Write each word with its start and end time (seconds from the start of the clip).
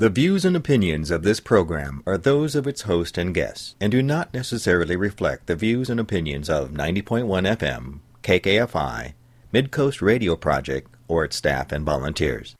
The 0.00 0.08
views 0.08 0.46
and 0.46 0.56
opinions 0.56 1.10
of 1.10 1.24
this 1.24 1.40
program 1.40 2.02
are 2.06 2.16
those 2.16 2.54
of 2.54 2.66
its 2.66 2.80
host 2.88 3.18
and 3.18 3.34
guests 3.34 3.74
and 3.82 3.92
do 3.92 4.02
not 4.02 4.32
necessarily 4.32 4.96
reflect 4.96 5.46
the 5.46 5.54
views 5.54 5.90
and 5.90 6.00
opinions 6.00 6.48
of 6.48 6.70
90.1 6.70 7.26
FM, 7.58 7.98
KKFI, 8.22 9.12
Midcoast 9.52 10.00
Radio 10.00 10.36
Project, 10.36 10.90
or 11.06 11.24
its 11.24 11.36
staff 11.36 11.70
and 11.70 11.84
volunteers. 11.84 12.56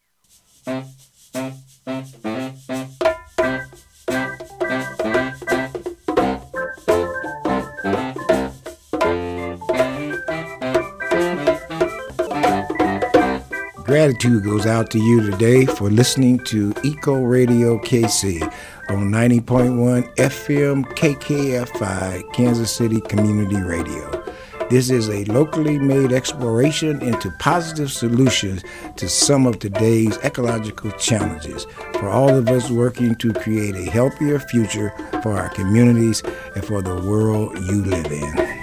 Gratitude 14.10 14.42
goes 14.42 14.66
out 14.66 14.90
to 14.90 14.98
you 14.98 15.30
today 15.30 15.64
for 15.64 15.88
listening 15.88 16.40
to 16.40 16.74
Eco 16.82 17.22
Radio 17.22 17.78
KC 17.78 18.42
on 18.88 19.08
90.1 19.08 20.16
FM 20.16 20.84
KKFI, 20.96 22.32
Kansas 22.32 22.74
City 22.74 23.00
Community 23.02 23.62
Radio. 23.62 24.24
This 24.68 24.90
is 24.90 25.08
a 25.08 25.22
locally 25.26 25.78
made 25.78 26.12
exploration 26.12 27.00
into 27.02 27.30
positive 27.38 27.92
solutions 27.92 28.64
to 28.96 29.08
some 29.08 29.46
of 29.46 29.60
today's 29.60 30.18
ecological 30.24 30.90
challenges 30.92 31.68
for 31.92 32.08
all 32.08 32.30
of 32.34 32.48
us 32.48 32.68
working 32.68 33.14
to 33.14 33.32
create 33.32 33.76
a 33.76 33.88
healthier 33.92 34.40
future 34.40 34.92
for 35.22 35.38
our 35.38 35.50
communities 35.50 36.20
and 36.56 36.64
for 36.64 36.82
the 36.82 36.96
world 36.96 37.56
you 37.60 37.84
live 37.84 38.10
in. 38.10 38.59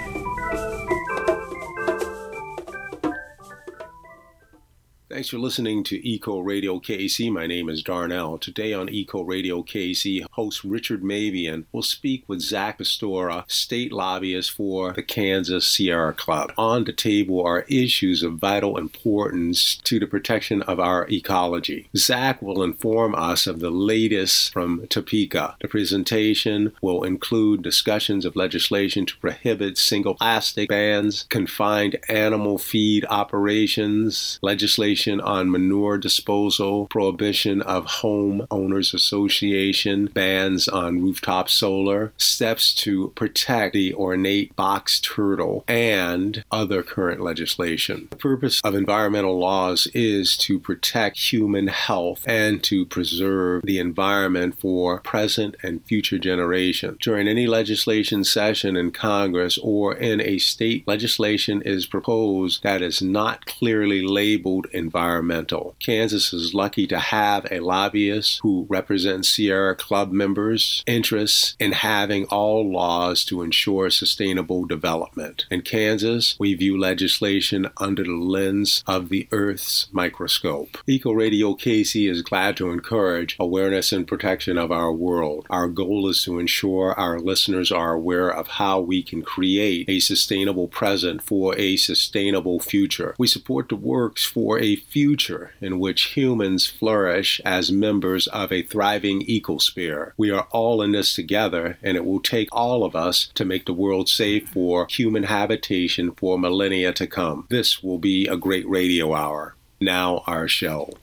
Thanks 5.18 5.30
for 5.30 5.38
listening 5.38 5.82
to 5.82 6.08
Eco 6.08 6.38
Radio 6.38 6.78
KC. 6.78 7.32
My 7.32 7.48
name 7.48 7.68
is 7.68 7.82
Darnell. 7.82 8.38
Today 8.38 8.72
on 8.72 8.88
Eco 8.88 9.22
Radio 9.22 9.64
KC, 9.64 10.24
host 10.30 10.62
Richard 10.62 11.02
Mabion 11.02 11.64
will 11.72 11.82
speak 11.82 12.22
with 12.28 12.40
Zack 12.40 12.78
Pistora, 12.78 13.42
state 13.50 13.92
lobbyist 13.92 14.52
for 14.52 14.92
the 14.92 15.02
Kansas 15.02 15.66
Sierra 15.66 16.12
Club. 16.12 16.52
On 16.56 16.84
the 16.84 16.92
table 16.92 17.44
are 17.44 17.62
issues 17.62 18.22
of 18.22 18.34
vital 18.34 18.78
importance 18.78 19.74
to 19.82 19.98
the 19.98 20.06
protection 20.06 20.62
of 20.62 20.78
our 20.78 21.04
ecology. 21.10 21.88
Zack 21.96 22.40
will 22.40 22.62
inform 22.62 23.16
us 23.16 23.48
of 23.48 23.58
the 23.58 23.70
latest 23.70 24.52
from 24.52 24.86
Topeka. 24.86 25.56
The 25.60 25.66
presentation 25.66 26.74
will 26.80 27.02
include 27.02 27.62
discussions 27.62 28.24
of 28.24 28.36
legislation 28.36 29.04
to 29.06 29.16
prohibit 29.16 29.78
single 29.78 30.14
plastic 30.14 30.68
bans, 30.68 31.26
confined 31.28 31.96
animal 32.08 32.56
feed 32.56 33.04
operations, 33.10 34.38
legislation 34.42 35.07
on 35.08 35.50
manure 35.50 35.98
disposal, 35.98 36.86
prohibition 36.88 37.62
of 37.62 37.86
home 37.86 38.46
owners 38.50 38.92
association, 38.92 40.06
bans 40.06 40.68
on 40.68 41.00
rooftop 41.00 41.48
solar, 41.48 42.12
steps 42.16 42.74
to 42.74 43.08
protect 43.14 43.72
the 43.72 43.94
ornate 43.94 44.54
box 44.56 45.00
turtle, 45.00 45.64
and 45.66 46.44
other 46.50 46.82
current 46.82 47.20
legislation. 47.20 48.08
The 48.10 48.16
purpose 48.16 48.60
of 48.62 48.74
environmental 48.74 49.38
laws 49.38 49.86
is 49.94 50.36
to 50.38 50.58
protect 50.58 51.32
human 51.32 51.68
health 51.68 52.22
and 52.26 52.62
to 52.64 52.84
preserve 52.84 53.62
the 53.64 53.78
environment 53.78 54.58
for 54.60 55.00
present 55.00 55.56
and 55.62 55.84
future 55.84 56.18
generations. 56.18 56.98
During 57.00 57.28
any 57.28 57.46
legislation 57.46 58.24
session 58.24 58.76
in 58.76 58.90
Congress 58.90 59.58
or 59.62 59.94
in 59.94 60.20
a 60.20 60.38
state, 60.38 60.86
legislation 60.86 61.62
is 61.62 61.86
proposed 61.86 62.62
that 62.62 62.82
is 62.82 63.00
not 63.00 63.46
clearly 63.46 64.02
labeled 64.02 64.66
environmental 64.72 64.97
environmental. 64.98 65.76
Kansas 65.78 66.32
is 66.32 66.54
lucky 66.54 66.84
to 66.84 66.98
have 66.98 67.46
a 67.52 67.60
lobbyist 67.60 68.40
who 68.42 68.66
represents 68.68 69.28
Sierra 69.28 69.76
Club 69.76 70.10
members' 70.10 70.82
interests 70.88 71.54
in 71.60 71.70
having 71.70 72.24
all 72.26 72.68
laws 72.68 73.24
to 73.26 73.42
ensure 73.42 73.90
sustainable 73.90 74.64
development. 74.64 75.46
In 75.52 75.62
Kansas, 75.62 76.34
we 76.40 76.54
view 76.54 76.76
legislation 76.76 77.68
under 77.76 78.02
the 78.02 78.10
lens 78.10 78.82
of 78.88 79.08
the 79.08 79.28
Earth's 79.30 79.86
microscope. 79.92 80.78
Eco 80.88 81.12
Radio 81.12 81.54
KC 81.54 82.10
is 82.10 82.22
glad 82.22 82.56
to 82.56 82.70
encourage 82.70 83.36
awareness 83.38 83.92
and 83.92 84.04
protection 84.04 84.58
of 84.58 84.72
our 84.72 84.92
world. 84.92 85.46
Our 85.48 85.68
goal 85.68 86.08
is 86.08 86.24
to 86.24 86.40
ensure 86.40 86.92
our 86.94 87.20
listeners 87.20 87.70
are 87.70 87.92
aware 87.92 88.30
of 88.30 88.48
how 88.48 88.80
we 88.80 89.04
can 89.04 89.22
create 89.22 89.88
a 89.88 90.00
sustainable 90.00 90.66
present 90.66 91.22
for 91.22 91.56
a 91.56 91.76
sustainable 91.76 92.58
future. 92.58 93.14
We 93.16 93.28
support 93.28 93.68
the 93.68 93.76
works 93.76 94.24
for 94.24 94.58
a 94.58 94.74
future 94.88 95.52
in 95.60 95.78
which 95.78 96.16
humans 96.16 96.66
flourish 96.66 97.40
as 97.44 97.70
members 97.70 98.26
of 98.28 98.52
a 98.52 98.62
thriving 98.62 99.24
ecosphere. 99.26 100.12
We 100.16 100.30
are 100.30 100.46
all 100.50 100.82
in 100.82 100.92
this 100.92 101.14
together, 101.14 101.78
and 101.82 101.96
it 101.96 102.04
will 102.04 102.20
take 102.20 102.48
all 102.52 102.84
of 102.84 102.96
us 102.96 103.30
to 103.34 103.44
make 103.44 103.66
the 103.66 103.72
world 103.72 104.08
safe 104.08 104.48
for 104.48 104.86
human 104.88 105.24
habitation 105.24 106.12
for 106.12 106.38
millennia 106.38 106.92
to 106.94 107.06
come. 107.06 107.46
This 107.50 107.82
will 107.82 107.98
be 107.98 108.26
a 108.26 108.36
great 108.36 108.68
radio 108.68 109.14
hour. 109.14 109.54
Now, 109.80 110.24
our 110.26 110.48
show. 110.48 110.94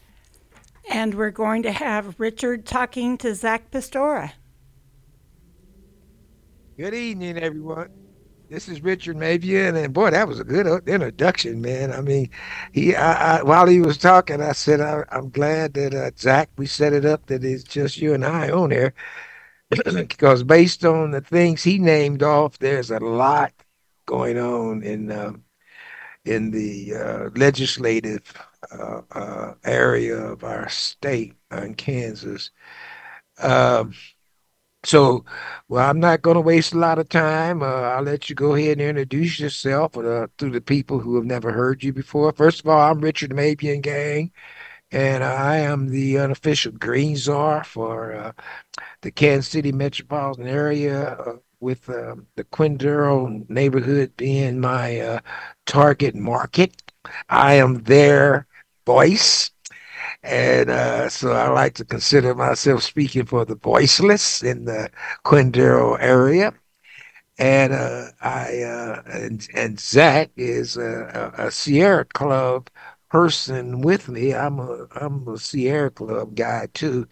And 0.89 1.15
we're 1.15 1.31
going 1.31 1.63
to 1.63 1.71
have 1.71 2.19
Richard 2.19 2.65
talking 2.65 3.17
to 3.19 3.33
Zack 3.33 3.71
Pistora. 3.71 4.33
Good 6.77 6.93
evening, 6.93 7.37
everyone. 7.37 8.04
This 8.49 8.69
is 8.69 8.83
Richard 8.83 9.17
Mabion, 9.17 9.75
and 9.75 9.93
boy, 9.93 10.11
that 10.11 10.27
was 10.27 10.39
a 10.39 10.43
good 10.43 10.67
introduction, 10.87 11.61
man. 11.61 11.91
I 11.91 12.01
mean, 12.01 12.29
he 12.73 12.95
I, 12.95 13.39
I, 13.39 13.43
while 13.43 13.65
he 13.65 13.81
was 13.81 13.97
talking, 13.97 14.41
I 14.41 14.51
said 14.51 14.81
I, 14.81 15.03
am 15.11 15.29
glad 15.31 15.73
that 15.73 15.93
uh, 15.95 16.11
Zack 16.17 16.49
we 16.57 16.67
set 16.67 16.93
it 16.93 17.05
up 17.05 17.25
that 17.27 17.43
it's 17.43 17.63
just 17.63 17.97
you 17.97 18.13
and 18.13 18.23
I 18.23 18.51
on 18.51 18.69
there, 18.69 18.93
because 19.85 20.43
based 20.43 20.85
on 20.85 21.11
the 21.11 21.21
things 21.21 21.63
he 21.63 21.79
named 21.79 22.21
off, 22.21 22.59
there's 22.59 22.91
a 22.91 22.99
lot 22.99 23.51
going 24.05 24.37
on 24.37 24.83
in 24.83 25.11
uh, 25.11 25.33
in 26.25 26.51
the 26.51 26.95
uh, 26.95 27.29
legislative 27.35 28.31
uh, 28.71 29.01
uh, 29.11 29.53
area 29.63 30.17
of 30.17 30.43
our 30.43 30.69
state 30.69 31.33
in 31.51 31.73
Kansas. 31.73 32.51
Um, 33.39 33.93
so, 34.85 35.25
well, 35.67 35.89
I'm 35.89 35.99
not 35.99 36.21
going 36.21 36.35
to 36.35 36.41
waste 36.41 36.73
a 36.73 36.77
lot 36.77 36.99
of 36.99 37.09
time. 37.09 37.63
Uh, 37.63 37.65
I'll 37.65 38.03
let 38.03 38.29
you 38.29 38.35
go 38.35 38.55
ahead 38.55 38.79
and 38.79 38.89
introduce 38.89 39.39
yourself 39.39 39.97
uh, 39.97 40.27
to 40.37 40.49
the 40.49 40.61
people 40.61 40.99
who 40.99 41.15
have 41.15 41.25
never 41.25 41.51
heard 41.51 41.83
you 41.83 41.91
before. 41.93 42.31
First 42.31 42.59
of 42.61 42.67
all, 42.67 42.79
I'm 42.79 42.99
Richard 42.99 43.31
Mabion 43.31 43.81
Gang, 43.81 44.31
and 44.91 45.23
I 45.23 45.57
am 45.57 45.89
the 45.89 46.19
unofficial 46.19 46.73
green 46.73 47.15
czar 47.15 47.63
for 47.63 48.13
uh, 48.13 48.31
the 49.01 49.11
Kansas 49.11 49.51
City 49.51 49.71
metropolitan 49.71 50.47
area, 50.47 51.13
uh, 51.13 51.37
with 51.59 51.89
um, 51.89 52.27
the 52.35 52.43
Quindaro 52.43 53.49
neighborhood 53.49 54.15
being 54.17 54.59
my 54.59 54.99
uh, 54.99 55.19
target 55.65 56.15
market. 56.15 56.81
I 57.29 57.55
am 57.55 57.83
their 57.83 58.45
voice 58.85 59.51
and 60.25 60.69
uh, 60.71 61.09
so 61.09 61.31
I 61.33 61.49
like 61.49 61.75
to 61.75 61.85
consider 61.85 62.33
myself 62.33 62.81
speaking 62.83 63.25
for 63.25 63.45
the 63.45 63.55
voiceless 63.55 64.41
in 64.41 64.65
the 64.65 64.89
Quindaro 65.23 65.97
area. 65.99 66.53
And 67.37 67.73
uh, 67.73 68.07
I 68.21 68.61
uh, 68.63 69.01
and, 69.05 69.47
and 69.53 69.79
Zack 69.79 70.31
is 70.35 70.77
a, 70.77 71.33
a, 71.37 71.51
Sierra 71.51 72.05
Club 72.05 72.69
person 73.09 73.81
with 73.81 74.09
me. 74.09 74.33
I'm 74.33 74.59
a 74.59 74.87
I'm 74.95 75.27
a 75.27 75.37
Sierra 75.37 75.91
Club 75.91 76.35
guy 76.35 76.69
too, 76.73 77.07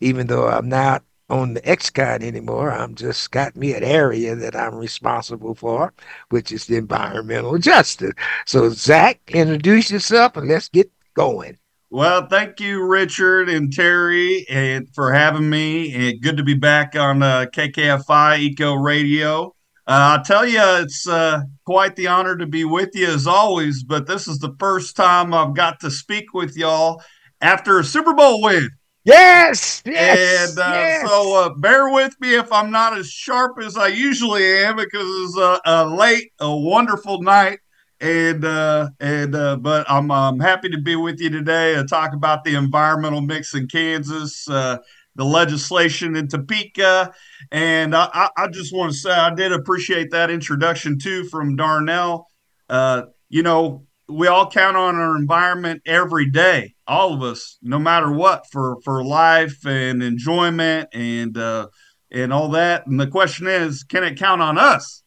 even 0.00 0.28
though 0.28 0.48
I'm 0.48 0.68
not 0.68 1.04
on 1.28 1.54
the 1.54 1.60
ExCom 1.62 2.22
anymore. 2.22 2.70
I'm 2.72 2.94
just 2.94 3.32
got 3.32 3.56
me 3.56 3.74
an 3.74 3.84
area 3.84 4.34
that 4.36 4.56
I'm 4.56 4.76
responsible 4.76 5.54
for, 5.56 5.92
which 6.30 6.52
is 6.52 6.66
the 6.66 6.76
environmental 6.76 7.58
justice. 7.58 8.12
So 8.46 8.70
Zack, 8.70 9.20
introduce 9.28 9.90
yourself 9.90 10.36
and 10.36 10.48
let's 10.48 10.68
get 10.68 10.90
going. 11.14 11.58
Well, 11.96 12.26
thank 12.26 12.60
you, 12.60 12.84
Richard 12.84 13.48
and 13.48 13.72
Terry, 13.72 14.44
and 14.50 14.86
for 14.94 15.14
having 15.14 15.48
me. 15.48 15.94
And 15.94 16.20
good 16.20 16.36
to 16.36 16.42
be 16.42 16.52
back 16.52 16.94
on 16.94 17.22
uh, 17.22 17.46
KKFI 17.50 18.38
Eco 18.38 18.74
Radio. 18.74 19.46
Uh, 19.86 20.18
I'll 20.18 20.22
tell 20.22 20.46
you, 20.46 20.60
it's 20.60 21.08
uh, 21.08 21.40
quite 21.64 21.96
the 21.96 22.08
honor 22.08 22.36
to 22.36 22.44
be 22.44 22.66
with 22.66 22.90
you 22.92 23.06
as 23.06 23.26
always. 23.26 23.82
But 23.82 24.06
this 24.06 24.28
is 24.28 24.40
the 24.40 24.54
first 24.58 24.94
time 24.94 25.32
I've 25.32 25.54
got 25.54 25.80
to 25.80 25.90
speak 25.90 26.34
with 26.34 26.54
y'all 26.54 27.02
after 27.40 27.78
a 27.78 27.84
Super 27.84 28.12
Bowl 28.12 28.42
win. 28.42 28.68
Yes, 29.04 29.82
yes, 29.86 30.50
and 30.50 30.58
uh, 30.58 30.72
yes. 30.74 31.08
so 31.08 31.44
uh, 31.44 31.54
bear 31.54 31.88
with 31.88 32.14
me 32.20 32.34
if 32.34 32.52
I'm 32.52 32.70
not 32.70 32.98
as 32.98 33.08
sharp 33.08 33.58
as 33.58 33.78
I 33.78 33.86
usually 33.86 34.44
am 34.44 34.76
because 34.76 35.08
it's 35.08 35.38
a, 35.38 35.60
a 35.64 35.86
late, 35.86 36.30
a 36.40 36.54
wonderful 36.54 37.22
night 37.22 37.60
and 38.00 38.44
uh, 38.44 38.90
and 39.00 39.34
uh, 39.34 39.56
but 39.56 39.86
I'm 39.90 40.10
I'm 40.10 40.40
happy 40.40 40.68
to 40.70 40.80
be 40.80 40.96
with 40.96 41.20
you 41.20 41.30
today 41.30 41.74
to 41.74 41.84
talk 41.84 42.12
about 42.12 42.44
the 42.44 42.54
environmental 42.54 43.20
mix 43.20 43.54
in 43.54 43.68
Kansas, 43.68 44.48
uh, 44.48 44.78
the 45.14 45.24
legislation 45.24 46.16
in 46.16 46.28
Topeka, 46.28 47.12
and 47.50 47.94
I, 47.94 48.28
I 48.36 48.48
just 48.48 48.74
want 48.74 48.92
to 48.92 48.98
say 48.98 49.10
I 49.10 49.34
did 49.34 49.52
appreciate 49.52 50.10
that 50.10 50.30
introduction 50.30 50.98
too 50.98 51.24
from 51.24 51.56
Darnell. 51.56 52.28
Uh, 52.68 53.02
you 53.28 53.42
know, 53.42 53.86
we 54.08 54.26
all 54.26 54.50
count 54.50 54.76
on 54.76 54.96
our 54.96 55.16
environment 55.16 55.82
every 55.86 56.30
day, 56.30 56.74
all 56.86 57.14
of 57.14 57.22
us, 57.22 57.58
no 57.62 57.78
matter 57.78 58.12
what, 58.12 58.46
for 58.52 58.76
for 58.84 59.02
life 59.04 59.64
and 59.64 60.02
enjoyment 60.02 60.90
and 60.92 61.38
uh, 61.38 61.68
and 62.10 62.32
all 62.32 62.50
that. 62.50 62.86
And 62.86 63.00
the 63.00 63.06
question 63.06 63.46
is, 63.46 63.84
can 63.84 64.04
it 64.04 64.18
count 64.18 64.42
on 64.42 64.58
us 64.58 65.02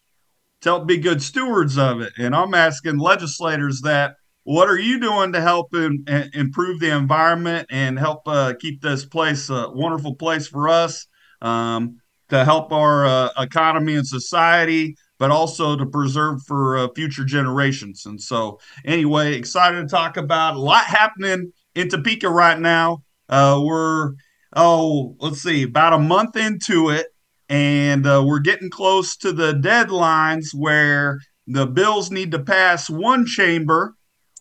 to 0.62 0.70
help 0.70 0.88
be 0.88 0.98
good 0.98 1.22
stewards 1.22 1.78
of 1.78 2.02
it? 2.02 2.14
And 2.18 2.36
I'm 2.36 2.54
asking 2.54 2.98
legislators 3.00 3.82
that. 3.82 4.16
What 4.44 4.68
are 4.68 4.80
you 4.80 5.00
doing 5.00 5.34
to 5.34 5.42
help 5.42 5.76
in, 5.76 6.06
in, 6.08 6.32
improve 6.34 6.80
the 6.80 6.96
environment 6.96 7.68
and 7.70 8.00
help 8.00 8.22
uh, 8.26 8.54
keep 8.60 8.82
this 8.82 9.06
place 9.06 9.48
a 9.50 9.70
wonderful 9.70 10.16
place 10.16 10.48
for 10.48 10.70
us? 10.70 11.06
Um, 11.40 12.00
to 12.30 12.46
help 12.46 12.72
our 12.72 13.06
uh, 13.06 13.30
economy 13.38 13.96
and 13.96 14.08
society, 14.08 14.96
but 15.18 15.32
also 15.32 15.76
to 15.76 15.86
preserve 15.86 16.42
for 16.44 16.78
uh, 16.78 16.88
future 16.96 17.26
generations. 17.26 18.06
And 18.06 18.22
so, 18.22 18.60
anyway, 18.86 19.36
excited 19.36 19.82
to 19.82 19.88
talk 19.88 20.18
about 20.18 20.56
a 20.56 20.60
lot 20.60 20.86
happening 20.86 21.52
in 21.76 21.90
Topeka 21.90 22.30
right 22.30 22.60
now. 22.60 23.04
Uh, 23.28 23.62
we're, 23.64 24.14
oh, 24.56 25.16
let's 25.20 25.42
see, 25.42 25.64
about 25.64 25.94
a 25.94 26.00
month 26.00 26.36
into 26.36 26.90
it, 26.90 27.08
and 27.50 28.06
uh, 28.06 28.24
we're 28.26 28.40
getting 28.40 28.70
close 28.70 29.18
to 29.18 29.32
the 29.34 29.54
deadlines 29.54 30.54
where 30.54 31.20
the 31.48 31.66
bills 31.66 32.12
need 32.12 32.32
to 32.32 32.40
pass 32.40 32.90
one 32.90 33.26
chamber 33.26 33.96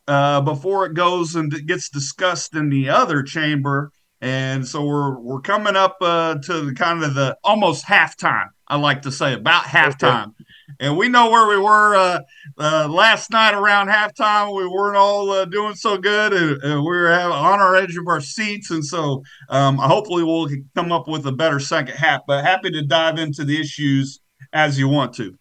uh, 0.07 0.41
before 0.41 0.87
it 0.87 0.95
goes 0.95 1.35
and 1.35 1.67
gets 1.67 1.89
discussed 1.89 2.55
in 2.55 2.69
the 2.69 2.89
other 2.89 3.23
chamber 3.23 3.91
and 4.21 4.67
so 4.67 4.85
we're 4.85 5.19
we're 5.19 5.41
coming 5.41 5.77
up 5.77 5.97
uh, 6.01 6.37
to 6.37 6.61
the 6.63 6.75
kind 6.75 7.03
of 7.05 7.15
the 7.15 7.37
almost 7.45 7.85
halftime. 7.85 8.49
I 8.67 8.77
like 8.77 9.03
to 9.03 9.13
say 9.13 9.35
about 9.35 9.65
halftime, 9.65 10.29
okay. 10.29 10.45
And 10.81 10.97
we 10.97 11.09
know 11.09 11.31
where 11.31 11.49
we 11.49 11.63
were 11.63 11.95
uh, 11.95 12.21
uh, 12.59 12.89
last 12.89 13.31
night 13.31 13.55
around 13.55 13.89
halftime. 13.89 14.55
We 14.57 14.67
weren't 14.67 14.97
all 14.97 15.31
uh, 15.31 15.45
doing 15.45 15.75
so 15.75 15.97
good, 15.99 16.33
and, 16.33 16.63
and, 16.63 16.81
we 16.81 16.97
were 16.97 17.11
on 17.13 17.61
our 17.61 17.77
edge 17.77 17.97
of 17.97 18.07
our 18.07 18.21
seats. 18.21 18.71
And 18.71 18.85
so 18.85 19.23
um, 19.49 19.77
hopefully 19.77 20.25
we'll 20.25 20.49
come 20.75 20.93
up 20.93 21.09
with 21.09 21.27
a 21.27 21.33
better 21.33 21.61
second 21.61 21.97
half. 21.97 22.23
But 22.27 22.45
happy 22.45 22.71
to 22.71 22.83
dive 22.83 23.19
into 23.19 23.45
the 23.45 23.61
issues 23.61 24.21
as 24.53 24.79
you 24.79 24.89
want 24.89 25.15
to. 25.15 25.37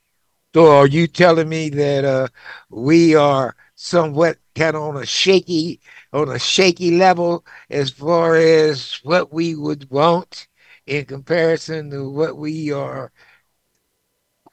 So 0.56 0.76
are 0.76 0.88
you 0.88 1.08
telling 1.08 1.50
me 1.50 1.70
that 1.70 2.06
uh, 2.06 2.28
we 2.70 3.16
are 3.16 3.56
somewhat 3.76 4.38
kind 4.56 4.76
of 4.76 4.82
on 4.82 4.98
a 4.98 5.06
shaky 5.06 5.80
on 6.14 6.30
a 6.30 6.40
shaky 6.40 6.98
level 6.98 7.46
as 7.70 7.92
far 7.92 8.36
as 8.36 9.00
what 9.04 9.32
we 9.32 9.54
would 9.54 9.90
want 9.92 10.48
in 10.88 11.06
comparison 11.06 11.92
to 11.92 12.10
what 12.10 12.38
we 12.38 12.72
are 12.72 13.12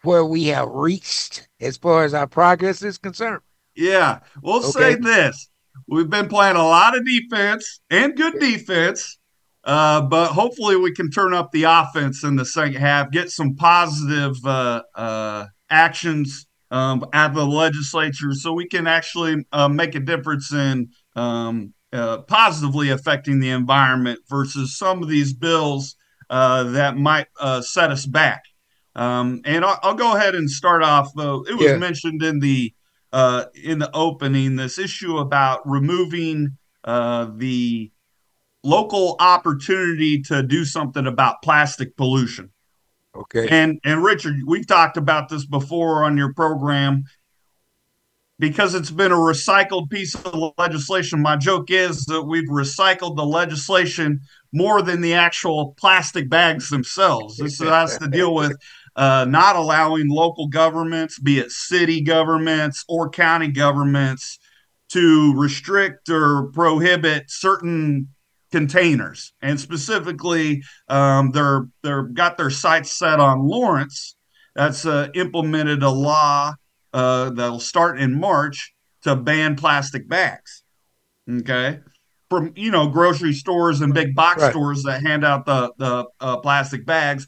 where 0.05 0.25
we 0.25 0.47
have 0.47 0.69
reached 0.69 1.49
as 1.61 1.77
far 1.77 2.05
as 2.05 2.15
our 2.15 2.27
progress 2.27 2.83
is 2.83 2.99
concerned. 2.99 3.41
Yeah, 3.75 4.21
we'll 4.43 4.59
okay. 4.59 4.71
say 4.71 4.95
this. 4.97 5.49
We've 5.89 6.09
been 6.09 6.29
playing 6.29 6.57
a 6.57 6.65
lot 6.65 6.97
of 6.97 7.05
defense 7.05 7.81
and 7.91 8.17
good 8.17 8.39
defense, 8.39 9.19
uh, 9.65 10.03
but 10.03 10.29
hopefully 10.29 10.77
we 10.77 10.93
can 10.93 11.11
turn 11.11 11.35
up 11.35 11.51
the 11.53 11.65
offense 11.65 12.23
in 12.25 12.37
the 12.37 12.45
second 12.45 12.81
half, 12.81 13.11
get 13.11 13.31
some 13.31 13.57
positive 13.57 14.37
uh, 14.45 14.83
uh, 14.95 15.47
actions 15.69 16.47
um, 16.71 17.05
at 17.13 17.35
the 17.35 17.45
legislature 17.45 18.33
so 18.33 18.53
we 18.53 18.67
can 18.67 18.87
actually 18.87 19.45
uh, 19.53 19.69
make 19.69 19.95
a 19.95 20.01
difference 20.01 20.53
in 20.53 20.89
um, 21.17 21.75
uh, 21.93 22.19
positively 22.23 22.91
affecting 22.91 23.39
the 23.39 23.51
environment 23.51 24.19
versus 24.29 24.77
some 24.77 25.03
of 25.03 25.09
these 25.09 25.33
bills 25.33 25.97
uh, 26.31 26.65
that 26.65 26.97
might 26.97 27.27
uh, 27.39 27.61
set 27.61 27.91
us 27.91 28.07
back. 28.07 28.43
Um, 28.97 29.41
and 29.45 29.65
I'll, 29.65 29.79
I'll, 29.83 29.95
go 29.95 30.15
ahead 30.15 30.35
and 30.35 30.49
start 30.49 30.83
off. 30.83 31.11
Though 31.15 31.45
it 31.49 31.55
was 31.55 31.67
yeah. 31.67 31.77
mentioned 31.77 32.23
in 32.23 32.39
the 32.39 32.73
uh, 33.13 33.47
in 33.63 33.79
the 33.79 33.91
opening 33.93 34.57
this 34.57 34.79
issue 34.79 35.19
about 35.19 35.69
removing 35.69 36.57
uh, 36.85 37.31
the 37.37 37.91
local 38.63 39.17
opportunity 39.19 40.23
to 40.23 40.43
do 40.43 40.65
something 40.65 41.07
about 41.07 41.43
plastic 41.43 41.97
pollution. 41.97 42.51
Okay. 43.17 43.49
And 43.49 43.81
and 43.85 44.03
Richard, 44.03 44.37
we've 44.47 44.67
talked 44.67 44.97
about 44.97 45.29
this 45.29 45.47
before 45.47 46.05
on 46.05 46.17
your 46.17 46.33
program 46.33 47.05
because 48.39 48.75
it's 48.75 48.91
been 48.91 49.13
a 49.13 49.17
recycled 49.17 49.91
piece 49.91 50.15
of 50.15 50.53
legislation. 50.59 51.23
My 51.23 51.37
joke 51.37 51.71
is 51.71 52.05
that 52.07 52.23
we've 52.23 52.49
recycled 52.49 53.17
the 53.17 53.25
legislation 53.25 54.21
more 54.53 54.83
than 54.83 55.01
the 55.01 55.15
actual 55.15 55.75
plastic 55.77 56.29
bags 56.29 56.69
themselves. 56.69 57.37
This 57.37 57.61
has 57.61 57.99
to 57.99 58.09
deal 58.09 58.35
with 58.35 58.57
uh, 58.97 59.27
not 59.29 59.57
allowing 59.57 60.09
local 60.09 60.49
governments, 60.49 61.19
be 61.19 61.39
it 61.39 61.51
city 61.51 62.01
governments 62.01 62.85
or 62.89 63.11
county 63.11 63.49
governments, 63.49 64.39
to 64.91 65.35
restrict 65.35 66.09
or 66.09 66.51
prohibit 66.53 67.31
certain 67.31 68.09
containers. 68.53 69.33
And 69.43 69.59
specifically, 69.59 70.63
um, 70.89 71.33
they're 71.33 71.67
they're 71.83 72.05
got 72.05 72.37
their 72.37 72.51
sights 72.51 72.93
set 72.93 73.19
on 73.19 73.49
Lawrence. 73.49 74.17
That's 74.55 74.87
uh, 74.87 75.09
implemented 75.15 75.83
a 75.83 75.91
law 75.91 76.55
uh, 76.93 77.31
that'll 77.31 77.59
start 77.59 77.99
in 77.99 78.19
March 78.19 78.73
to 79.03 79.17
ban 79.17 79.57
plastic 79.57 80.09
bags. 80.09 80.63
Okay. 81.29 81.81
From 82.31 82.53
you 82.55 82.71
know 82.71 82.89
grocery 82.89 83.33
stores 83.33 83.81
and 83.81 83.93
big 83.93 84.15
box 84.15 84.43
right. 84.43 84.51
stores 84.53 84.85
that 84.85 85.03
hand 85.03 85.25
out 85.25 85.47
the 85.47 85.73
the 85.79 86.07
uh, 86.21 86.37
plastic 86.39 86.87
bags, 86.87 87.27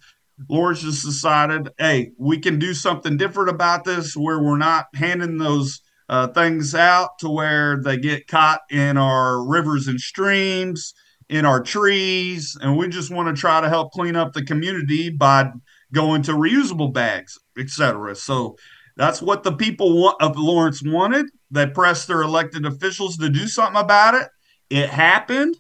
Lawrence 0.48 0.82
just 0.82 1.04
decided, 1.04 1.70
hey, 1.78 2.12
we 2.18 2.38
can 2.38 2.58
do 2.58 2.74
something 2.74 3.16
different 3.16 3.50
about 3.50 3.84
this, 3.84 4.16
where 4.16 4.42
we're 4.42 4.58
not 4.58 4.86
handing 4.94 5.38
those 5.38 5.80
uh, 6.08 6.28
things 6.28 6.74
out 6.74 7.18
to 7.20 7.28
where 7.28 7.80
they 7.82 7.96
get 7.96 8.28
caught 8.28 8.60
in 8.70 8.96
our 8.96 9.44
rivers 9.44 9.88
and 9.88 10.00
streams, 10.00 10.94
in 11.28 11.44
our 11.44 11.62
trees, 11.62 12.56
and 12.60 12.76
we 12.76 12.88
just 12.88 13.10
want 13.10 13.34
to 13.34 13.40
try 13.40 13.60
to 13.60 13.68
help 13.68 13.92
clean 13.92 14.14
up 14.14 14.32
the 14.32 14.44
community 14.44 15.10
by 15.10 15.50
going 15.92 16.22
to 16.22 16.32
reusable 16.32 16.92
bags, 16.92 17.38
etc. 17.58 18.14
So 18.14 18.56
that's 18.96 19.20
what 19.20 19.42
the 19.42 19.52
people 19.52 20.10
of 20.20 20.38
Lawrence 20.38 20.82
wanted. 20.84 21.26
They 21.50 21.66
pressed 21.66 22.08
their 22.08 22.22
elected 22.22 22.64
officials 22.64 23.16
to 23.18 23.28
do 23.28 23.48
something 23.48 23.80
about 23.80 24.14
it. 24.14 24.28
It 24.70 24.88
happened. 24.88 25.56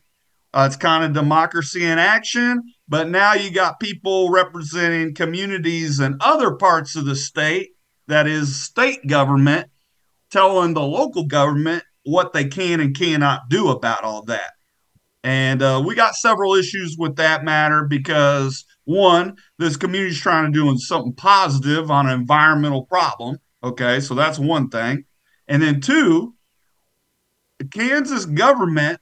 Uh, 0.54 0.64
it's 0.66 0.76
kind 0.76 1.04
of 1.04 1.12
democracy 1.12 1.84
in 1.84 1.98
action. 1.98 2.62
But 2.88 3.08
now 3.08 3.34
you 3.34 3.50
got 3.50 3.80
people 3.80 4.30
representing 4.30 5.14
communities 5.14 5.98
in 5.98 6.16
other 6.20 6.54
parts 6.54 6.94
of 6.94 7.04
the 7.04 7.16
state, 7.16 7.70
that 8.06 8.26
is, 8.26 8.60
state 8.60 9.06
government, 9.06 9.68
telling 10.30 10.74
the 10.74 10.82
local 10.82 11.24
government 11.24 11.82
what 12.04 12.32
they 12.32 12.44
can 12.44 12.80
and 12.80 12.96
cannot 12.96 13.48
do 13.48 13.68
about 13.68 14.04
all 14.04 14.22
that. 14.24 14.52
And 15.24 15.60
uh, 15.60 15.82
we 15.84 15.96
got 15.96 16.14
several 16.14 16.54
issues 16.54 16.96
with 16.96 17.16
that 17.16 17.42
matter 17.42 17.84
because 17.84 18.64
one, 18.84 19.36
this 19.58 19.76
community 19.76 20.12
is 20.12 20.20
trying 20.20 20.52
to 20.52 20.56
do 20.56 20.78
something 20.78 21.14
positive 21.14 21.90
on 21.90 22.06
an 22.06 22.12
environmental 22.12 22.84
problem. 22.84 23.38
Okay, 23.64 23.98
so 23.98 24.14
that's 24.14 24.38
one 24.38 24.68
thing. 24.68 25.04
And 25.48 25.60
then 25.60 25.80
two, 25.80 26.34
the 27.58 27.64
Kansas 27.64 28.24
government, 28.24 29.00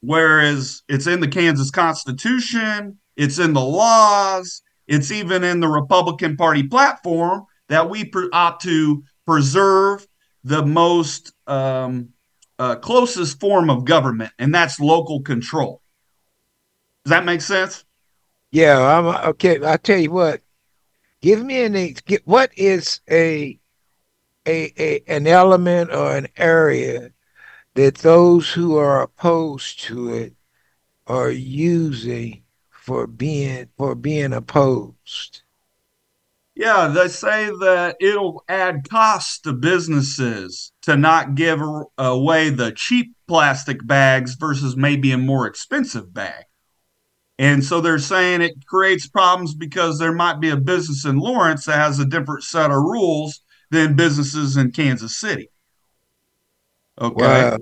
whereas 0.00 0.82
it's 0.88 1.06
in 1.06 1.20
the 1.20 1.28
Kansas 1.28 1.70
Constitution, 1.70 2.98
it's 3.16 3.38
in 3.38 3.52
the 3.52 3.60
laws, 3.60 4.62
it's 4.86 5.10
even 5.10 5.44
in 5.44 5.60
the 5.60 5.68
Republican 5.68 6.36
Party 6.36 6.62
platform 6.62 7.44
that 7.68 7.88
we 7.88 8.10
opt 8.32 8.62
to 8.62 9.04
preserve 9.26 10.06
the 10.42 10.64
most 10.64 11.32
um, 11.46 12.08
uh, 12.58 12.76
closest 12.76 13.38
form 13.40 13.70
of 13.70 13.84
government, 13.84 14.32
and 14.38 14.54
that's 14.54 14.80
local 14.80 15.22
control. 15.22 15.80
Does 17.04 17.10
that 17.10 17.24
make 17.24 17.40
sense? 17.40 17.84
Yeah, 18.50 18.80
I'm 18.80 19.28
okay. 19.30 19.60
I 19.64 19.76
tell 19.76 19.98
you 19.98 20.10
what. 20.10 20.42
Give 21.22 21.44
me 21.44 21.62
an 21.62 21.94
what 22.24 22.50
is 22.56 23.00
a 23.10 23.58
a, 24.46 24.72
a 24.78 25.02
an 25.06 25.26
element 25.26 25.92
or 25.92 26.16
an 26.16 26.28
area 26.36 27.10
that 27.74 27.96
those 27.96 28.52
who 28.52 28.76
are 28.76 29.02
opposed 29.02 29.80
to 29.84 30.12
it 30.12 30.34
are 31.06 31.30
using 31.30 32.42
for 32.70 33.06
being 33.06 33.68
for 33.76 33.94
being 33.94 34.32
opposed. 34.32 35.42
Yeah, 36.54 36.88
they 36.88 37.08
say 37.08 37.46
that 37.46 37.96
it'll 38.00 38.44
add 38.48 38.88
costs 38.90 39.40
to 39.40 39.52
businesses 39.52 40.72
to 40.82 40.96
not 40.96 41.34
give 41.34 41.60
away 41.96 42.50
the 42.50 42.72
cheap 42.72 43.14
plastic 43.26 43.86
bags 43.86 44.34
versus 44.34 44.76
maybe 44.76 45.12
a 45.12 45.18
more 45.18 45.46
expensive 45.46 46.12
bag. 46.12 46.44
And 47.38 47.64
so 47.64 47.80
they're 47.80 47.98
saying 47.98 48.42
it 48.42 48.66
creates 48.66 49.08
problems 49.08 49.54
because 49.54 49.98
there 49.98 50.12
might 50.12 50.40
be 50.40 50.50
a 50.50 50.56
business 50.58 51.06
in 51.06 51.18
Lawrence 51.18 51.64
that 51.64 51.78
has 51.78 51.98
a 51.98 52.04
different 52.04 52.42
set 52.42 52.70
of 52.70 52.76
rules 52.76 53.40
than 53.70 53.96
businesses 53.96 54.58
in 54.58 54.72
Kansas 54.72 55.16
City. 55.16 55.48
Okay. 57.00 57.24
Wow. 57.24 57.58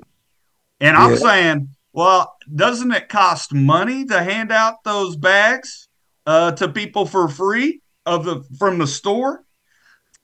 And 0.80 0.96
I'm 0.96 1.16
saying, 1.16 1.68
well, 1.92 2.36
doesn't 2.54 2.92
it 2.92 3.08
cost 3.08 3.52
money 3.52 4.04
to 4.06 4.22
hand 4.22 4.52
out 4.52 4.84
those 4.84 5.16
bags 5.16 5.88
uh, 6.26 6.52
to 6.52 6.68
people 6.68 7.06
for 7.06 7.28
free 7.28 7.80
of 8.06 8.24
the 8.24 8.44
from 8.58 8.78
the 8.78 8.86
store? 8.86 9.44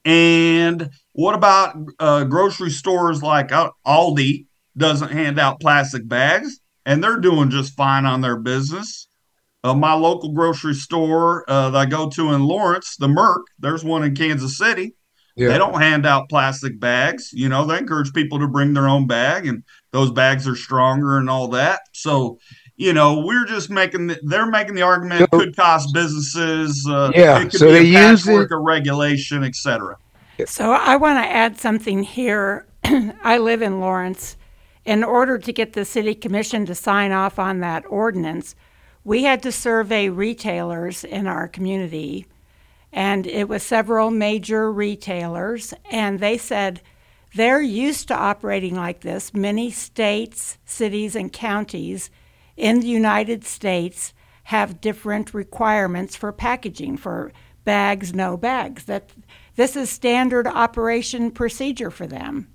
And 0.03 0.91
what 1.13 1.33
about 1.35 1.75
uh, 1.99 2.25
grocery 2.25 2.69
stores 2.69 3.23
like 3.23 3.51
uh, 3.51 3.71
Aldi 3.85 4.45
doesn't 4.77 5.11
hand 5.11 5.39
out 5.39 5.59
plastic 5.59 6.07
bags, 6.07 6.59
and 6.85 7.03
they're 7.03 7.19
doing 7.19 7.49
just 7.49 7.75
fine 7.75 8.05
on 8.05 8.21
their 8.21 8.37
business. 8.37 9.07
Uh, 9.63 9.73
my 9.73 9.93
local 9.93 10.31
grocery 10.31 10.75
store 10.75 11.43
uh, 11.49 11.71
that 11.71 11.77
I 11.77 11.85
go 11.85 12.07
to 12.09 12.33
in 12.33 12.43
Lawrence, 12.43 12.97
the 12.97 13.07
Merc, 13.07 13.47
there's 13.57 13.83
one 13.83 14.03
in 14.03 14.13
Kansas 14.13 14.57
City. 14.57 14.93
Yeah. 15.35 15.49
They 15.49 15.57
don't 15.57 15.79
hand 15.79 16.05
out 16.05 16.29
plastic 16.29 16.79
bags. 16.79 17.31
You 17.33 17.49
know, 17.49 17.65
they 17.65 17.77
encourage 17.77 18.13
people 18.13 18.39
to 18.39 18.47
bring 18.47 18.73
their 18.73 18.87
own 18.87 19.05
bag, 19.05 19.45
and 19.45 19.63
those 19.91 20.11
bags 20.11 20.47
are 20.47 20.55
stronger 20.55 21.17
and 21.17 21.29
all 21.29 21.49
that. 21.49 21.81
So, 21.91 22.39
you 22.77 22.93
know, 22.93 23.19
we're 23.19 23.45
just 23.45 23.69
making 23.69 24.07
the, 24.07 24.19
they're 24.23 24.49
making 24.49 24.75
the 24.75 24.81
argument 24.81 25.21
it 25.21 25.31
could 25.31 25.55
cost 25.55 25.93
businesses. 25.93 26.85
Uh, 26.89 27.11
yeah, 27.13 27.47
so 27.49 27.71
they 27.71 27.83
use 27.83 28.27
it. 28.27 28.51
a 28.51 28.57
regulation, 28.57 29.43
etc. 29.43 29.97
So 30.45 30.71
I 30.71 30.95
want 30.95 31.23
to 31.23 31.29
add 31.29 31.57
something 31.57 32.03
here. 32.03 32.65
I 32.83 33.37
live 33.37 33.61
in 33.61 33.79
Lawrence. 33.79 34.37
In 34.85 35.03
order 35.03 35.39
to 35.39 35.51
get 35.51 35.73
the 35.73 35.83
city 35.83 36.13
commission 36.13 36.65
to 36.67 36.75
sign 36.75 37.11
off 37.11 37.39
on 37.39 37.59
that 37.61 37.85
ordinance, 37.89 38.55
we 39.03 39.23
had 39.23 39.41
to 39.43 39.51
survey 39.51 40.09
retailers 40.09 41.03
in 41.03 41.25
our 41.27 41.47
community 41.47 42.27
and 42.95 43.27
it 43.27 43.49
was 43.49 43.61
several 43.61 44.09
major 44.09 44.71
retailers, 44.71 45.73
and 45.91 46.21
they 46.21 46.37
said 46.37 46.81
they're 47.35 47.61
used 47.61 48.07
to 48.07 48.15
operating 48.15 48.73
like 48.73 49.01
this. 49.01 49.33
Many 49.33 49.69
states, 49.69 50.57
cities, 50.63 51.13
and 51.13 51.31
counties 51.31 52.09
in 52.55 52.79
the 52.79 52.87
United 52.87 53.43
States 53.43 54.13
have 54.43 54.79
different 54.79 55.33
requirements 55.33 56.15
for 56.15 56.31
packaging 56.31 56.95
for 56.95 57.33
bags, 57.65 58.13
no 58.13 58.37
bags. 58.37 58.85
That 58.85 59.11
this 59.57 59.75
is 59.75 59.89
standard 59.89 60.47
operation 60.47 61.31
procedure 61.31 61.91
for 61.91 62.07
them. 62.07 62.47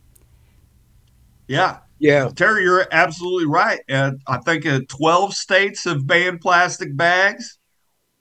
Yeah. 1.49 1.81
Yeah. 1.99 2.31
Terry, 2.35 2.63
you're 2.63 2.87
absolutely 2.93 3.47
right. 3.47 3.81
And 3.91 4.23
I 4.27 4.39
think 4.39 4.65
uh, 4.65 4.81
12 4.89 5.35
states 5.35 5.85
have 5.85 6.07
banned 6.07 6.41
plastic 6.41 6.97
bags, 6.97 7.59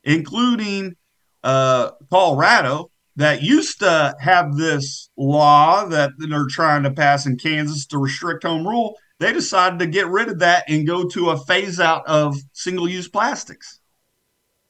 including 0.04 0.98
uh, 1.44 1.92
Colorado 2.10 2.92
that 3.16 3.44
used 3.44 3.80
to 3.80 4.16
have 4.20 4.56
this 4.56 5.10
law 5.18 5.86
that 5.86 6.12
they're 6.18 6.46
trying 6.50 6.84
to 6.84 6.92
pass 6.92 7.26
in 7.26 7.38
Kansas 7.38 7.86
to 7.88 7.98
restrict 7.98 8.44
home 8.44 8.66
rule. 8.66 8.96
They 9.20 9.34
decided 9.34 9.80
to 9.80 9.88
get 9.88 10.08
rid 10.08 10.30
of 10.30 10.40
that 10.40 10.64
and 10.70 10.88
go 10.88 11.04
to 11.10 11.32
a 11.32 11.38
phase 11.38 11.80
out 11.80 12.08
of 12.08 12.38
single 12.54 12.88
use 12.88 13.10
plastics. 13.10 13.80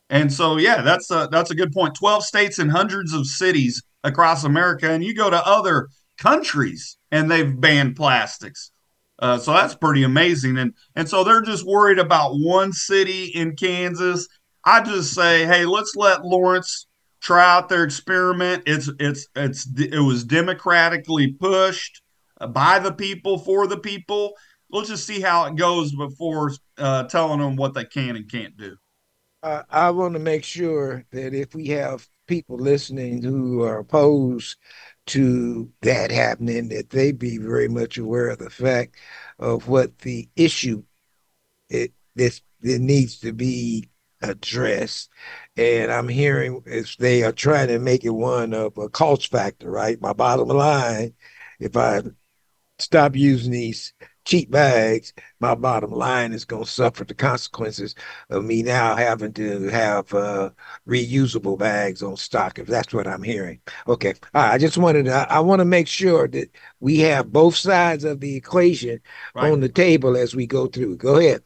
And 0.09 0.33
so, 0.33 0.57
yeah, 0.57 0.81
that's 0.81 1.11
a 1.11 1.29
that's 1.31 1.51
a 1.51 1.55
good 1.55 1.71
point. 1.71 1.93
Twelve 1.93 2.23
states 2.23 2.57
and 2.57 2.71
hundreds 2.71 3.13
of 3.13 3.27
cities 3.27 3.83
across 4.03 4.43
America, 4.43 4.89
and 4.89 5.03
you 5.03 5.13
go 5.13 5.29
to 5.29 5.47
other 5.47 5.89
countries 6.17 6.97
and 7.11 7.29
they've 7.29 7.59
banned 7.59 7.95
plastics. 7.95 8.71
Uh, 9.19 9.37
so 9.37 9.53
that's 9.53 9.75
pretty 9.75 10.03
amazing. 10.03 10.57
And 10.57 10.73
and 10.95 11.07
so 11.07 11.23
they're 11.23 11.41
just 11.41 11.65
worried 11.65 11.99
about 11.99 12.31
one 12.33 12.73
city 12.73 13.25
in 13.25 13.55
Kansas 13.55 14.27
I 14.69 14.81
just 14.81 15.15
say, 15.15 15.47
hey, 15.47 15.65
let's 15.65 15.95
let 15.95 16.23
Lawrence 16.23 16.85
try 17.21 17.43
out 17.43 17.69
their 17.69 17.83
experiment. 17.83 18.63
It's 18.67 18.87
it's 18.99 19.27
it's 19.35 19.67
it 19.75 19.99
was 19.99 20.23
democratically 20.23 21.33
pushed 21.33 22.03
by 22.49 22.77
the 22.77 22.93
people 22.93 23.39
for 23.39 23.65
the 23.65 23.79
people. 23.79 24.33
Let's 24.69 24.89
just 24.89 25.07
see 25.07 25.21
how 25.21 25.45
it 25.45 25.55
goes 25.55 25.91
before 25.95 26.51
uh, 26.77 27.05
telling 27.05 27.39
them 27.39 27.55
what 27.55 27.73
they 27.73 27.85
can 27.85 28.15
and 28.15 28.29
can't 28.29 28.55
do. 28.57 28.77
I 29.41 29.89
want 29.89 30.13
to 30.13 30.19
make 30.19 30.43
sure 30.43 31.03
that 31.13 31.33
if 31.33 31.55
we 31.55 31.69
have 31.69 32.07
people 32.27 32.57
listening 32.57 33.23
who 33.23 33.63
are 33.63 33.79
opposed 33.79 34.57
to 35.07 35.71
that 35.81 36.11
happening, 36.11 36.69
that 36.69 36.91
they 36.91 37.11
be 37.11 37.39
very 37.39 37.69
much 37.69 37.97
aware 37.97 38.29
of 38.29 38.37
the 38.37 38.51
fact 38.51 38.97
of 39.39 39.67
what 39.67 39.97
the 39.99 40.29
issue 40.35 40.83
it 41.69 41.91
this 42.13 42.43
it 42.61 42.81
needs 42.81 43.19
to 43.21 43.33
be 43.33 43.89
addressed. 44.21 45.09
And 45.57 45.91
I'm 45.91 46.07
hearing 46.07 46.61
if 46.65 46.97
they 46.97 47.23
are 47.23 47.31
trying 47.31 47.67
to 47.67 47.79
make 47.79 48.05
it 48.05 48.09
one 48.09 48.53
of 48.53 48.77
a 48.77 48.89
cost 48.89 49.31
factor, 49.31 49.69
right? 49.69 49.99
My 50.01 50.13
bottom 50.13 50.47
line, 50.47 51.13
if 51.59 51.75
I 51.75 52.01
stop 52.79 53.15
using 53.15 53.51
these 53.51 53.93
cheap 54.25 54.51
bags, 54.51 55.11
my 55.39 55.55
bottom 55.55 55.91
line 55.91 56.33
is 56.33 56.45
going 56.45 56.63
to 56.63 56.69
suffer 56.69 57.03
the 57.03 57.15
consequences 57.15 57.95
of 58.29 58.45
me 58.45 58.61
now 58.61 58.95
having 58.95 59.33
to 59.33 59.67
have 59.69 60.13
uh, 60.13 60.51
reusable 60.87 61.57
bags 61.57 62.03
on 62.03 62.15
stock. 62.15 62.59
If 62.59 62.67
that's 62.67 62.93
what 62.93 63.07
I'm 63.07 63.23
hearing, 63.23 63.59
okay. 63.87 64.13
I 64.33 64.57
just 64.57 64.77
wanted 64.77 65.05
to, 65.05 65.13
I, 65.13 65.37
I 65.37 65.39
want 65.39 65.59
to 65.59 65.65
make 65.65 65.87
sure 65.87 66.27
that 66.27 66.49
we 66.79 66.99
have 66.99 67.31
both 67.31 67.55
sides 67.55 68.03
of 68.03 68.19
the 68.19 68.35
equation 68.35 68.99
right. 69.33 69.51
on 69.51 69.61
the 69.61 69.69
table 69.69 70.15
as 70.15 70.35
we 70.35 70.45
go 70.45 70.67
through. 70.67 70.97
Go 70.97 71.17
ahead. 71.17 71.41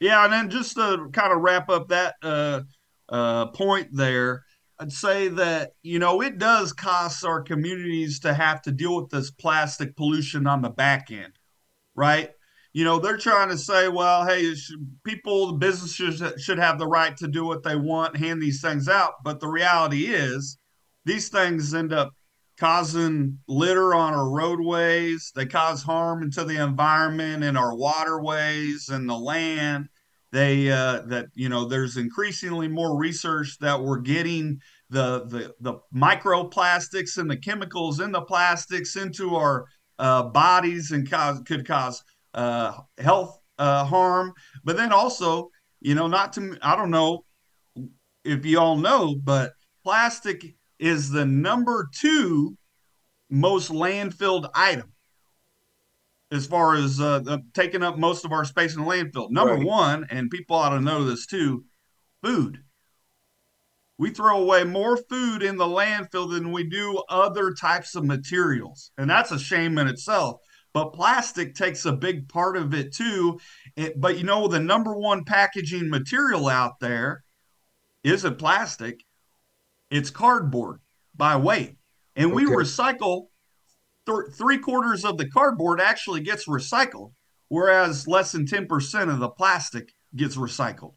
Yeah, 0.00 0.24
and 0.24 0.32
then 0.32 0.48
just 0.50 0.76
to 0.76 1.10
kind 1.12 1.32
of 1.32 1.42
wrap 1.42 1.68
up 1.68 1.88
that 1.88 2.14
uh, 2.22 2.62
uh, 3.08 3.46
point 3.48 3.88
there, 3.92 4.44
I'd 4.78 4.92
say 4.92 5.28
that 5.28 5.72
you 5.82 5.98
know 5.98 6.22
it 6.22 6.38
does 6.38 6.72
cost 6.72 7.24
our 7.24 7.42
communities 7.42 8.20
to 8.20 8.32
have 8.32 8.62
to 8.62 8.72
deal 8.72 8.96
with 8.96 9.10
this 9.10 9.30
plastic 9.30 9.94
pollution 9.96 10.46
on 10.46 10.62
the 10.62 10.70
back 10.70 11.10
end, 11.10 11.34
right? 11.94 12.30
You 12.72 12.84
know 12.84 12.98
they're 12.98 13.18
trying 13.18 13.50
to 13.50 13.58
say, 13.58 13.88
well, 13.88 14.26
hey, 14.26 14.54
people, 15.04 15.48
the 15.48 15.58
businesses 15.58 16.22
should 16.42 16.58
have 16.58 16.78
the 16.78 16.86
right 16.86 17.14
to 17.18 17.28
do 17.28 17.44
what 17.44 17.62
they 17.62 17.76
want, 17.76 18.16
hand 18.16 18.40
these 18.40 18.62
things 18.62 18.88
out, 18.88 19.14
but 19.22 19.40
the 19.40 19.48
reality 19.48 20.06
is, 20.06 20.56
these 21.04 21.28
things 21.28 21.74
end 21.74 21.92
up 21.92 22.14
causing 22.60 23.38
litter 23.48 23.94
on 23.94 24.12
our 24.12 24.28
roadways. 24.28 25.32
They 25.34 25.46
cause 25.46 25.82
harm 25.82 26.22
into 26.22 26.44
the 26.44 26.62
environment 26.62 27.42
and 27.42 27.56
our 27.56 27.74
waterways 27.74 28.90
and 28.90 29.08
the 29.08 29.16
land. 29.16 29.88
They 30.30 30.70
uh, 30.70 31.00
that 31.06 31.26
you 31.34 31.48
know 31.48 31.64
there's 31.64 31.96
increasingly 31.96 32.68
more 32.68 32.96
research 32.96 33.58
that 33.60 33.82
we're 33.82 33.98
getting 33.98 34.60
the 34.90 35.24
the 35.26 35.54
the 35.60 35.80
microplastics 35.92 37.18
and 37.18 37.28
the 37.28 37.36
chemicals 37.36 37.98
in 37.98 38.12
the 38.12 38.20
plastics 38.20 38.94
into 38.94 39.34
our 39.34 39.64
uh, 39.98 40.24
bodies 40.24 40.92
and 40.92 41.10
cause 41.10 41.40
could 41.46 41.66
cause 41.66 42.04
uh, 42.34 42.74
health 42.98 43.40
uh, 43.58 43.84
harm. 43.84 44.32
But 44.62 44.76
then 44.76 44.92
also, 44.92 45.48
you 45.80 45.96
know, 45.96 46.06
not 46.06 46.34
to 46.34 46.56
I 46.62 46.76
don't 46.76 46.92
know 46.92 47.24
if 48.24 48.44
you 48.46 48.60
all 48.60 48.76
know, 48.76 49.16
but 49.16 49.52
plastic 49.82 50.54
is 50.80 51.10
the 51.10 51.24
number 51.24 51.88
two 51.94 52.56
most 53.28 53.70
landfilled 53.70 54.50
item 54.54 54.92
as 56.32 56.46
far 56.46 56.74
as 56.74 57.00
uh, 57.00 57.22
uh, 57.26 57.38
taking 57.54 57.82
up 57.82 57.98
most 57.98 58.24
of 58.24 58.32
our 58.32 58.44
space 58.44 58.74
in 58.74 58.82
the 58.82 58.88
landfill. 58.88 59.30
Number 59.30 59.54
right. 59.54 59.66
one, 59.66 60.06
and 60.10 60.30
people 60.30 60.56
ought 60.56 60.70
to 60.70 60.80
know 60.80 61.04
this 61.04 61.26
too, 61.26 61.64
food. 62.22 62.62
We 63.98 64.10
throw 64.10 64.40
away 64.40 64.64
more 64.64 64.96
food 64.96 65.42
in 65.42 65.56
the 65.56 65.66
landfill 65.66 66.30
than 66.30 66.52
we 66.52 66.64
do 66.64 67.02
other 67.08 67.52
types 67.52 67.94
of 67.94 68.04
materials. 68.04 68.92
And 68.96 69.10
that's 69.10 69.32
a 69.32 69.38
shame 69.38 69.76
in 69.76 69.88
itself. 69.88 70.40
But 70.72 70.92
plastic 70.92 71.54
takes 71.54 71.84
a 71.84 71.92
big 71.92 72.28
part 72.28 72.56
of 72.56 72.72
it 72.72 72.94
too. 72.94 73.40
It, 73.76 74.00
but 74.00 74.16
you 74.16 74.24
know, 74.24 74.46
the 74.46 74.60
number 74.60 74.96
one 74.96 75.24
packaging 75.24 75.90
material 75.90 76.48
out 76.48 76.78
there 76.80 77.24
isn't 78.04 78.38
plastic, 78.38 79.02
it's 79.90 80.10
cardboard 80.10 80.80
by 81.16 81.36
weight. 81.36 81.76
And 82.16 82.32
we 82.32 82.44
recycle 82.44 83.26
th- 84.06 84.34
three 84.36 84.58
quarters 84.58 85.04
of 85.04 85.16
the 85.18 85.28
cardboard 85.28 85.80
actually 85.80 86.20
gets 86.20 86.46
recycled, 86.46 87.12
whereas 87.48 88.06
less 88.06 88.32
than 88.32 88.46
10% 88.46 89.10
of 89.10 89.18
the 89.18 89.28
plastic 89.28 89.92
gets 90.14 90.36
recycled. 90.36 90.94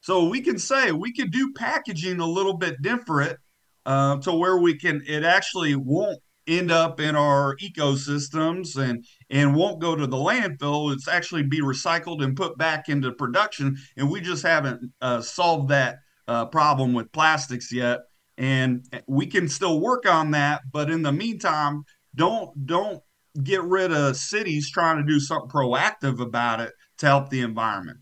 So 0.00 0.28
we 0.28 0.40
can 0.40 0.58
say 0.58 0.92
we 0.92 1.12
could 1.12 1.30
do 1.30 1.52
packaging 1.52 2.20
a 2.20 2.26
little 2.26 2.56
bit 2.56 2.82
different 2.82 3.38
uh, 3.86 4.18
to 4.18 4.32
where 4.32 4.56
we 4.56 4.76
can, 4.76 5.02
it 5.06 5.24
actually 5.24 5.74
won't 5.76 6.18
end 6.46 6.72
up 6.72 6.98
in 6.98 7.14
our 7.14 7.56
ecosystems 7.58 8.76
and 8.76 9.04
and 9.30 9.54
won't 9.54 9.80
go 9.80 9.94
to 9.94 10.08
the 10.08 10.16
landfill 10.16 10.92
it's 10.92 11.06
actually 11.06 11.44
be 11.44 11.60
recycled 11.60 12.20
and 12.20 12.36
put 12.36 12.58
back 12.58 12.88
into 12.88 13.12
production 13.12 13.76
and 13.96 14.10
we 14.10 14.20
just 14.20 14.42
haven't 14.42 14.90
uh, 15.00 15.20
solved 15.20 15.68
that 15.68 15.98
uh, 16.26 16.44
problem 16.46 16.94
with 16.94 17.12
plastics 17.12 17.72
yet 17.72 18.00
and 18.38 18.84
we 19.06 19.26
can 19.26 19.48
still 19.48 19.80
work 19.80 20.08
on 20.08 20.30
that 20.30 20.62
but 20.72 20.90
in 20.90 21.02
the 21.02 21.12
meantime 21.12 21.84
don't 22.14 22.66
don't 22.66 23.02
get 23.42 23.62
rid 23.62 23.92
of 23.92 24.16
cities 24.16 24.70
trying 24.70 24.98
to 24.98 25.04
do 25.04 25.18
something 25.18 25.50
proactive 25.50 26.20
about 26.20 26.60
it 26.60 26.72
to 26.98 27.06
help 27.06 27.30
the 27.30 27.40
environment 27.40 27.98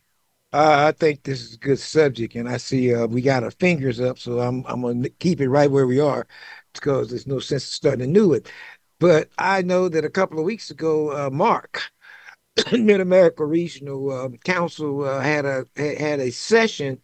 uh, 0.53 0.87
I 0.89 0.93
think 0.99 1.23
this 1.23 1.43
is 1.43 1.55
a 1.55 1.59
good 1.59 1.79
subject, 1.79 2.35
and 2.35 2.49
I 2.49 2.57
see 2.57 2.93
uh, 2.93 3.07
we 3.07 3.23
got 3.23 3.45
our 3.45 3.53
fingers 3.53 4.01
up, 4.01 4.19
so 4.19 4.41
I'm 4.41 4.65
I'm 4.67 4.83
gonna 4.83 5.09
keep 5.09 5.41
it 5.41 5.49
right 5.49 5.71
where 5.71 5.87
we 5.87 6.01
are, 6.01 6.27
because 6.75 7.09
there's 7.09 7.27
no 7.27 7.39
sense 7.39 7.65
starting 7.65 8.01
to 8.01 8.07
new 8.09 8.33
it. 8.33 8.51
But 8.99 9.31
I 9.39 9.63
know 9.63 9.89
that 9.89 10.05
a 10.05 10.11
couple 10.11 10.39
of 10.41 10.45
weeks 10.45 10.71
ago, 10.71 11.13
uh, 11.13 11.31
MARC, 11.31 11.83
Mid 12.73 13.01
America 13.01 13.45
Regional 13.45 14.11
uh, 14.13 14.29
Council 14.45 15.05
uh, 15.05 15.21
had 15.21 15.45
a 15.47 15.67
had 15.77 16.21
a 16.21 16.31
session 16.31 17.01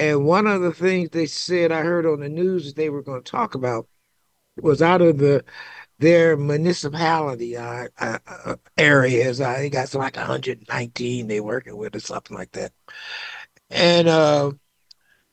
and 0.00 0.24
one 0.24 0.46
of 0.46 0.62
the 0.62 0.72
things 0.72 1.10
they 1.10 1.26
said 1.26 1.70
I 1.70 1.82
heard 1.82 2.06
on 2.06 2.20
the 2.20 2.30
news 2.30 2.72
they 2.72 2.88
were 2.88 3.02
going 3.02 3.22
to 3.22 3.30
talk 3.30 3.54
about 3.54 3.86
was 4.56 4.80
out 4.80 5.02
of 5.02 5.18
the 5.18 5.44
their 5.98 6.38
municipality 6.38 7.54
uh, 7.54 7.88
uh, 7.98 8.18
uh 8.26 8.56
areas. 8.78 9.42
I 9.42 9.56
think 9.56 9.74
that's 9.74 9.94
like 9.94 10.16
119 10.16 11.26
they 11.26 11.40
working 11.40 11.76
with 11.76 11.94
or 11.94 12.00
something 12.00 12.34
like 12.34 12.52
that. 12.52 12.72
And 13.68 14.08
uh, 14.08 14.52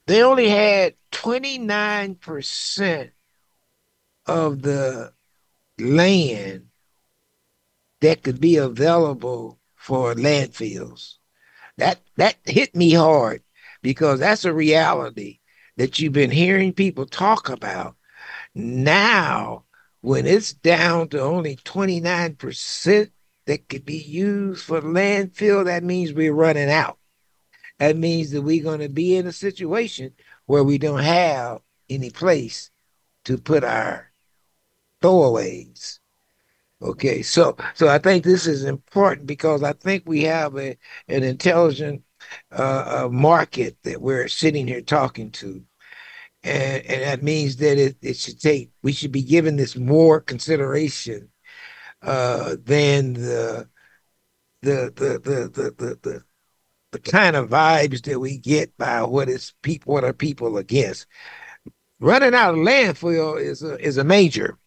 they 0.05 0.21
only 0.21 0.49
had 0.49 0.95
29% 1.13 3.11
of 4.25 4.61
the 4.61 5.13
land 5.79 6.67
that 8.01 8.21
could 8.21 8.41
be 8.41 8.57
available 8.57 9.59
for 9.77 10.13
landfills. 10.13 11.19
That 11.77 12.01
that 12.17 12.35
hit 12.43 12.75
me 12.75 12.91
hard 12.91 13.43
because 13.81 14.19
that's 14.19 14.45
a 14.45 14.53
reality 14.53 15.39
that 15.77 15.99
you've 15.99 16.13
been 16.13 16.31
hearing 16.31 16.73
people 16.73 17.05
talk 17.05 17.49
about. 17.49 17.95
Now, 18.53 19.65
when 20.01 20.25
it's 20.25 20.53
down 20.53 21.09
to 21.09 21.21
only 21.21 21.57
29% 21.57 23.11
that 23.45 23.69
could 23.69 23.85
be 23.85 23.97
used 23.97 24.63
for 24.63 24.81
landfill, 24.81 25.65
that 25.65 25.83
means 25.83 26.13
we're 26.13 26.33
running 26.33 26.69
out. 26.69 26.97
That 27.79 27.95
means 27.95 28.31
that 28.31 28.41
we're 28.41 28.63
going 28.63 28.79
to 28.79 28.89
be 28.89 29.15
in 29.15 29.27
a 29.27 29.31
situation 29.31 30.13
where 30.45 30.63
we 30.63 30.77
don't 30.77 31.03
have 31.03 31.59
any 31.89 32.09
place 32.09 32.71
to 33.25 33.37
put 33.37 33.63
our 33.63 34.11
throwaways. 35.01 35.99
Okay, 36.81 37.21
so 37.23 37.57
so 37.73 37.87
I 37.87 37.97
think 37.97 38.23
this 38.23 38.45
is 38.45 38.63
important 38.63 39.25
because 39.25 39.63
I 39.63 39.73
think 39.73 40.03
we 40.05 40.23
have 40.23 40.55
a 40.57 40.77
an 41.07 41.23
intelligent 41.23 42.03
uh, 42.51 43.07
market 43.11 43.77
that 43.83 44.01
we're 44.01 44.27
sitting 44.27 44.67
here 44.67 44.81
talking 44.81 45.31
to, 45.31 45.63
and 46.43 46.85
and 46.85 47.03
that 47.03 47.23
means 47.23 47.57
that 47.57 47.77
it, 47.77 47.97
it 48.01 48.17
should 48.17 48.39
take 48.39 48.71
we 48.83 48.91
should 48.93 49.11
be 49.11 49.23
giving 49.23 49.55
this 49.55 49.75
more 49.75 50.21
consideration 50.21 51.29
uh, 52.01 52.55
than 52.63 53.13
the 53.13 53.67
the 54.61 54.91
the 54.95 55.19
the 55.23 55.49
the 55.49 55.71
the, 55.77 55.99
the 56.01 56.23
the 56.91 56.99
kind 56.99 57.35
of 57.35 57.49
vibes 57.49 58.03
that 58.03 58.19
we 58.19 58.37
get 58.37 58.75
by 58.77 59.03
what 59.03 59.29
is 59.29 59.53
people 59.61 59.93
what 59.93 60.03
are 60.03 60.13
people 60.13 60.57
against. 60.57 61.05
Running 61.99 62.35
out 62.35 62.53
of 62.53 62.59
landfill 62.59 63.41
is 63.41 63.63
a 63.63 63.79
is 63.79 63.97
a 63.97 64.03
major 64.03 64.57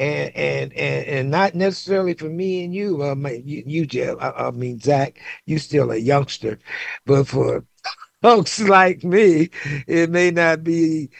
and 0.00 0.34
and 0.34 0.72
and, 0.72 1.06
and 1.06 1.30
not 1.30 1.54
necessarily 1.54 2.14
for 2.14 2.30
me 2.30 2.64
and 2.64 2.74
you. 2.74 3.02
Uh, 3.02 3.14
you, 3.44 3.62
you 3.66 3.86
Jeff. 3.86 4.16
I, 4.18 4.30
I, 4.30 4.50
mean 4.50 4.80
Zack. 4.80 5.20
You 5.44 5.58
still 5.58 5.92
a 5.92 5.96
youngster, 5.96 6.58
but 7.04 7.28
for 7.28 7.64
folks 8.22 8.60
like 8.60 9.04
me, 9.04 9.50
it 9.86 10.10
may 10.10 10.30
not 10.30 10.64
be 10.64 11.10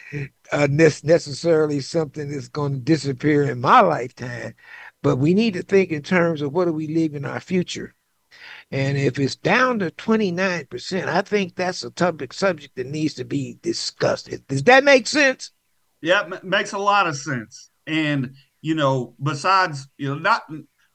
uh, 0.51 0.67
necessarily 0.71 1.79
something 1.79 2.31
that's 2.31 2.47
going 2.47 2.73
to 2.73 2.79
disappear 2.79 3.43
in 3.43 3.61
my 3.61 3.81
lifetime. 3.81 4.55
But 5.03 5.17
we 5.17 5.33
need 5.33 5.53
to 5.53 5.63
think 5.63 5.91
in 5.91 6.01
terms 6.01 6.41
of 6.41 6.51
what 6.51 6.65
do 6.65 6.73
we 6.73 6.87
leave 6.87 7.15
in 7.15 7.25
our 7.25 7.39
future. 7.39 7.93
And 8.71 8.97
if 8.97 9.19
it's 9.19 9.35
down 9.35 9.79
to 9.79 9.91
29%, 9.91 11.07
I 11.07 11.21
think 11.21 11.55
that's 11.55 11.83
a 11.83 11.91
topic 11.91 12.33
subject 12.33 12.75
that 12.75 12.87
needs 12.87 13.15
to 13.15 13.25
be 13.25 13.59
discussed. 13.61 14.29
Does 14.47 14.63
that 14.63 14.83
make 14.83 15.07
sense? 15.07 15.51
Yeah, 16.01 16.27
makes 16.41 16.71
a 16.71 16.77
lot 16.77 17.07
of 17.07 17.17
sense. 17.17 17.69
And 17.85 18.35
you 18.61 18.75
know, 18.75 19.15
besides, 19.21 19.87
you 19.97 20.09
know, 20.09 20.19
not 20.19 20.43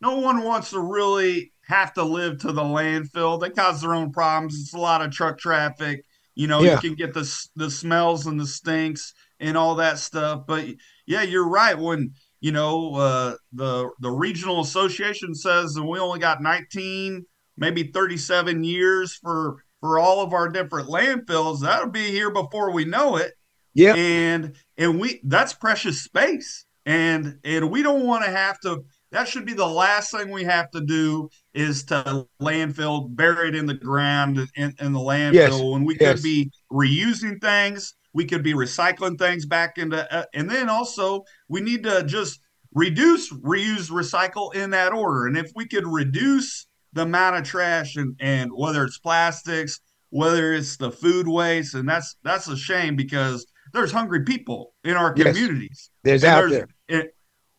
no 0.00 0.18
one 0.18 0.42
wants 0.42 0.70
to 0.70 0.80
really 0.80 1.52
have 1.66 1.92
to 1.94 2.04
live 2.04 2.38
to 2.38 2.52
the 2.52 2.62
landfill. 2.62 3.40
They 3.40 3.50
cause 3.50 3.80
their 3.80 3.94
own 3.94 4.12
problems. 4.12 4.58
It's 4.58 4.74
a 4.74 4.78
lot 4.78 5.02
of 5.02 5.10
truck 5.10 5.38
traffic. 5.38 6.04
You 6.34 6.46
know, 6.46 6.62
yeah. 6.62 6.74
you 6.74 6.78
can 6.78 6.94
get 6.94 7.14
the 7.14 7.28
the 7.56 7.70
smells 7.70 8.26
and 8.26 8.38
the 8.38 8.46
stinks 8.46 9.14
and 9.40 9.56
all 9.56 9.76
that 9.76 9.98
stuff. 9.98 10.44
But 10.46 10.66
yeah, 11.06 11.22
you're 11.22 11.48
right. 11.48 11.76
When 11.76 12.12
you 12.40 12.52
know 12.52 12.94
uh, 12.94 13.34
the 13.52 13.90
the 14.00 14.10
regional 14.10 14.60
association 14.60 15.34
says 15.34 15.74
that 15.74 15.84
we 15.84 15.98
only 15.98 16.20
got 16.20 16.42
19, 16.42 17.24
maybe 17.56 17.84
37 17.84 18.64
years 18.64 19.16
for 19.16 19.64
for 19.80 19.98
all 19.98 20.22
of 20.22 20.34
our 20.34 20.48
different 20.48 20.88
landfills, 20.88 21.62
that'll 21.62 21.90
be 21.90 22.10
here 22.10 22.30
before 22.30 22.70
we 22.70 22.84
know 22.84 23.16
it. 23.16 23.32
Yeah, 23.72 23.94
and 23.94 24.56
and 24.76 25.00
we 25.00 25.20
that's 25.24 25.54
precious 25.54 26.02
space 26.02 26.65
and 26.86 27.38
and 27.44 27.70
we 27.70 27.82
don't 27.82 28.06
want 28.06 28.24
to 28.24 28.30
have 28.30 28.58
to 28.60 28.82
that 29.12 29.28
should 29.28 29.44
be 29.44 29.52
the 29.52 29.66
last 29.66 30.10
thing 30.10 30.30
we 30.30 30.44
have 30.44 30.70
to 30.70 30.80
do 30.80 31.28
is 31.52 31.84
to 31.84 32.26
landfill 32.40 33.14
bury 33.14 33.48
it 33.48 33.54
in 33.54 33.66
the 33.66 33.74
ground 33.74 34.38
in, 34.54 34.74
in 34.80 34.92
the 34.92 34.98
landfill 34.98 35.34
yes. 35.34 35.60
when 35.60 35.84
we 35.84 35.96
yes. 36.00 36.14
could 36.14 36.22
be 36.22 36.50
reusing 36.72 37.40
things 37.40 37.94
we 38.14 38.24
could 38.24 38.42
be 38.42 38.54
recycling 38.54 39.18
things 39.18 39.44
back 39.44 39.76
into 39.76 40.14
uh, 40.14 40.24
and 40.32 40.48
then 40.48 40.68
also 40.68 41.24
we 41.48 41.60
need 41.60 41.82
to 41.82 42.04
just 42.04 42.40
reduce 42.72 43.32
reuse 43.32 43.90
recycle 43.90 44.54
in 44.54 44.70
that 44.70 44.92
order 44.92 45.26
and 45.26 45.36
if 45.36 45.50
we 45.56 45.66
could 45.66 45.86
reduce 45.86 46.68
the 46.92 47.02
amount 47.02 47.36
of 47.36 47.42
trash 47.42 47.96
and 47.96 48.14
and 48.20 48.50
whether 48.54 48.84
it's 48.84 48.98
plastics 48.98 49.80
whether 50.10 50.52
it's 50.52 50.76
the 50.76 50.90
food 50.90 51.26
waste 51.26 51.74
and 51.74 51.88
that's 51.88 52.14
that's 52.22 52.46
a 52.46 52.56
shame 52.56 52.94
because 52.94 53.44
there's 53.72 53.92
hungry 53.92 54.24
people 54.24 54.74
in 54.84 54.96
our 54.96 55.12
communities. 55.12 55.90
Yes, 56.04 56.22
there's 56.22 56.24
out 56.24 56.40
there's, 56.40 56.52
there. 56.52 56.68
It, 56.88 57.14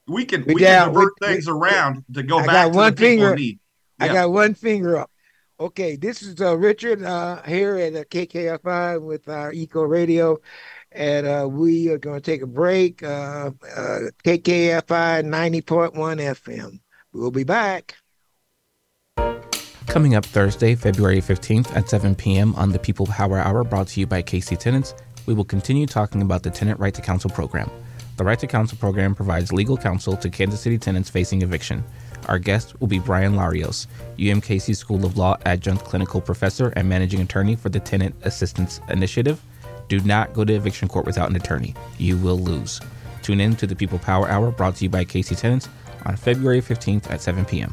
we 0.08 0.26
can 0.26 0.46
we, 0.46 0.56
we 0.56 0.62
can 0.62 0.88
divert 0.88 1.14
we, 1.20 1.28
things 1.28 1.48
we, 1.48 1.54
around 1.54 2.06
to 2.14 2.24
go 2.24 2.40
I 2.40 2.46
back 2.46 2.72
to 2.72 2.78
one 2.78 2.96
the 2.96 3.02
finger, 3.02 3.36
need. 3.36 3.60
Yeah. 4.00 4.06
I 4.06 4.14
got 4.14 4.32
one 4.32 4.54
finger 4.54 4.98
up. 4.98 5.12
Okay, 5.60 5.96
this 5.96 6.22
is 6.22 6.40
uh, 6.40 6.56
Richard 6.56 7.04
uh, 7.04 7.42
here 7.42 7.78
at 7.78 7.96
uh, 7.96 8.04
KKFI 8.04 9.02
with 9.02 9.28
our 9.28 9.52
Eco 9.52 9.82
Radio, 9.82 10.38
and 10.92 11.26
uh, 11.26 11.48
we 11.50 11.90
are 11.90 11.98
going 11.98 12.22
to 12.22 12.22
take 12.22 12.44
a 12.44 12.48
break. 12.48 13.02
Uh, 13.02 13.52
uh, 13.76 14.00
KKFI 14.24 15.26
90.1 15.26 15.94
FM. 15.94 16.80
We'll 17.12 17.32
be 17.32 17.44
back. 17.44 17.96
Coming 19.88 20.14
up 20.14 20.26
Thursday, 20.26 20.76
February 20.76 21.22
15th 21.22 21.76
at 21.76 21.90
7 21.90 22.14
p.m. 22.14 22.54
on 22.56 22.72
the 22.72 22.78
People 22.78 23.08
Power 23.08 23.40
Hour, 23.40 23.64
brought 23.64 23.88
to 23.88 24.00
you 24.00 24.06
by 24.06 24.22
KC 24.22 24.60
Tenants, 24.60 24.94
we 25.26 25.34
will 25.34 25.46
continue 25.46 25.88
talking 25.88 26.22
about 26.22 26.44
the 26.44 26.52
Tenant 26.52 26.80
Right 26.80 26.94
to 26.94 27.02
Counsel 27.02 27.32
program. 27.32 27.72
The 28.18 28.24
Right 28.24 28.40
to 28.40 28.48
Counsel 28.48 28.80
program 28.80 29.14
provides 29.14 29.54
legal 29.54 29.78
counsel 29.78 30.18
to 30.18 30.30
Kansas 30.32 30.60
City 30.60 30.80
tenants 30.80 31.08
facing 31.08 31.44
eviction. 31.44 31.84
Our 32.28 32.40
guest 32.40 32.80
will 32.82 32.88
be 32.88 32.98
Brian 32.98 33.34
Larios, 33.34 33.86
UMKC 34.18 34.76
School 34.76 35.06
of 35.06 35.18
Law 35.18 35.38
adjunct 35.46 35.86
clinical 35.86 36.20
professor 36.20 36.74
and 36.76 36.90
managing 36.90 37.22
attorney 37.22 37.56
for 37.56 37.70
the 37.70 37.80
Tenant 37.80 38.16
Assistance 38.24 38.82
Initiative. 38.90 39.40
Do 39.88 40.00
not 40.00 40.34
go 40.34 40.44
to 40.44 40.54
eviction 40.54 40.88
court 40.88 41.06
without 41.06 41.30
an 41.30 41.36
attorney. 41.36 41.76
You 42.00 42.18
will 42.18 42.40
lose. 42.40 42.82
Tune 43.22 43.40
in 43.40 43.56
to 43.58 43.68
the 43.68 43.76
People 43.76 44.00
Power 44.00 44.28
Hour 44.28 44.50
brought 44.50 44.78
to 44.78 44.86
you 44.86 44.90
by 44.90 45.06
KC 45.06 45.38
Tenants 45.38 45.70
on 46.08 46.16
February 46.16 46.60
15th 46.60 47.12
at 47.12 47.22
7 47.22 47.46
p.m. 47.46 47.72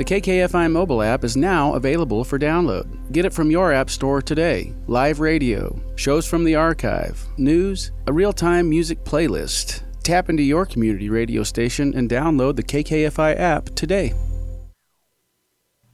The 0.00 0.20
KKFI 0.20 0.72
mobile 0.72 1.02
app 1.02 1.24
is 1.24 1.36
now 1.36 1.74
available 1.74 2.24
for 2.24 2.38
download. 2.38 3.12
Get 3.12 3.26
it 3.26 3.34
from 3.34 3.50
your 3.50 3.70
app 3.70 3.90
store 3.90 4.22
today. 4.22 4.74
Live 4.86 5.20
radio, 5.20 5.78
shows 5.94 6.26
from 6.26 6.42
the 6.42 6.54
archive, 6.54 7.22
news, 7.36 7.92
a 8.06 8.12
real 8.14 8.32
time 8.32 8.70
music 8.70 9.04
playlist. 9.04 9.82
Tap 10.02 10.30
into 10.30 10.42
your 10.42 10.64
community 10.64 11.10
radio 11.10 11.42
station 11.42 11.92
and 11.94 12.08
download 12.08 12.56
the 12.56 12.62
KKFI 12.62 13.38
app 13.38 13.66
today. 13.74 14.14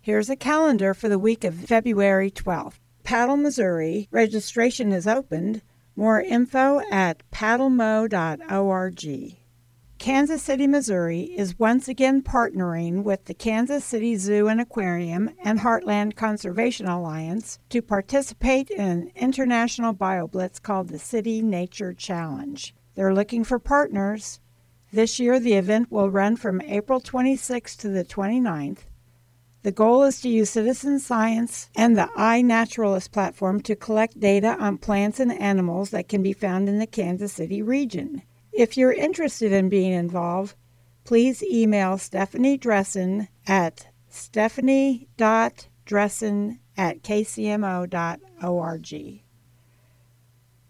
Here's 0.00 0.30
a 0.30 0.36
calendar 0.36 0.94
for 0.94 1.08
the 1.08 1.18
week 1.18 1.42
of 1.42 1.56
February 1.56 2.30
12th. 2.30 2.78
Paddle, 3.02 3.36
Missouri. 3.36 4.06
Registration 4.12 4.92
is 4.92 5.08
opened. 5.08 5.62
More 5.96 6.20
info 6.20 6.80
at 6.92 7.28
paddlemo.org. 7.32 8.16
Kansas 9.98 10.42
City, 10.42 10.66
Missouri 10.66 11.22
is 11.22 11.58
once 11.58 11.88
again 11.88 12.20
partnering 12.22 13.02
with 13.02 13.24
the 13.24 13.34
Kansas 13.34 13.82
City 13.82 14.14
Zoo 14.16 14.46
and 14.46 14.60
Aquarium 14.60 15.30
and 15.42 15.60
Heartland 15.60 16.14
Conservation 16.14 16.86
Alliance 16.86 17.58
to 17.70 17.80
participate 17.80 18.70
in 18.70 18.80
an 18.80 19.12
international 19.16 19.94
BioBlitz 19.94 20.62
called 20.62 20.88
the 20.88 20.98
City 20.98 21.40
Nature 21.40 21.94
Challenge. 21.94 22.74
They're 22.94 23.14
looking 23.14 23.42
for 23.42 23.58
partners. 23.58 24.38
This 24.92 25.18
year, 25.18 25.40
the 25.40 25.54
event 25.54 25.90
will 25.90 26.10
run 26.10 26.36
from 26.36 26.60
April 26.60 27.00
26th 27.00 27.78
to 27.78 27.88
the 27.88 28.04
29th. 28.04 28.80
The 29.62 29.72
goal 29.72 30.02
is 30.02 30.20
to 30.20 30.28
use 30.28 30.50
citizen 30.50 31.00
science 31.00 31.70
and 31.74 31.96
the 31.96 32.10
iNaturalist 32.18 33.12
platform 33.12 33.60
to 33.62 33.74
collect 33.74 34.20
data 34.20 34.56
on 34.60 34.76
plants 34.76 35.18
and 35.18 35.32
animals 35.32 35.90
that 35.90 36.08
can 36.08 36.22
be 36.22 36.34
found 36.34 36.68
in 36.68 36.78
the 36.78 36.86
Kansas 36.86 37.32
City 37.32 37.62
region. 37.62 38.22
If 38.56 38.76
you're 38.78 38.92
interested 38.92 39.52
in 39.52 39.68
being 39.68 39.92
involved, 39.92 40.54
please 41.04 41.42
email 41.42 41.98
Stephanie 41.98 42.56
Dressen 42.56 43.28
at 43.46 43.88
stephanie.dressen 44.08 46.58
at 46.74 47.02
kcmo.org. 47.02 49.22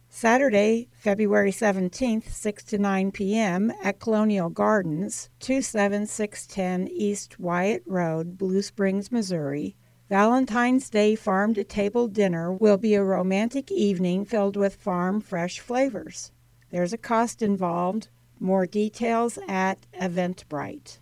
Saturday, 0.09 0.89
February 0.95 1.53
17th, 1.53 2.29
6 2.29 2.65
to 2.65 2.79
9 2.79 3.13
p.m. 3.13 3.73
at 3.81 4.01
Colonial 4.01 4.51
Gardens, 4.51 5.31
27610 5.39 6.89
East 6.89 7.39
Wyatt 7.39 7.85
Road, 7.87 8.37
Blue 8.37 8.63
Springs, 8.63 9.13
Missouri. 9.13 9.77
Valentine's 10.09 10.91
Day 10.91 11.15
farm 11.15 11.55
to 11.55 11.63
table 11.63 12.09
dinner 12.09 12.53
will 12.53 12.79
be 12.79 12.95
a 12.95 13.05
romantic 13.05 13.71
evening 13.71 14.25
filled 14.25 14.57
with 14.57 14.75
farm 14.75 15.21
fresh 15.21 15.61
flavors. 15.61 16.33
There's 16.71 16.93
a 16.93 16.99
cost 16.99 17.43
involved. 17.43 18.09
More 18.39 18.67
details 18.67 19.39
at 19.49 19.87
Eventbrite. 20.01 20.99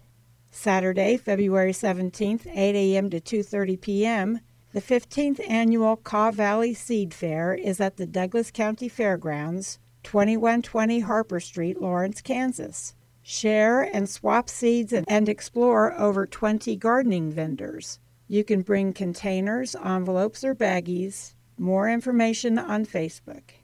Saturday, 0.51 1.17
February 1.17 1.73
17th, 1.73 2.47
8 2.47 2.75
a.m. 2.77 3.11
to 3.11 3.21
2:30 3.21 3.81
p.m. 3.81 4.41
The 4.73 4.81
15th 4.81 5.41
annual 5.49 5.97
Kaw 5.97 6.31
Valley 6.31 6.75
Seed 6.75 7.15
Fair 7.15 7.55
is 7.55 7.81
at 7.81 7.97
the 7.97 8.07
Douglas 8.07 8.51
County 8.51 8.89
Fairgrounds, 8.89 9.79
2120 10.05 11.01
Harper 11.01 11.41
Street, 11.41 11.81
Lawrence, 11.81 12.21
Kansas. 12.21 12.95
Share 13.23 13.83
and 13.83 14.09
swap 14.09 14.49
seeds 14.51 14.93
and 14.93 15.29
explore 15.29 15.99
over 15.99 16.27
20 16.27 16.77
gardening 16.77 17.31
vendors. 17.31 17.99
You 18.29 18.45
can 18.45 18.63
bring 18.63 18.93
containers, 18.93 19.75
envelopes, 19.75 20.45
or 20.45 20.55
baggies. 20.55 21.35
More 21.57 21.89
information 21.89 22.59
on 22.59 22.85
Facebook. 22.85 23.64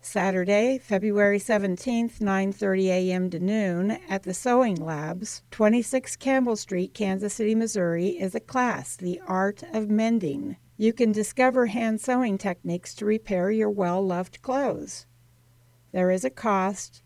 Saturday, 0.00 0.78
February 0.78 1.38
17th, 1.38 2.20
9:30 2.20 2.86
a.m. 2.86 3.28
to 3.30 3.40
noon 3.40 3.98
at 4.08 4.22
the 4.22 4.32
Sewing 4.32 4.76
Labs, 4.76 5.42
26 5.50 6.16
Campbell 6.16 6.56
Street, 6.56 6.94
Kansas 6.94 7.34
City, 7.34 7.54
Missouri, 7.54 8.10
is 8.10 8.34
a 8.34 8.40
class, 8.40 8.96
The 8.96 9.20
Art 9.26 9.62
of 9.72 9.90
Mending. 9.90 10.56
You 10.76 10.92
can 10.92 11.10
discover 11.10 11.66
hand 11.66 12.00
sewing 12.00 12.38
techniques 12.38 12.94
to 12.94 13.04
repair 13.04 13.50
your 13.50 13.70
well-loved 13.70 14.40
clothes. 14.40 15.06
There 15.92 16.12
is 16.12 16.24
a 16.24 16.30
cost. 16.30 17.02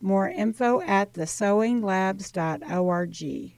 More 0.00 0.28
info 0.28 0.80
at 0.82 1.14
thesewinglabs.org. 1.14 3.55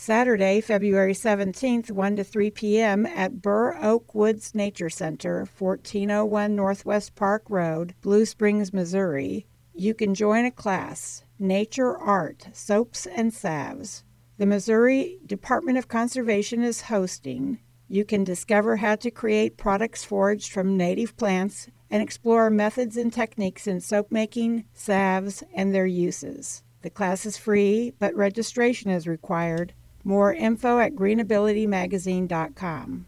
Saturday, 0.00 0.60
February 0.60 1.12
17th, 1.12 1.90
1 1.90 2.16
to 2.16 2.22
3 2.22 2.52
p.m. 2.52 3.04
at 3.04 3.42
Burr 3.42 3.76
Oak 3.82 4.14
Woods 4.14 4.54
Nature 4.54 4.88
Center, 4.88 5.40
1401 5.58 6.54
Northwest 6.54 7.16
Park 7.16 7.42
Road, 7.48 7.96
Blue 8.00 8.24
Springs, 8.24 8.72
Missouri. 8.72 9.44
You 9.74 9.94
can 9.94 10.14
join 10.14 10.44
a 10.44 10.52
class, 10.52 11.24
Nature 11.40 11.98
Art, 11.98 12.46
Soaps 12.52 13.06
and 13.06 13.34
Salves. 13.34 14.04
The 14.38 14.46
Missouri 14.46 15.18
Department 15.26 15.78
of 15.78 15.88
Conservation 15.88 16.62
is 16.62 16.82
hosting. 16.82 17.58
You 17.88 18.04
can 18.04 18.22
discover 18.22 18.76
how 18.76 18.94
to 18.94 19.10
create 19.10 19.56
products 19.56 20.04
foraged 20.04 20.52
from 20.52 20.76
native 20.76 21.16
plants 21.16 21.66
and 21.90 22.00
explore 22.00 22.50
methods 22.50 22.96
and 22.96 23.12
techniques 23.12 23.66
in 23.66 23.80
soap 23.80 24.12
making, 24.12 24.64
salves, 24.72 25.42
and 25.52 25.74
their 25.74 25.86
uses. 25.86 26.62
The 26.82 26.90
class 26.90 27.26
is 27.26 27.36
free, 27.36 27.92
but 27.98 28.14
registration 28.14 28.92
is 28.92 29.08
required. 29.08 29.74
More 30.04 30.32
info 30.32 30.78
at 30.78 30.94
greenabilitymagazine.com. 30.94 33.06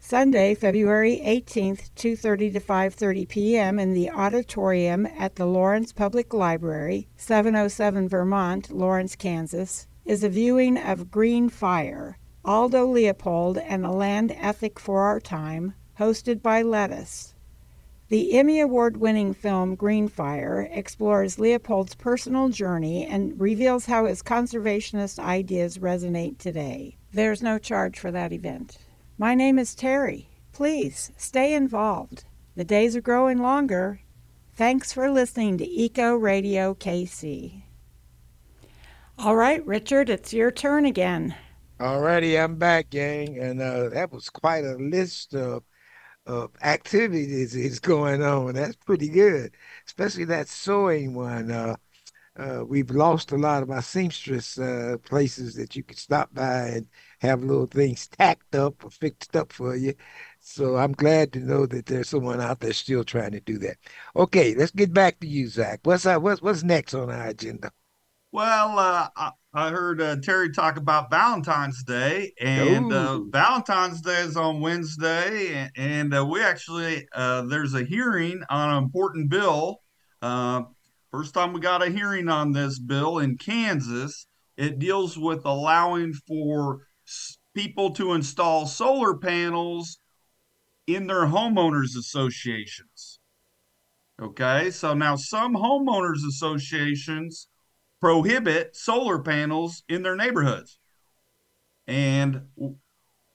Sunday, 0.00 0.54
February 0.54 1.20
18th, 1.24 1.90
2:30 1.94 2.52
to 2.52 2.60
5:30 2.60 3.28
p.m. 3.28 3.78
in 3.78 3.92
the 3.92 4.10
auditorium 4.10 5.06
at 5.06 5.34
the 5.34 5.44
Lawrence 5.44 5.92
Public 5.92 6.32
Library, 6.32 7.08
707 7.16 8.08
Vermont, 8.08 8.70
Lawrence, 8.70 9.16
Kansas, 9.16 9.86
is 10.04 10.24
a 10.24 10.28
viewing 10.28 10.78
of 10.78 11.10
Green 11.10 11.48
Fire, 11.48 12.16
Aldo 12.44 12.86
Leopold 12.86 13.58
and 13.58 13.84
a 13.84 13.90
Land 13.90 14.34
Ethic 14.38 14.80
for 14.80 15.02
Our 15.02 15.20
Time, 15.20 15.74
hosted 15.98 16.40
by 16.40 16.62
Lettuce. 16.62 17.34
The 18.08 18.38
Emmy 18.38 18.58
Award 18.58 18.96
winning 18.96 19.34
film 19.34 19.74
Green 19.74 20.08
Fire 20.08 20.66
explores 20.72 21.38
Leopold's 21.38 21.94
personal 21.94 22.48
journey 22.48 23.04
and 23.04 23.38
reveals 23.38 23.84
how 23.84 24.06
his 24.06 24.22
conservationist 24.22 25.18
ideas 25.18 25.76
resonate 25.76 26.38
today. 26.38 26.96
There's 27.12 27.42
no 27.42 27.58
charge 27.58 27.98
for 27.98 28.10
that 28.10 28.32
event. 28.32 28.78
My 29.18 29.34
name 29.34 29.58
is 29.58 29.74
Terry. 29.74 30.30
Please 30.52 31.12
stay 31.18 31.52
involved. 31.52 32.24
The 32.56 32.64
days 32.64 32.96
are 32.96 33.02
growing 33.02 33.42
longer. 33.42 34.00
Thanks 34.54 34.90
for 34.90 35.10
listening 35.10 35.58
to 35.58 35.68
Eco 35.68 36.14
Radio 36.14 36.72
KC. 36.72 37.60
All 39.18 39.36
right, 39.36 39.64
Richard, 39.66 40.08
it's 40.08 40.32
your 40.32 40.50
turn 40.50 40.86
again. 40.86 41.34
All 41.78 42.00
righty, 42.00 42.38
I'm 42.38 42.56
back, 42.56 42.88
gang, 42.88 43.38
and 43.38 43.60
uh, 43.60 43.90
that 43.90 44.10
was 44.10 44.30
quite 44.30 44.64
a 44.64 44.76
list 44.76 45.34
of 45.34 45.62
of 46.28 46.50
activities 46.62 47.56
is 47.56 47.80
going 47.80 48.22
on. 48.22 48.54
That's 48.54 48.76
pretty 48.76 49.08
good, 49.08 49.56
especially 49.86 50.24
that 50.26 50.48
sewing 50.48 51.14
one. 51.14 51.50
Uh, 51.50 51.76
uh, 52.36 52.64
we've 52.64 52.90
lost 52.90 53.32
a 53.32 53.36
lot 53.36 53.64
of 53.64 53.70
our 53.70 53.82
seamstress 53.82 54.58
uh, 54.58 54.96
places 55.04 55.56
that 55.56 55.74
you 55.74 55.82
could 55.82 55.98
stop 55.98 56.32
by 56.32 56.68
and 56.68 56.86
have 57.18 57.42
little 57.42 57.66
things 57.66 58.06
tacked 58.06 58.54
up 58.54 58.84
or 58.84 58.90
fixed 58.90 59.34
up 59.34 59.52
for 59.52 59.74
you. 59.74 59.92
So 60.38 60.76
I'm 60.76 60.92
glad 60.92 61.32
to 61.32 61.40
know 61.40 61.66
that 61.66 61.86
there's 61.86 62.10
someone 62.10 62.40
out 62.40 62.60
there 62.60 62.72
still 62.72 63.02
trying 63.02 63.32
to 63.32 63.40
do 63.40 63.58
that. 63.58 63.78
Okay, 64.14 64.54
let's 64.54 64.70
get 64.70 64.92
back 64.92 65.18
to 65.20 65.26
you, 65.26 65.48
Zack. 65.48 65.80
What's 65.82 66.06
our, 66.06 66.20
what's 66.20 66.40
what's 66.40 66.62
next 66.62 66.94
on 66.94 67.10
our 67.10 67.28
agenda? 67.28 67.72
Well, 68.30 68.78
uh, 68.78 69.30
I, 69.58 69.70
heard 69.70 70.00
uh, 70.00 70.16
Terry 70.22 70.50
talk 70.50 70.76
about 70.76 71.10
Valentine's 71.10 71.82
Day, 71.82 72.32
and 72.40 72.92
uh, 72.92 73.20
Valentine's 73.24 74.00
Day 74.00 74.20
is 74.20 74.36
on 74.36 74.60
Wednesday, 74.60 75.52
and, 75.52 75.70
and 75.76 76.14
uh, 76.14 76.24
we 76.24 76.42
actually 76.42 77.08
uh, 77.12 77.42
there's 77.42 77.74
a 77.74 77.82
hearing 77.82 78.40
on 78.48 78.70
an 78.70 78.82
important 78.84 79.30
bill. 79.30 79.80
Uh, 80.22 80.62
first 81.10 81.34
time 81.34 81.52
we 81.52 81.60
got 81.60 81.82
a 81.82 81.90
hearing 81.90 82.28
on 82.28 82.52
this 82.52 82.78
bill 82.78 83.18
in 83.18 83.36
Kansas. 83.36 84.28
It 84.56 84.78
deals 84.78 85.18
with 85.18 85.44
allowing 85.44 86.12
for 86.12 86.82
people 87.52 87.90
to 87.94 88.12
install 88.12 88.64
solar 88.66 89.18
panels 89.18 89.98
in 90.86 91.08
their 91.08 91.26
homeowners 91.26 91.96
associations. 91.98 93.18
Okay, 94.22 94.70
so 94.70 94.94
now 94.94 95.16
some 95.16 95.56
homeowners 95.56 96.24
associations 96.28 97.48
prohibit 98.00 98.76
solar 98.76 99.18
panels 99.18 99.82
in 99.88 100.02
their 100.02 100.16
neighborhoods. 100.16 100.78
And 101.86 102.42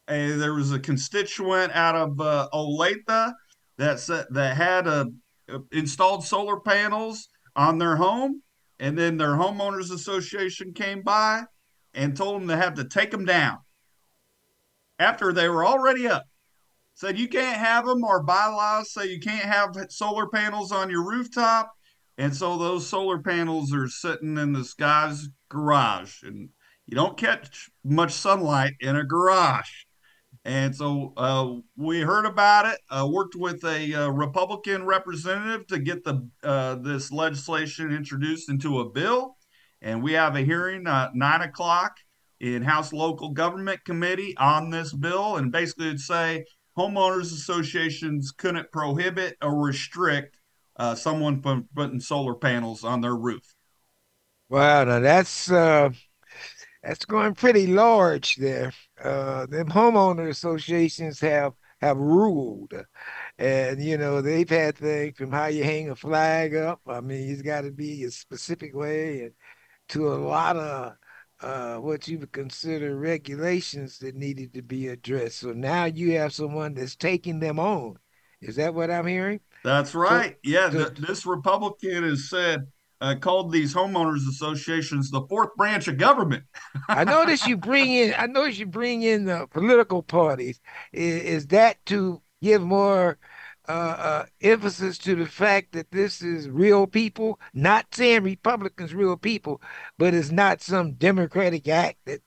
there 0.07 0.53
was 0.53 0.71
a 0.71 0.79
constituent 0.79 1.73
out 1.73 1.95
of 1.95 2.21
uh, 2.21 2.49
Olathe 2.53 3.33
that 3.77 4.25
that 4.31 4.57
had 4.57 4.87
a, 4.87 5.07
installed 5.71 6.23
solar 6.23 6.59
panels 6.59 7.29
on 7.55 7.77
their 7.77 7.95
home, 7.95 8.41
and 8.79 8.97
then 8.97 9.17
their 9.17 9.35
homeowners 9.35 9.91
association 9.91 10.73
came 10.73 11.01
by 11.01 11.43
and 11.93 12.15
told 12.15 12.41
them 12.41 12.47
to 12.47 12.57
have 12.57 12.75
to 12.75 12.83
take 12.83 13.11
them 13.11 13.25
down 13.25 13.57
after 14.99 15.33
they 15.33 15.49
were 15.49 15.65
already 15.65 16.07
up. 16.07 16.25
Said 16.95 17.17
you 17.17 17.27
can't 17.27 17.57
have 17.57 17.85
them, 17.85 18.03
or 18.03 18.21
bylaws 18.21 18.93
say 18.93 19.07
you 19.07 19.19
can't 19.19 19.45
have 19.45 19.75
solar 19.89 20.27
panels 20.27 20.71
on 20.71 20.91
your 20.91 21.03
rooftop 21.03 21.73
and 22.17 22.35
so 22.35 22.57
those 22.57 22.87
solar 22.87 23.19
panels 23.19 23.73
are 23.73 23.87
sitting 23.87 24.37
in 24.37 24.53
this 24.53 24.73
guy's 24.73 25.29
garage, 25.49 26.23
and 26.23 26.49
you 26.85 26.95
don't 26.95 27.17
catch 27.17 27.69
much 27.83 28.11
sunlight 28.11 28.73
in 28.79 28.95
a 28.95 29.03
garage. 29.03 29.85
And 30.45 30.75
so 30.75 31.13
uh, 31.15 31.53
we 31.77 32.01
heard 32.01 32.25
about 32.25 32.65
it. 32.65 32.79
Uh, 32.89 33.07
worked 33.09 33.35
with 33.35 33.63
a 33.63 33.93
uh, 33.93 34.09
Republican 34.09 34.85
representative 34.85 35.67
to 35.67 35.79
get 35.79 36.03
the 36.03 36.27
uh, 36.43 36.75
this 36.75 37.11
legislation 37.11 37.93
introduced 37.93 38.49
into 38.49 38.79
a 38.79 38.89
bill, 38.89 39.37
and 39.81 40.03
we 40.03 40.13
have 40.13 40.35
a 40.35 40.41
hearing 40.41 40.85
at 40.85 41.15
nine 41.15 41.41
o'clock 41.41 41.95
in 42.41 42.61
House 42.61 42.91
Local 42.91 43.29
Government 43.29 43.85
Committee 43.85 44.35
on 44.37 44.69
this 44.69 44.91
bill. 44.91 45.37
And 45.37 45.51
basically, 45.51 45.87
it'd 45.87 46.01
say 46.01 46.43
homeowners 46.77 47.31
associations 47.31 48.31
couldn't 48.31 48.71
prohibit 48.71 49.37
or 49.41 49.63
restrict 49.63 50.35
uh, 50.77 50.95
someone 50.95 51.41
from 51.41 51.67
putting 51.75 51.99
solar 51.99 52.35
panels 52.35 52.83
on 52.83 53.01
their 53.01 53.15
roof. 53.15 53.55
Wow, 54.49 54.83
now 54.83 54.99
that's 54.99 55.49
uh, 55.51 55.89
that's 56.83 57.05
going 57.05 57.35
pretty 57.35 57.67
large 57.67 58.37
there. 58.37 58.73
Uh, 59.03 59.45
them 59.47 59.69
homeowner 59.69 60.29
associations 60.29 61.19
have 61.21 61.53
have 61.81 61.97
ruled, 61.97 62.73
and 63.39 63.83
you 63.83 63.97
know 63.97 64.21
they've 64.21 64.49
had 64.49 64.77
things 64.77 65.17
from 65.17 65.31
how 65.31 65.47
you 65.47 65.63
hang 65.63 65.89
a 65.91 65.95
flag 65.97 66.55
up. 66.55 66.81
I 66.87 67.01
mean, 67.01 67.31
it's 67.31 67.43
got 67.43 67.61
to 67.63 67.71
be 67.71 68.03
a 68.05 68.11
specific 68.11 68.75
way, 68.75 69.23
and 69.25 69.33
to 69.89 70.13
a 70.13 70.15
lot 70.17 70.57
of 70.57 70.95
uh, 71.41 71.77
what 71.79 72.07
you 72.07 72.19
would 72.19 72.31
consider 72.33 72.97
regulations 72.97 73.99
that 73.99 74.15
needed 74.15 74.53
to 74.55 74.61
be 74.63 74.89
addressed. 74.89 75.39
So 75.39 75.53
now 75.53 75.85
you 75.85 76.17
have 76.19 76.33
someone 76.33 76.73
that's 76.75 76.95
taking 76.95 77.39
them 77.39 77.59
on. 77.59 77.97
Is 78.41 78.57
that 78.57 78.73
what 78.75 78.91
I'm 78.91 79.07
hearing? 79.07 79.41
That's 79.63 79.95
right. 79.95 80.31
So, 80.31 80.51
yeah, 80.51 80.69
th- 80.69 80.93
this 80.97 81.25
Republican 81.25 82.03
has 82.03 82.29
said 82.29 82.67
uh, 83.03 83.15
called 83.19 83.51
these 83.51 83.73
homeowners 83.73 84.27
associations 84.29 85.11
the 85.11 85.21
fourth 85.27 85.55
branch 85.55 85.87
of 85.87 85.97
government. 85.97 86.43
I 86.87 87.03
notice 87.03 87.45
you 87.45 87.57
bring 87.57 87.91
in. 87.91 88.13
I 88.17 88.27
notice 88.27 88.57
you 88.57 88.65
bring 88.65 89.03
in 89.03 89.25
the 89.25 89.47
political 89.51 90.01
parties. 90.01 90.59
Is, 90.91 91.23
is 91.23 91.47
that 91.47 91.85
to 91.87 92.21
give 92.41 92.61
more 92.61 93.17
uh, 93.67 93.71
uh, 93.71 94.25
emphasis 94.41 94.97
to 94.99 95.15
the 95.15 95.25
fact 95.25 95.73
that 95.73 95.91
this 95.91 96.21
is 96.21 96.49
real 96.49 96.87
people? 96.87 97.39
Not 97.53 97.93
saying 97.93 98.23
Republicans 98.23 98.93
real 98.93 99.17
people, 99.17 99.61
but 99.97 100.13
it's 100.13 100.31
not 100.31 100.61
some 100.61 100.93
Democratic 100.93 101.67
act 101.67 101.97
that 102.05 102.21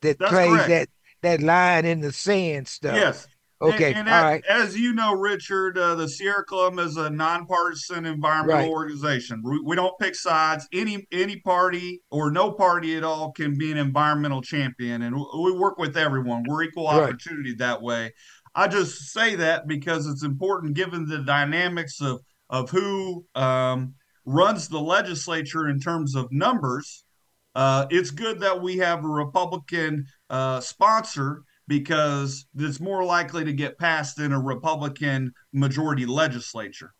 that 0.00 0.18
That's 0.18 0.30
plays 0.30 0.50
correct. 0.50 0.68
that 0.68 0.88
that 1.22 1.42
line 1.42 1.84
in 1.84 2.00
the 2.00 2.12
sand 2.12 2.68
stuff. 2.68 2.96
Yes. 2.96 3.26
Okay. 3.62 3.94
And, 3.94 4.00
and 4.00 4.08
All 4.08 4.14
as, 4.14 4.22
right. 4.24 4.44
as 4.46 4.78
you 4.78 4.92
know, 4.92 5.14
Richard, 5.14 5.78
uh, 5.78 5.94
the 5.94 6.08
Sierra 6.08 6.44
Club 6.44 6.78
is 6.78 6.96
a 6.96 7.08
nonpartisan 7.08 8.04
environmental 8.04 8.64
Right. 8.64 8.68
organization. 8.68 9.42
We, 9.44 9.60
we 9.60 9.76
don't 9.76 9.98
pick 9.98 10.14
sides. 10.14 10.66
Any 10.72 11.06
any 11.12 11.40
party 11.40 12.02
or 12.10 12.30
no 12.30 12.50
party 12.52 12.96
at 12.96 13.04
all 13.04 13.32
can 13.32 13.56
be 13.56 13.70
an 13.70 13.78
environmental 13.78 14.42
champion, 14.42 15.02
and 15.02 15.16
we 15.16 15.52
work 15.52 15.78
with 15.78 15.96
everyone. 15.96 16.44
We're 16.46 16.64
equal 16.64 16.86
Right. 16.86 17.02
opportunity 17.04 17.54
that 17.56 17.80
way. 17.80 18.12
I 18.54 18.68
just 18.68 19.12
say 19.12 19.34
that 19.36 19.66
because 19.66 20.06
it's 20.06 20.22
important, 20.24 20.74
given 20.74 21.06
the 21.06 21.18
dynamics 21.18 22.00
of 22.00 22.20
of 22.50 22.70
who 22.70 23.24
um, 23.34 23.94
runs 24.26 24.68
the 24.68 24.80
legislature 24.80 25.68
in 25.68 25.80
terms 25.80 26.14
of 26.14 26.30
numbers. 26.30 27.04
Uh, 27.54 27.86
it's 27.88 28.10
good 28.10 28.40
that 28.40 28.60
we 28.60 28.78
have 28.78 29.04
a 29.04 29.08
Republican 29.08 30.04
uh, 30.28 30.58
sponsor 30.60 31.42
because 31.68 32.46
it's 32.56 32.80
more 32.80 33.04
likely 33.04 33.44
to 33.44 33.52
get 33.52 33.78
passed 33.78 34.18
in 34.20 34.32
a 34.32 34.40
Republican 34.40 35.32
majority 35.52 36.06
legislature, 36.06 36.94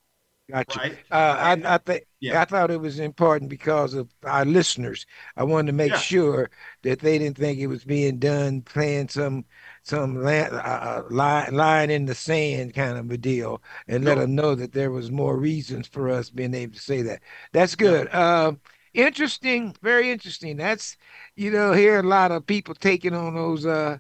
Gotcha. 0.51 0.81
right? 0.81 0.99
Uh, 1.11 1.57
I, 1.65 1.75
I 1.75 1.79
think 1.79 2.05
Yeah. 2.21 2.35
I 2.35 2.45
thought 2.45 2.71
it 2.71 2.81
was 2.81 2.99
important 2.99 3.49
because 3.51 3.95
of 3.95 4.09
our 4.25 4.45
listeners. 4.45 5.07
I 5.37 5.45
wanted 5.45 5.69
to 5.69 5.73
make 5.73 5.95
Yeah. 5.95 5.97
sure 5.97 6.51
that 6.83 7.01
they 7.01 7.19
didn't 7.19 7.39
think 7.39 7.59
it 7.59 7.67
was 7.67 7.85
being 7.85 8.19
done 8.19 8.61
playing 8.63 9.09
some 9.09 9.45
some 9.85 10.23
line, 10.23 10.53
uh, 10.53 11.03
line 11.11 11.55
line 11.55 11.91
in 11.91 12.05
the 12.07 12.15
sand 12.15 12.75
kind 12.75 12.99
of 12.99 13.11
a 13.11 13.17
deal, 13.19 13.63
and 13.89 14.05
let 14.05 14.17
them 14.17 14.35
know 14.35 14.55
that 14.55 14.73
there 14.73 14.91
was 14.91 15.11
more 15.11 15.39
reasons 15.39 15.87
for 15.87 16.11
us 16.11 16.29
being 16.31 16.55
able 16.55 16.75
to 16.75 16.81
say 16.81 17.03
that. 17.03 17.23
That's 17.53 17.75
good. 17.75 18.13
Um, 18.15 18.61
interesting, 18.93 19.75
very 19.83 20.11
interesting. 20.11 20.57
That's 20.59 20.97
you 21.37 21.51
know, 21.51 21.73
hear 21.73 22.01
a 22.01 22.03
lot 22.03 22.33
of 22.33 22.47
people 22.47 22.75
taking 22.75 23.15
on 23.15 23.35
those 23.35 23.65
uh 23.67 23.71
uh, 23.75 23.97
uh 23.97 23.99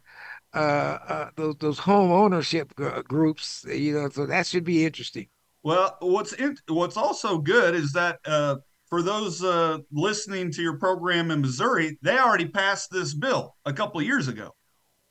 those 0.54 1.56
those 1.56 1.78
home 1.78 2.10
ownership 2.10 2.72
groups, 2.74 3.64
you 3.68 3.94
know, 3.94 4.08
so 4.08 4.26
that 4.26 4.46
should 4.46 4.64
be 4.64 4.84
interesting. 4.84 5.26
Well, 5.62 5.96
what's 6.00 6.34
in, 6.34 6.56
what's 6.68 6.96
also 6.96 7.38
good 7.38 7.74
is 7.74 7.92
that 7.92 8.18
uh, 8.26 8.56
for 8.88 9.02
those 9.02 9.42
uh, 9.42 9.78
listening 9.90 10.52
to 10.52 10.62
your 10.62 10.78
program 10.78 11.30
in 11.30 11.40
Missouri, 11.40 11.98
they 12.02 12.18
already 12.18 12.46
passed 12.46 12.90
this 12.90 13.14
bill 13.14 13.56
a 13.64 13.72
couple 13.72 14.00
of 14.00 14.06
years 14.06 14.28
ago. 14.28 14.50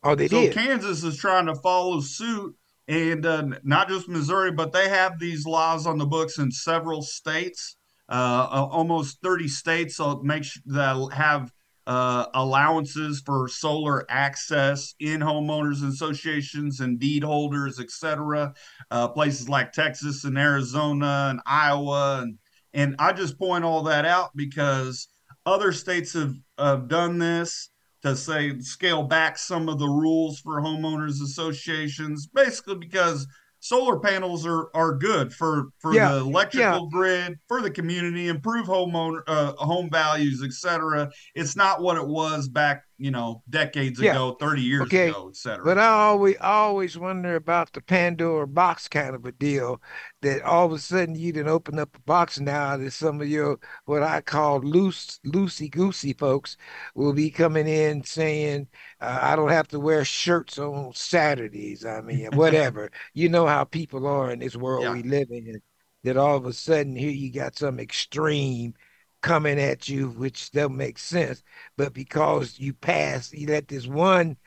Oh, 0.03 0.15
they 0.15 0.27
so 0.27 0.41
did. 0.41 0.53
Kansas 0.53 1.03
is 1.03 1.17
trying 1.17 1.47
to 1.47 1.56
follow 1.56 1.99
suit, 2.01 2.56
and 2.88 3.25
uh, 3.25 3.47
not 3.63 3.89
just 3.89 4.08
Missouri, 4.08 4.51
but 4.51 4.73
they 4.73 4.89
have 4.89 5.17
these 5.17 5.45
laws 5.45 5.88
on 5.88 5.97
the 5.97 6.06
books 6.06 6.38
in 6.38 6.51
several 6.51 7.01
states. 7.01 7.75
Uh, 8.08 8.47
uh, 8.51 8.67
almost 8.69 9.19
30 9.23 9.47
states 9.47 9.97
will 9.97 10.21
make 10.23 10.43
sh- 10.43 10.60
that 10.65 11.10
have 11.13 11.51
uh, 11.86 12.26
allowances 12.34 13.22
for 13.26 13.48
solar 13.48 14.06
access 14.10 14.96
in 15.00 15.19
homeowners 15.19 15.88
associations 15.88 16.80
and 16.80 17.00
deed 17.00 17.24
holders, 17.24 17.80
et 17.80 17.91
cetera. 17.91 18.54
Uh, 18.91 19.08
places 19.08 19.50
like 19.50 19.72
Texas 19.72 20.24
and 20.24 20.38
Arizona 20.38 21.28
and 21.30 21.41
Iowa, 21.46 22.22
and 22.24 22.38
and 22.74 22.96
I 23.00 23.13
just 23.13 23.38
point 23.38 23.63
all 23.63 23.84
that 23.84 24.06
out 24.06 24.32
because 24.36 25.08
other 25.46 25.72
states 25.72 26.13
have, 26.13 26.34
have 26.58 26.88
done 26.88 27.19
this 27.19 27.69
to 28.02 28.15
say 28.15 28.60
scale 28.60 29.04
back 29.04 29.38
some 29.38 29.69
of 29.69 29.80
the 29.80 29.88
rules 29.88 30.39
for 30.39 30.62
homeowners 30.62 31.22
associations, 31.22 32.28
basically 32.28 32.76
because 32.76 33.28
solar 33.63 33.97
panels 33.97 34.45
are 34.45 34.69
are 34.76 34.93
good 34.93 35.34
for 35.34 35.69
for 35.80 35.93
Yeah, 35.95 36.10
the 36.12 36.17
electrical 36.17 36.89
grid, 36.89 37.39
for 37.47 37.62
the 37.62 37.71
community, 37.71 38.28
improve 38.28 38.67
homeowner 38.67 39.21
uh, 39.26 39.54
home 39.54 39.89
values, 39.89 40.43
etc. 40.43 41.10
It's 41.34 41.56
not 41.56 41.82
what 41.82 41.95
it 41.97 42.06
was 42.06 42.49
back, 42.49 42.84
you 42.97 43.12
know, 43.12 43.43
decades 43.49 43.99
Yeah. 43.99 44.12
ago, 44.12 44.36
30 44.39 44.62
years 44.62 44.84
Okay, 44.84 45.10
ago, 45.10 45.29
etc. 45.29 45.63
But 45.65 45.77
I 45.77 45.88
always 45.88 46.36
always 46.41 46.97
wonder 46.97 47.36
about 47.36 47.73
the 47.73 47.82
Pandora 47.82 48.47
box 48.47 48.88
kind 48.88 49.15
of 49.15 49.25
a 49.25 49.32
deal 49.32 49.82
that 50.21 50.41
all 50.43 50.65
of 50.65 50.71
a 50.73 50.79
sudden 50.79 51.15
you 51.15 51.32
didn't 51.34 51.49
open 51.49 51.79
up 51.79 51.95
a 51.95 51.99
box 52.01 52.39
now 52.39 52.77
that 52.77 52.91
some 52.91 53.21
of 53.21 53.27
your 53.27 53.60
what 53.86 54.03
I 54.03 54.21
call 54.21 54.60
loose 54.62 55.19
loosey 55.25 55.69
goosey 55.69 56.13
folks 56.13 56.58
will 56.95 57.13
be 57.13 57.29
coming 57.32 57.67
in 57.67 58.03
saying 58.03 58.67
uh, 59.01 59.19
I 59.21 59.36
don't 59.36 59.49
have 59.49 59.67
to 59.69 59.79
wear 59.79 60.06
shirts 60.06 60.58
on 60.60 60.93
Saturdays. 60.93 61.86
I 61.86 62.01
mean 62.01 62.29
whatever. 62.34 62.91
you 63.13 63.29
know 63.29 63.47
how 63.47 63.63
people 63.63 64.08
are 64.08 64.32
in 64.32 64.39
this 64.39 64.56
world 64.56 64.84
Yeah. 64.86 64.93
we 64.93 65.03
live 65.03 65.29
in. 65.32 65.62
That 66.03 66.17
all 66.17 66.36
of 66.36 66.45
a 66.45 66.51
sudden 66.53 66.95
here 66.97 67.10
you 67.12 67.32
got 67.32 67.58
some 67.58 67.79
extreme 67.79 68.73
coming 69.23 69.59
at 69.59 69.89
you, 69.89 70.09
which 70.09 70.51
doesn't 70.51 70.77
make 70.77 70.99
sense. 70.99 71.41
But 71.77 71.93
because 71.93 72.59
you 72.59 72.73
pass, 72.73 73.33
you 73.33 73.47
let 73.47 73.67
this 73.67 73.88
one 73.88 74.38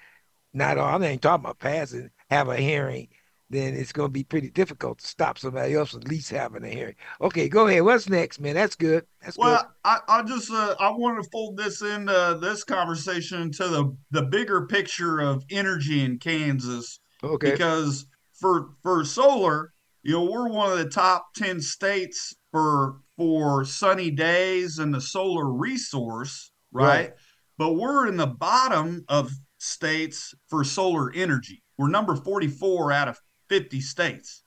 not 0.57 0.79
all, 0.79 1.03
I 1.03 1.07
ain't 1.07 1.23
talking 1.23 1.45
about 1.45 1.59
passing, 1.59 2.11
have 2.31 2.49
a 2.49 2.57
hearing, 2.57 3.09
then 3.51 3.75
it's 3.75 3.93
going 3.93 4.09
to 4.09 4.13
be 4.13 4.25
pretty 4.25 4.51
difficult 4.51 4.99
to 4.99 5.07
stop 5.07 5.39
somebody 5.39 5.75
else 5.75 5.95
at 5.95 6.09
least 6.09 6.31
having 6.31 6.65
a 6.65 6.69
hearing. 6.69 6.95
Okay, 7.21 7.49
go 7.49 7.67
ahead. 7.67 7.83
What's 7.83 8.09
next, 8.09 8.41
man? 8.41 8.55
That's 8.55 8.75
good. 8.75 9.05
That's 9.23 9.37
Well, 9.37 9.71
I, 9.85 9.99
I 10.09 10.23
just 10.23 10.51
uh, 10.51 10.75
I 10.81 10.91
want 10.91 11.23
to 11.23 11.31
fold 11.31 11.57
this 11.59 11.83
into 11.83 12.39
this 12.41 12.65
conversation 12.65 13.53
to 13.53 13.69
the 13.69 13.97
the 14.11 14.23
bigger 14.23 14.67
picture 14.67 15.21
of 15.21 15.45
energy 15.51 16.03
in 16.03 16.19
Kansas. 16.19 17.01
Okay. 17.23 17.51
because 17.51 18.07
for 18.33 18.71
for 18.83 19.05
solar, 19.05 19.73
you 20.07 20.13
know, 20.13 20.23
we're 20.23 20.49
one 20.49 20.71
of 20.71 20.79
the 20.79 20.89
top 20.89 21.35
10 21.35 21.61
states 21.61 22.33
for 22.53 23.01
for 23.17 23.65
sunny 23.65 24.13
days 24.13 24.79
and 24.79 24.95
the 24.95 25.01
solar 25.01 25.51
resource, 25.51 26.53
right? 26.71 26.87
Right. 26.87 27.13
But 27.59 27.73
we're 27.73 28.07
in 28.07 28.17
the 28.17 28.29
bottom 28.29 29.05
of 29.09 29.33
states 29.59 30.33
for 30.49 30.63
solar 30.63 31.11
energy. 31.13 31.65
We're 31.77 31.89
number 31.89 32.15
44 32.15 32.93
out 32.93 33.09
of 33.09 33.19
50 33.49 33.81
states. 33.81 34.45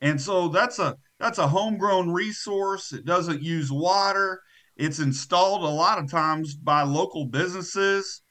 And 0.00 0.20
so 0.20 0.48
that's 0.48 0.80
a 0.80 0.96
that's 1.20 1.38
a 1.38 1.46
homegrown 1.46 2.10
resource. 2.10 2.92
It 2.92 3.04
doesn't 3.04 3.40
use 3.40 3.70
water. 3.70 4.40
It's 4.76 4.98
installed 4.98 5.62
a 5.62 5.68
lot 5.68 5.98
of 5.98 6.10
times 6.10 6.56
by 6.56 6.82
local 6.82 7.26
businesses. 7.26 8.22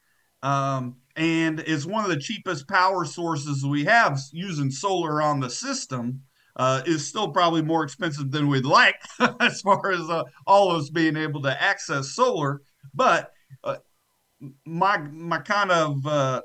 Um, 0.42 0.96
and 1.16 1.60
it's 1.60 1.86
one 1.86 2.04
of 2.04 2.10
the 2.10 2.20
cheapest 2.20 2.68
power 2.68 3.06
sources 3.06 3.64
we 3.64 3.86
have 3.86 4.20
using 4.32 4.70
solar 4.70 5.22
on 5.22 5.40
the 5.40 5.48
system 5.48 6.24
uh, 6.58 6.82
is 6.86 7.06
still 7.06 7.28
probably 7.28 7.62
more 7.62 7.84
expensive 7.84 8.30
than 8.30 8.48
we'd 8.48 8.64
like 8.64 8.96
as 9.40 9.60
far 9.60 9.90
as 9.92 10.08
uh, 10.10 10.24
all 10.46 10.70
of 10.70 10.80
us 10.80 10.90
being 10.90 11.16
able 11.16 11.42
to 11.42 11.62
access 11.62 12.10
solar 12.10 12.60
but 12.94 13.30
uh, 13.64 13.76
my 14.64 14.98
my 14.98 15.38
kind 15.38 15.70
of 15.70 16.06
uh, 16.06 16.42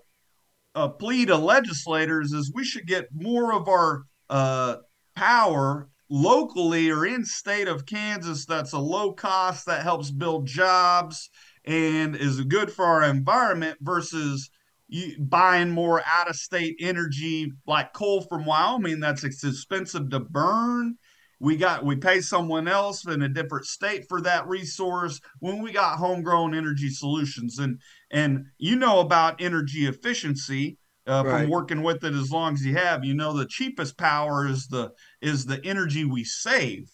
uh, 0.75 0.87
plea 0.89 1.25
to 1.25 1.35
legislators 1.35 2.31
is 2.31 2.51
we 2.53 2.63
should 2.63 2.87
get 2.87 3.07
more 3.13 3.53
of 3.53 3.67
our 3.67 4.03
uh, 4.29 4.77
power 5.15 5.89
locally 6.09 6.89
or 6.89 7.05
in 7.05 7.25
state 7.25 7.67
of 7.67 7.85
Kansas 7.85 8.45
that's 8.45 8.73
a 8.73 8.79
low 8.79 9.13
cost 9.13 9.65
that 9.65 9.83
helps 9.83 10.11
build 10.11 10.45
jobs 10.45 11.29
and 11.65 12.15
is 12.15 12.41
good 12.41 12.71
for 12.71 12.85
our 12.85 13.03
environment 13.03 13.77
versus 13.81 14.49
you 14.93 15.15
buying 15.19 15.71
more 15.71 16.03
out 16.05 16.29
of 16.29 16.35
state 16.35 16.75
energy 16.79 17.51
like 17.65 17.93
coal 17.93 18.21
from 18.21 18.45
Wyoming 18.45 18.99
that's 18.99 19.23
expensive 19.23 20.11
to 20.11 20.19
burn. 20.19 20.95
We 21.39 21.57
got 21.57 21.83
we 21.83 21.95
pay 21.95 22.21
someone 22.21 22.67
else 22.67 23.05
in 23.07 23.23
a 23.23 23.27
different 23.27 23.65
state 23.65 24.05
for 24.07 24.21
that 24.21 24.47
resource 24.47 25.19
when 25.39 25.63
we 25.63 25.71
got 25.71 25.97
homegrown 25.97 26.53
energy 26.53 26.89
solutions 26.89 27.57
and 27.57 27.79
and 28.11 28.45
you 28.59 28.75
know 28.75 28.99
about 28.99 29.41
energy 29.41 29.87
efficiency 29.87 30.77
uh, 31.07 31.23
Right. 31.25 31.41
from 31.41 31.49
working 31.49 31.81
with 31.81 32.03
it 32.03 32.13
as 32.13 32.31
long 32.31 32.53
as 32.53 32.63
you 32.63 32.75
have. 32.75 33.03
You 33.03 33.15
know 33.15 33.35
the 33.35 33.47
cheapest 33.47 33.97
power 33.97 34.47
is 34.47 34.67
the 34.67 34.91
is 35.23 35.47
the 35.47 35.59
energy 35.65 36.05
we 36.05 36.23
save 36.23 36.87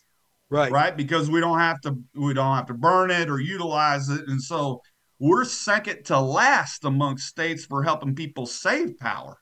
Right. 0.49 0.71
right 0.71 0.95
because 0.95 1.29
we 1.29 1.41
don't 1.41 1.59
have 1.59 1.81
to 1.81 1.97
we 2.15 2.33
don't 2.33 2.55
have 2.55 2.67
to 2.67 2.73
burn 2.73 3.12
it 3.12 3.29
or 3.29 3.39
utilize 3.41 4.07
it 4.09 4.27
and 4.27 4.41
so 4.41 4.81
we're 5.19 5.45
second 5.45 6.05
to 6.05 6.19
last 6.19 6.86
amongst 6.86 7.27
states 7.27 7.65
for 7.65 7.84
helping 7.84 8.15
people 8.15 8.45
save 8.45 8.97
power 8.97 9.38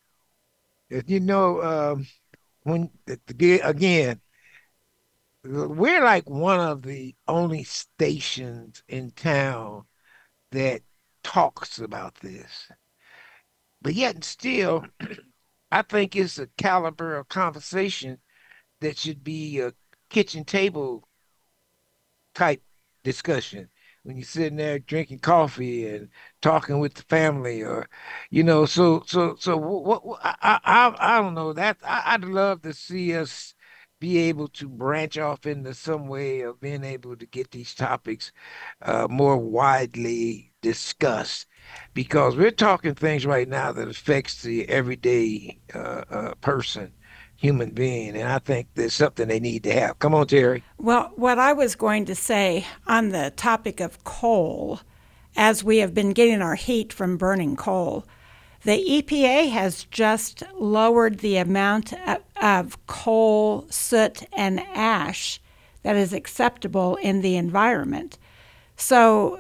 You 0.89 1.19
know, 1.19 1.61
um, 1.61 2.07
when 2.63 2.89
again, 3.63 4.21
we're 5.43 6.03
like 6.03 6.29
one 6.29 6.59
of 6.59 6.81
the 6.83 7.15
only 7.27 7.63
stations 7.63 8.83
in 8.87 9.11
town 9.11 9.85
that 10.51 10.81
talks 11.23 11.79
about 11.79 12.15
this. 12.15 12.69
But 13.81 13.95
yet 13.95 14.15
and 14.15 14.23
still, 14.23 14.85
I 15.71 15.81
think 15.83 16.15
it's 16.15 16.39
a 16.39 16.47
caliber 16.57 17.15
of 17.17 17.29
conversation 17.29 18.19
that 18.81 18.97
should 18.97 19.23
be 19.23 19.59
a 19.61 19.73
kitchen 20.09 20.45
table 20.45 21.07
type 22.33 22.61
discussion 23.03 23.69
when 24.07 24.15
you're 24.17 24.25
sitting 24.25 24.55
there 24.57 24.79
drinking 24.79 25.19
coffee 25.19 25.85
and 25.87 26.07
talking 26.41 26.79
with 26.79 26.93
the 26.93 27.03
family 27.03 27.61
or 27.61 27.89
you 28.29 28.41
know 28.41 28.65
so 28.65 29.03
so 29.05 29.35
so 29.37 29.57
what, 29.57 30.05
what 30.05 30.21
I, 30.23 30.59
I 30.63 30.95
I 31.17 31.21
don't 31.21 31.33
know. 31.33 31.51
That 31.53 31.77
I, 31.83 32.03
I'd 32.13 32.23
love 32.23 32.61
to 32.61 32.73
see 32.73 33.13
us 33.17 33.53
be 33.99 34.17
able 34.19 34.47
to 34.47 34.69
branch 34.69 35.17
off 35.17 35.45
into 35.45 35.73
some 35.73 36.07
way 36.07 36.41
of 36.41 36.61
being 36.61 36.83
able 36.85 37.17
to 37.17 37.25
get 37.25 37.51
these 37.51 37.75
topics 37.75 38.31
uh, 38.81 39.07
more 39.09 39.37
widely 39.37 40.53
discussed. 40.61 41.47
Because 41.93 42.37
we're 42.37 42.51
talking 42.51 42.95
things 42.95 43.25
right 43.25 43.47
now 43.49 43.73
that 43.73 43.89
affects 43.89 44.41
the 44.41 44.69
everyday 44.69 45.59
uh, 45.75 46.03
uh, 46.09 46.33
person 46.35 46.93
human 47.37 47.69
being 47.69 48.15
and 48.15 48.27
i 48.27 48.39
think 48.39 48.67
there's 48.75 48.93
something 48.93 49.27
they 49.27 49.39
need 49.39 49.63
to 49.63 49.71
have 49.71 49.97
come 49.99 50.13
on 50.13 50.27
terry 50.27 50.63
well 50.77 51.11
what 51.15 51.39
i 51.39 51.53
was 51.53 51.75
going 51.75 52.03
to 52.05 52.15
say 52.15 52.65
on 52.87 53.09
the 53.09 53.31
topic 53.35 53.79
of 53.79 54.03
coal 54.03 54.79
as 55.35 55.63
we 55.63 55.77
have 55.77 55.93
been 55.93 56.11
getting 56.11 56.41
our 56.41 56.55
heat 56.55 56.91
from 56.91 57.15
burning 57.15 57.55
coal 57.55 58.05
the 58.63 59.01
EPA 59.01 59.49
has 59.51 59.85
just 59.85 60.43
lowered 60.55 61.19
the 61.19 61.37
amount 61.37 61.93
of 62.41 62.85
coal, 62.87 63.65
soot, 63.69 64.23
and 64.33 64.59
ash 64.73 65.39
that 65.83 65.95
is 65.95 66.11
acceptable 66.11 66.95
in 66.97 67.21
the 67.21 67.37
environment. 67.37 68.17
So, 68.75 69.39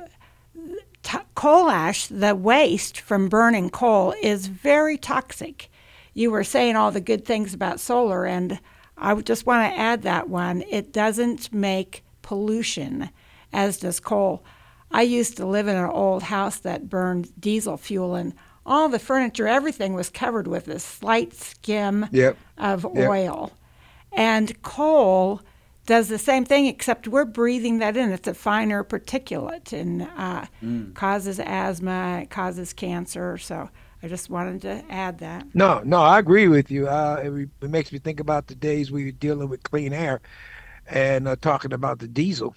t- 1.03 1.17
coal 1.35 1.69
ash, 1.69 2.07
the 2.07 2.35
waste 2.35 2.99
from 3.01 3.27
burning 3.27 3.69
coal, 3.69 4.13
is 4.21 4.47
very 4.47 4.97
toxic. 4.97 5.69
You 6.17 6.31
were 6.31 6.43
saying 6.43 6.75
all 6.75 6.89
the 6.89 6.99
good 6.99 7.25
things 7.25 7.53
about 7.53 7.79
solar, 7.79 8.25
and 8.25 8.59
I 8.97 9.13
just 9.21 9.45
want 9.45 9.71
to 9.71 9.79
add 9.79 10.01
that 10.01 10.27
one. 10.27 10.63
It 10.67 10.91
doesn't 10.91 11.53
make 11.53 12.03
pollution, 12.23 13.11
as 13.53 13.77
does 13.77 13.99
coal. 13.99 14.43
I 14.89 15.03
used 15.03 15.37
to 15.37 15.45
live 15.45 15.67
in 15.67 15.75
an 15.75 15.85
old 15.85 16.23
house 16.23 16.57
that 16.57 16.89
burned 16.89 17.39
diesel 17.39 17.77
fuel, 17.77 18.15
and 18.15 18.33
all 18.65 18.89
the 18.89 18.97
furniture, 18.97 19.47
everything 19.47 19.93
was 19.93 20.09
covered 20.09 20.47
with 20.47 20.67
a 20.69 20.79
slight 20.79 21.35
skim 21.35 22.07
yep. 22.11 22.35
of 22.57 22.83
yep. 22.95 23.07
oil. 23.07 23.51
And 24.11 24.59
coal 24.63 25.41
does 25.85 26.07
the 26.07 26.17
same 26.17 26.45
thing, 26.45 26.65
except 26.65 27.07
we're 27.07 27.25
breathing 27.25 27.77
that 27.77 27.95
in. 27.95 28.11
It's 28.11 28.27
a 28.27 28.33
finer 28.33 28.83
particulate 28.83 29.71
and 29.71 30.07
uh, 30.17 30.45
mm. 30.63 30.95
causes 30.95 31.39
asthma, 31.39 32.21
it 32.23 32.31
causes 32.31 32.73
cancer. 32.73 33.37
So 33.37 33.69
I 34.07 34.09
just 34.09 34.29
wanted 34.29 34.61
to 34.61 34.85
add 34.89 35.17
that. 35.17 35.45
No, 35.53 35.81
no, 35.83 35.99
I 35.99 36.17
agree 36.17 36.47
with 36.47 36.71
you. 36.71 36.87
Uh, 36.87 37.19
it, 37.21 37.49
it, 37.61 37.69
makes 37.69 37.91
me 37.91 37.99
think 37.99 38.21
about 38.21 38.47
the 38.47 38.55
days 38.55 38.89
we 38.89 39.03
were 39.03 39.11
dealing 39.11 39.49
with 39.49 39.63
clean 39.63 39.91
air 39.91 40.21
and 40.85 41.27
uh, 41.27 41.35
talking 41.35 41.73
about 41.73 41.99
the 41.99 42.07
diesel 42.07 42.55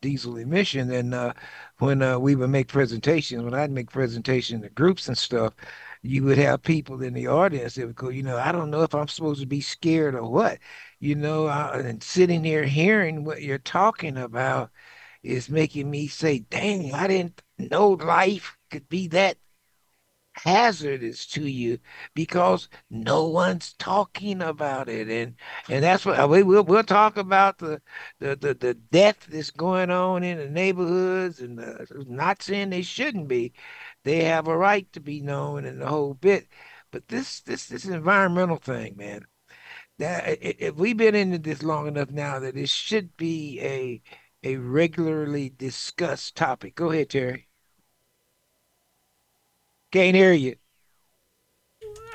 diesel 0.00 0.36
emission. 0.36 0.92
And 0.92 1.12
uh, 1.12 1.32
when 1.80 2.02
uh, 2.02 2.20
we 2.20 2.36
would 2.36 2.50
make 2.50 2.68
presentations, 2.68 3.42
when 3.42 3.52
I'd 3.52 3.72
make 3.72 3.90
presentations 3.90 4.62
to 4.62 4.68
groups 4.68 5.08
and 5.08 5.18
stuff, 5.18 5.54
you 6.02 6.22
would 6.22 6.38
have 6.38 6.62
people 6.62 7.02
in 7.02 7.14
the 7.14 7.26
audience 7.26 7.74
that 7.74 7.86
would 7.88 7.96
go, 7.96 8.08
you 8.08 8.22
know, 8.22 8.36
I 8.36 8.52
don't 8.52 8.70
know 8.70 8.82
if 8.82 8.94
I'm 8.94 9.08
supposed 9.08 9.40
to 9.40 9.46
be 9.46 9.60
scared 9.60 10.14
or 10.14 10.30
what, 10.30 10.60
you 11.00 11.16
know, 11.16 11.46
uh, 11.46 11.82
and 11.84 12.00
sitting 12.00 12.42
there 12.42 12.62
hearing 12.62 13.24
what 13.24 13.42
you're 13.42 13.58
talking 13.58 14.16
about 14.16 14.70
is 15.24 15.50
making 15.50 15.90
me 15.90 16.06
say, 16.06 16.38
dang, 16.38 16.94
I 16.94 17.08
didn't 17.08 17.42
know 17.58 17.90
life 17.90 18.56
could 18.70 18.88
be 18.88 19.08
that 19.08 19.36
hazardous 20.34 21.26
to 21.26 21.46
you 21.46 21.78
because 22.14 22.68
no 22.90 23.26
one's 23.28 23.74
talking 23.74 24.42
about 24.42 24.88
it. 24.88 25.08
And 25.08 25.36
and 25.68 25.84
that's 25.84 26.04
what 26.04 26.18
uh, 26.18 26.28
we 26.28 26.42
will 26.42 26.64
we'll 26.64 26.82
talk 26.84 27.16
about 27.16 27.58
the 27.58 27.80
the 28.18 28.36
the, 28.36 28.54
the 28.54 28.74
death 28.74 29.26
that's 29.28 29.50
going 29.50 29.90
on 29.90 30.22
in 30.22 30.38
the 30.38 30.48
neighborhoods 30.48 31.40
and 31.40 31.58
the, 31.58 31.86
not 32.08 32.42
saying 32.42 32.70
they 32.70 32.82
shouldn't 32.82 33.28
be. 33.28 33.52
They 34.04 34.24
have 34.24 34.48
a 34.48 34.56
right 34.56 34.90
to 34.92 35.00
be 35.00 35.20
known 35.20 35.64
and 35.64 35.80
the 35.80 35.86
whole 35.88 36.14
bit. 36.14 36.48
But 36.90 37.08
this 37.08 37.40
this 37.40 37.66
this 37.66 37.84
environmental 37.84 38.56
thing 38.56 38.96
man 38.96 39.26
that 39.98 40.38
if 40.40 40.74
we've 40.76 40.96
been 40.96 41.14
into 41.14 41.38
this 41.38 41.62
long 41.62 41.86
enough 41.86 42.10
now 42.10 42.38
that 42.40 42.56
it 42.56 42.68
should 42.68 43.16
be 43.16 43.60
a 43.62 44.02
a 44.44 44.56
regularly 44.56 45.50
discussed 45.50 46.36
topic. 46.36 46.74
Go 46.74 46.90
ahead 46.90 47.10
terry 47.10 47.48
can't 49.92 50.16
hear 50.16 50.32
you. 50.32 50.56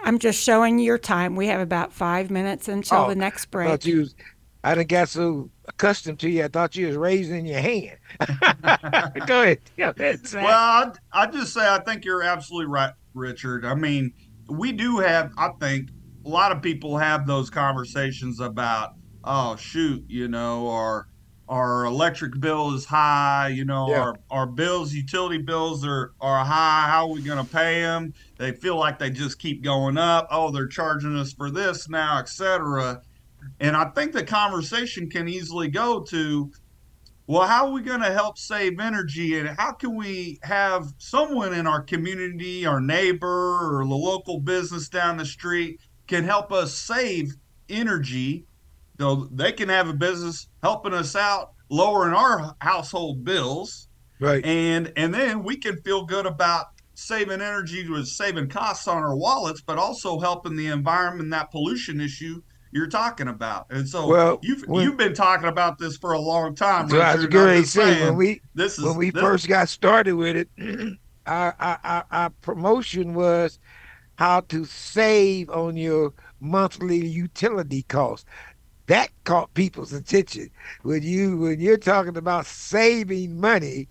I'm 0.03 0.19
just 0.19 0.41
showing 0.41 0.79
your 0.79 0.97
time. 0.97 1.35
We 1.35 1.47
have 1.47 1.61
about 1.61 1.93
five 1.93 2.29
minutes 2.29 2.67
until 2.67 3.03
oh, 3.03 3.09
the 3.09 3.15
next 3.15 3.45
break. 3.47 3.67
I 3.67 3.71
thought 3.71 3.85
you 3.85 3.99
was, 3.99 4.15
I 4.63 4.75
didn't 4.75 4.89
get 4.89 5.09
so 5.09 5.49
accustomed 5.65 6.19
to 6.19 6.29
you. 6.29 6.43
I 6.43 6.47
thought 6.47 6.75
you 6.75 6.87
was 6.87 6.95
raising 6.95 7.45
your 7.45 7.59
hand. 7.59 7.97
Go 9.27 9.43
ahead. 9.43 9.59
Yeah, 9.77 9.93
well, 10.33 10.45
I 10.45 10.91
I 11.13 11.27
just 11.27 11.53
say 11.53 11.61
I 11.61 11.79
think 11.79 12.03
you're 12.05 12.23
absolutely 12.23 12.71
right, 12.71 12.93
Richard. 13.13 13.65
I 13.65 13.75
mean, 13.75 14.13
we 14.49 14.71
do 14.71 14.97
have. 14.97 15.31
I 15.37 15.49
think 15.59 15.89
a 16.25 16.29
lot 16.29 16.51
of 16.51 16.61
people 16.61 16.97
have 16.97 17.27
those 17.27 17.49
conversations 17.49 18.39
about, 18.39 18.95
oh 19.23 19.55
shoot, 19.55 20.03
you 20.07 20.27
know, 20.27 20.65
or 20.65 21.09
our 21.49 21.85
electric 21.85 22.39
bill 22.39 22.73
is 22.73 22.85
high 22.85 23.47
you 23.47 23.65
know 23.65 23.89
yeah. 23.89 23.99
our, 23.99 24.15
our 24.29 24.47
bills 24.47 24.93
utility 24.93 25.37
bills 25.37 25.85
are 25.85 26.13
are 26.19 26.43
high 26.43 26.87
how 26.89 27.07
are 27.07 27.13
we 27.13 27.21
going 27.21 27.43
to 27.43 27.51
pay 27.51 27.81
them 27.81 28.13
they 28.37 28.51
feel 28.51 28.75
like 28.75 28.99
they 28.99 29.09
just 29.09 29.39
keep 29.39 29.63
going 29.63 29.97
up. 29.97 30.27
Oh 30.29 30.51
they're 30.51 30.67
charging 30.67 31.15
us 31.15 31.33
for 31.33 31.49
this 31.49 31.89
now 31.89 32.19
etc 32.19 33.01
and 33.59 33.75
i 33.75 33.85
think 33.91 34.13
the 34.13 34.23
conversation 34.23 35.09
can 35.09 35.27
easily 35.27 35.67
go 35.69 36.01
to 36.01 36.51
well 37.27 37.47
how 37.47 37.67
are 37.67 37.71
we 37.71 37.81
going 37.81 38.01
to 38.01 38.11
help 38.11 38.37
save 38.37 38.79
energy? 38.79 39.37
And 39.37 39.49
how 39.49 39.73
can 39.73 39.95
we 39.95 40.39
have 40.43 40.93
someone 40.97 41.53
in 41.53 41.67
our 41.67 41.81
community 41.81 42.65
our 42.65 42.81
neighbor 42.81 43.79
or 43.79 43.85
the 43.85 43.95
local 43.95 44.39
business 44.39 44.89
down 44.89 45.17
the 45.17 45.25
street 45.25 45.79
can 46.07 46.23
help 46.23 46.51
us 46.51 46.73
save 46.73 47.35
energy 47.69 48.46
so 48.99 49.27
they 49.31 49.51
can 49.51 49.69
have 49.69 49.89
a 49.89 49.93
business 49.93 50.47
helping 50.63 50.93
us 50.93 51.15
out, 51.15 51.53
lowering 51.69 52.13
our 52.13 52.55
household 52.59 53.23
bills. 53.23 53.87
Right. 54.19 54.43
And 54.43 54.91
and 54.95 55.13
then 55.13 55.43
we 55.43 55.57
can 55.57 55.79
feel 55.81 56.05
good 56.05 56.25
about 56.25 56.67
saving 56.95 57.41
energy 57.41 57.87
with 57.87 58.07
saving 58.07 58.49
costs 58.49 58.87
on 58.87 58.97
our 58.97 59.15
wallets, 59.15 59.61
but 59.61 59.77
also 59.77 60.19
helping 60.19 60.55
the 60.55 60.67
environment 60.67 61.29
that 61.29 61.51
pollution 61.51 62.01
issue 62.01 62.41
you're 62.71 62.87
talking 62.87 63.27
about. 63.27 63.67
And 63.69 63.87
so 63.87 64.07
well, 64.07 64.39
you've 64.41 64.63
when, 64.63 64.83
you've 64.83 64.97
been 64.97 65.13
talking 65.13 65.47
about 65.47 65.77
this 65.77 65.97
for 65.97 66.13
a 66.13 66.19
long 66.19 66.55
time. 66.55 66.89
So 66.89 66.99
I 66.99 67.15
was 67.15 67.27
going 67.27 67.61
to 67.61 67.67
say 67.67 68.03
when 68.03 68.15
we 68.15 68.41
this 68.55 68.77
is, 68.77 68.83
when 68.83 68.97
we 68.97 69.11
this, 69.11 69.21
first 69.21 69.47
got 69.47 69.69
started 69.69 70.13
with 70.15 70.35
it, 70.35 70.49
our, 71.27 71.55
our, 71.59 72.05
our 72.09 72.29
promotion 72.41 73.13
was 73.13 73.59
how 74.15 74.41
to 74.41 74.65
save 74.65 75.49
on 75.51 75.77
your 75.77 76.13
monthly 76.39 77.05
utility 77.05 77.83
costs 77.83 78.25
that 78.87 79.09
caught 79.25 79.53
people's 79.53 79.93
attention. 79.93 80.49
When 80.83 81.03
you 81.03 81.37
when 81.37 81.59
you're 81.59 81.77
talking 81.77 82.17
about 82.17 82.45
saving 82.45 83.39
money 83.39 83.87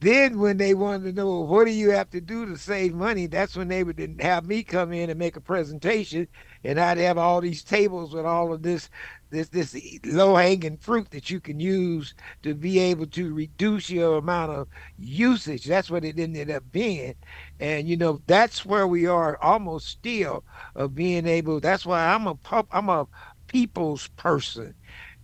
then 0.00 0.38
when 0.38 0.58
they 0.58 0.74
wanted 0.74 1.04
to 1.04 1.12
know 1.12 1.40
what 1.40 1.64
do 1.64 1.70
you 1.72 1.90
have 1.90 2.10
to 2.10 2.20
do 2.20 2.44
to 2.46 2.58
save 2.58 2.94
money? 2.94 3.26
That's 3.26 3.56
when 3.56 3.68
they 3.68 3.82
would 3.82 4.18
have 4.20 4.46
me 4.46 4.62
come 4.62 4.92
in 4.92 5.08
and 5.08 5.18
make 5.18 5.36
a 5.36 5.40
presentation 5.40 6.28
and 6.64 6.80
i'd 6.80 6.98
have 6.98 7.16
all 7.18 7.40
these 7.40 7.62
tables 7.62 8.14
with 8.14 8.26
all 8.26 8.52
of 8.52 8.62
this 8.62 8.90
this 9.30 9.48
this 9.48 9.76
low 10.04 10.36
hanging 10.36 10.76
fruit 10.78 11.10
that 11.10 11.30
you 11.30 11.40
can 11.40 11.60
use 11.60 12.14
to 12.42 12.54
be 12.54 12.78
able 12.78 13.06
to 13.06 13.34
reduce 13.34 13.90
your 13.90 14.18
amount 14.18 14.52
of 14.52 14.68
usage. 14.98 15.64
That's 15.64 15.90
what 15.90 16.04
it 16.04 16.18
ended 16.18 16.50
up 16.50 16.64
being. 16.72 17.14
And 17.58 17.88
you 17.88 17.96
know 17.96 18.20
that's 18.26 18.64
where 18.64 18.86
we 18.86 19.06
are 19.06 19.38
almost 19.42 19.88
still 19.88 20.44
of 20.74 20.94
being 20.94 21.26
able 21.26 21.60
that's 21.60 21.86
why 21.86 22.06
i'm 22.06 22.26
a 22.26 22.34
pub 22.34 22.66
i'm 22.70 22.88
a 22.88 23.06
people's 23.46 24.08
person. 24.08 24.74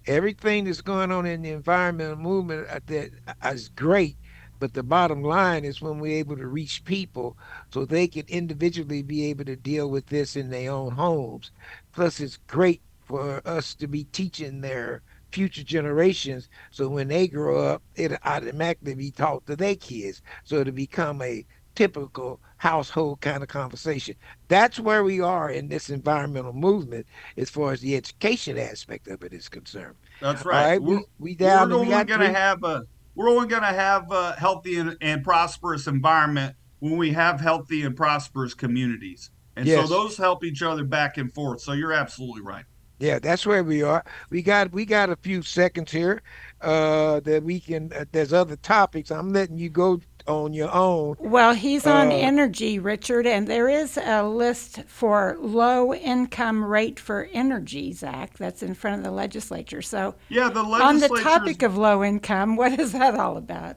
Everything 0.07 0.65
that's 0.65 0.81
going 0.81 1.13
on 1.13 1.27
in 1.27 1.43
the 1.43 1.51
environmental 1.51 2.17
movement 2.17 2.69
uh, 2.69 2.81
that 2.87 3.11
uh, 3.29 3.49
is 3.51 3.69
great, 3.69 4.17
but 4.59 4.75
the 4.75 4.83
bottom 4.83 5.23
line 5.23 5.65
is 5.65 5.81
when 5.81 5.99
we're 5.99 6.19
able 6.19 6.37
to 6.37 6.47
reach 6.47 6.85
people 6.85 7.37
so 7.73 7.85
they 7.85 8.09
can 8.09 8.25
individually 8.29 9.03
be 9.03 9.25
able 9.27 9.45
to 9.45 9.57
deal 9.57 9.89
with 9.91 10.07
this 10.07 10.37
in 10.37 10.51
their 10.51 10.73
own 10.73 10.93
homes. 10.93 11.53
Plus, 11.93 12.21
it's 12.21 12.39
great 12.49 12.83
for 13.05 13.43
us 13.47 13.75
to 13.77 13.87
be 13.87 14.05
teaching 14.05 14.61
their 14.61 15.03
future 15.33 15.65
generations 15.65 16.49
so 16.71 16.89
when 16.89 17.09
they 17.09 17.27
grow 17.27 17.65
up, 17.67 17.83
it'll 17.95 18.19
automatically 18.25 18.95
be 18.95 19.11
taught 19.11 19.47
to 19.47 19.57
their 19.57 19.77
kids. 19.77 20.23
So 20.45 20.63
to 20.65 20.73
become 20.73 21.23
a 21.23 21.47
typical 21.75 22.41
household 22.63 23.21
kind 23.21 23.43
of 23.43 23.49
conversation. 23.49 24.15
That's 24.47 24.79
where 24.79 25.03
we 25.03 25.21
are 25.21 25.51
in 25.51 25.67
this 25.67 25.91
environmental 25.91 26.53
movement 26.53 27.07
as 27.37 27.51
far 27.51 27.73
as 27.73 27.81
the 27.81 27.97
education 27.97 28.57
aspect 28.57 29.09
of 29.09 29.25
it 29.25 29.33
is 29.33 29.49
concerned. 29.49 29.97
That's 30.21 30.45
right. 30.45 30.81
we're, 30.81 30.99
we, 30.99 31.05
we 31.19 31.35
down. 31.35 31.71
We're 31.71 31.79
only 31.79 32.05
going 32.05 32.21
to 32.21 32.33
have 32.33 32.63
a 32.63 32.85
we're 33.17 33.29
only 33.29 33.49
going 33.49 33.63
to 33.63 33.67
have 33.67 34.13
a 34.13 34.35
healthy 34.35 34.79
and, 34.79 34.97
and, 35.01 35.25
prosperous 35.25 35.89
environment 35.89 36.55
when 36.79 36.97
we 36.97 37.11
have 37.11 37.41
healthy 37.41 37.83
and 37.83 37.97
prosperous 37.97 38.55
communities. 38.55 39.31
And 39.57 39.67
yes. 39.67 39.83
so 39.83 39.95
those 39.95 40.17
help 40.17 40.45
each 40.45 40.63
other 40.63 40.85
back 40.85 41.19
and 41.19 41.35
forth. 41.35 41.61
So 41.61 41.73
you're 41.73 41.93
absolutely 41.93 42.43
right. 42.43 42.65
Yeah, 43.01 43.19
that's 43.19 43.45
where 43.45 43.65
we 43.65 43.83
are. 43.83 44.05
We 44.31 44.43
got 44.43 44.73
we 44.73 44.85
got 44.85 45.11
a 45.11 45.17
few 45.17 45.43
seconds 45.43 45.91
here 45.91 46.23
uh, 46.61 47.19
that 47.21 47.43
we 47.43 47.59
can. 47.59 47.93
Uh, 47.93 48.05
there's 48.13 48.33
other 48.33 48.55
topics. 48.55 49.11
I'm 49.11 49.33
letting 49.33 49.59
you 49.59 49.69
go 49.69 50.01
on 50.27 50.53
your 50.53 50.73
own. 50.75 51.17
Well, 51.19 51.55
he's 51.55 51.87
on 51.87 52.09
uh, 52.09 52.15
energy, 52.15 52.79
Richard, 52.79 53.27
and 53.27 53.47
there 53.47 53.69
is 53.69 53.97
a 53.97 54.23
list 54.23 54.83
for 54.85 55.37
low 55.41 55.95
income 55.95 56.65
rate 56.65 56.99
for 56.99 57.29
energy, 57.33 57.93
Zack, 57.93 58.39
that's 58.39 58.63
in 58.63 58.75
front 58.75 58.99
of 58.99 59.05
the 59.05 59.11
legislature. 59.11 59.83
So, 59.83 60.15
yeah, 60.29 60.49
the 60.49 60.61
on 60.61 60.99
the 60.99 61.09
topic 61.09 61.63
of 61.63 61.77
low 61.77 62.05
income, 62.05 62.57
what 62.57 62.79
is 62.79 62.93
that 62.93 63.15
all 63.15 63.37
about? 63.37 63.77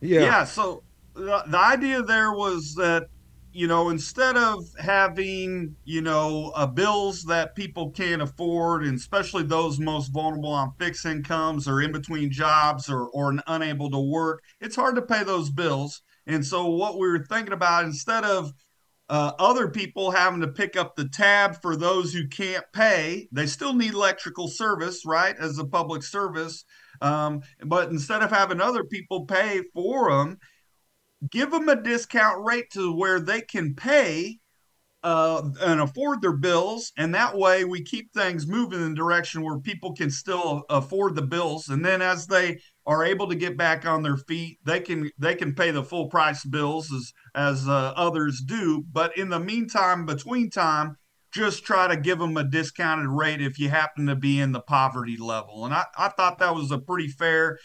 Yeah. 0.00 0.20
Yeah. 0.20 0.44
So, 0.44 0.82
the, 1.14 1.42
the 1.46 1.58
idea 1.58 2.02
there 2.02 2.32
was 2.32 2.74
that 2.74 3.08
you 3.54 3.66
know 3.66 3.88
instead 3.88 4.36
of 4.36 4.64
having 4.78 5.76
you 5.84 6.00
know 6.00 6.52
uh, 6.54 6.66
bills 6.66 7.22
that 7.24 7.54
people 7.54 7.90
can't 7.90 8.20
afford 8.20 8.84
and 8.84 8.96
especially 8.96 9.44
those 9.44 9.78
most 9.78 10.08
vulnerable 10.08 10.52
on 10.52 10.72
fixed 10.78 11.06
incomes 11.06 11.68
or 11.68 11.80
in 11.80 11.92
between 11.92 12.30
jobs 12.30 12.90
or 12.90 13.08
or 13.08 13.34
unable 13.46 13.90
to 13.90 13.98
work 13.98 14.42
it's 14.60 14.76
hard 14.76 14.96
to 14.96 15.02
pay 15.02 15.22
those 15.22 15.50
bills. 15.50 16.02
And 16.26 16.44
so 16.44 16.66
what 16.66 16.94
we 16.98 17.06
were 17.06 17.24
thinking 17.24 17.52
about 17.52 17.84
instead 17.84 18.24
of 18.24 18.52
uh, 19.10 19.32
other 19.38 19.68
people 19.68 20.10
having 20.10 20.40
to 20.40 20.48
pick 20.48 20.76
up 20.76 20.96
the 20.96 21.06
tab 21.06 21.60
for 21.60 21.76
those 21.76 22.14
who 22.14 22.26
can't 22.26 22.64
pay 22.72 23.28
they 23.30 23.44
still 23.46 23.74
need 23.74 23.92
electrical 23.92 24.48
service 24.48 25.04
right 25.04 25.36
as 25.38 25.58
a 25.58 25.66
public 25.66 26.02
service 26.02 26.64
um, 27.02 27.42
but 27.66 27.90
instead 27.90 28.22
of 28.22 28.30
having 28.30 28.62
other 28.62 28.82
people 28.82 29.26
pay 29.26 29.60
for 29.74 30.10
them 30.10 30.38
give 31.30 31.50
them 31.50 31.68
a 31.68 31.80
discount 31.80 32.44
rate 32.44 32.70
to 32.72 32.94
where 32.94 33.20
they 33.20 33.40
can 33.40 33.74
pay 33.74 34.38
uh, 35.04 35.42
and 35.60 35.80
afford 35.80 36.22
their 36.22 36.32
bills, 36.32 36.90
and 36.96 37.14
that 37.14 37.36
way 37.36 37.62
we 37.62 37.82
keep 37.82 38.10
things 38.12 38.46
moving 38.46 38.80
in 38.80 38.90
the 38.90 38.96
direction 38.96 39.42
where 39.42 39.58
people 39.58 39.94
can 39.94 40.10
still 40.10 40.62
afford 40.70 41.14
the 41.14 41.22
bills. 41.22 41.68
And 41.68 41.84
then 41.84 42.00
as 42.00 42.26
they 42.26 42.58
are 42.86 43.04
able 43.04 43.28
to 43.28 43.34
get 43.34 43.58
back 43.58 43.84
on 43.84 44.02
their 44.02 44.16
feet, 44.16 44.58
they 44.64 44.80
can 44.80 45.10
they 45.18 45.34
can 45.34 45.54
pay 45.54 45.70
the 45.70 45.84
full 45.84 46.08
price 46.08 46.42
bills 46.42 46.90
as 46.90 47.12
as 47.34 47.68
uh, 47.68 47.92
others 47.94 48.40
do. 48.46 48.82
But 48.90 49.16
in 49.18 49.28
the 49.28 49.40
meantime, 49.40 50.06
between 50.06 50.48
time, 50.48 50.96
just 51.32 51.64
try 51.64 51.86
to 51.86 51.96
give 51.96 52.18
them 52.18 52.38
a 52.38 52.44
discounted 52.44 53.08
rate 53.08 53.42
if 53.42 53.58
you 53.58 53.68
happen 53.68 54.06
to 54.06 54.16
be 54.16 54.40
in 54.40 54.52
the 54.52 54.60
poverty 54.60 55.18
level. 55.18 55.66
And 55.66 55.74
I, 55.74 55.84
I 55.98 56.08
thought 56.08 56.38
that 56.38 56.54
was 56.54 56.70
a 56.70 56.78
pretty 56.78 57.08
fair 57.08 57.58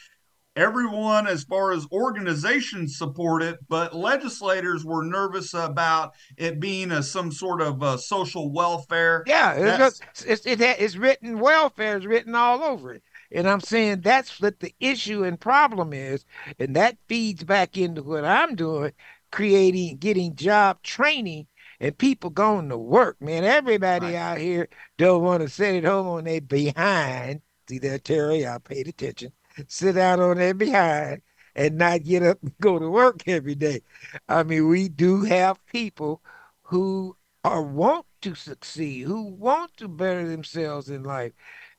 everyone 0.59 1.25
as 1.25 1.43
far 1.43 1.71
as 1.71 1.87
organizations 1.91 2.97
support 2.97 3.41
it 3.41 3.57
but 3.69 3.95
legislators 3.95 4.83
were 4.83 5.03
nervous 5.03 5.53
about 5.53 6.13
it 6.37 6.59
being 6.59 6.91
a, 6.91 7.01
some 7.01 7.31
sort 7.31 7.61
of 7.61 7.81
a 7.81 7.97
social 7.97 8.51
welfare. 8.51 9.23
Yeah 9.25 9.53
it's, 9.53 10.01
it's, 10.25 10.45
it, 10.45 10.61
it's 10.61 10.97
written 10.97 11.39
welfare 11.39 11.97
is 11.97 12.05
written 12.05 12.35
all 12.35 12.63
over 12.63 12.93
it. 12.93 13.03
And 13.31 13.47
i'm 13.47 13.61
saying 13.61 14.01
that's 14.01 14.41
what 14.41 14.59
the 14.59 14.75
issue 14.79 15.23
and 15.23 15.39
problem 15.39 15.93
is 15.93 16.25
and 16.59 16.75
that 16.75 16.97
feeds 17.07 17.43
back 17.43 17.77
into 17.77 18.03
what 18.03 18.25
i'm 18.25 18.55
doing 18.55 18.91
creating 19.31 19.97
getting 19.97 20.35
job 20.35 20.81
training 20.83 21.47
and 21.79 21.97
people 21.97 22.29
going 22.29 22.67
to 22.69 22.77
work. 22.77 23.21
Man 23.21 23.43
everybody 23.43 24.07
right. 24.07 24.15
out 24.15 24.37
here 24.37 24.67
don't 24.97 25.23
want 25.23 25.41
to 25.43 25.49
sit 25.49 25.75
at 25.75 25.89
home 25.89 26.07
on 26.07 26.25
their 26.25 26.41
behind. 26.41 27.41
See 27.69 27.77
there 27.77 27.99
terry 27.99 28.47
i 28.47 28.57
paid 28.57 28.87
attention 28.87 29.31
sit 29.67 29.95
down 29.95 30.19
on 30.19 30.37
their 30.37 30.53
behind 30.53 31.21
and 31.55 31.77
not 31.77 32.03
get 32.03 32.23
up 32.23 32.37
and 32.41 32.57
go 32.59 32.79
to 32.79 32.89
work 32.89 33.27
every 33.27 33.55
day. 33.55 33.81
I 34.27 34.43
mean, 34.43 34.67
we 34.67 34.89
do 34.89 35.23
have 35.23 35.65
people 35.67 36.21
who 36.61 37.15
are 37.43 37.61
want 37.61 38.05
to 38.21 38.35
succeed, 38.35 39.03
who 39.03 39.23
want 39.23 39.75
to 39.77 39.87
better 39.87 40.27
themselves 40.27 40.89
in 40.89 41.03
life. 41.03 41.31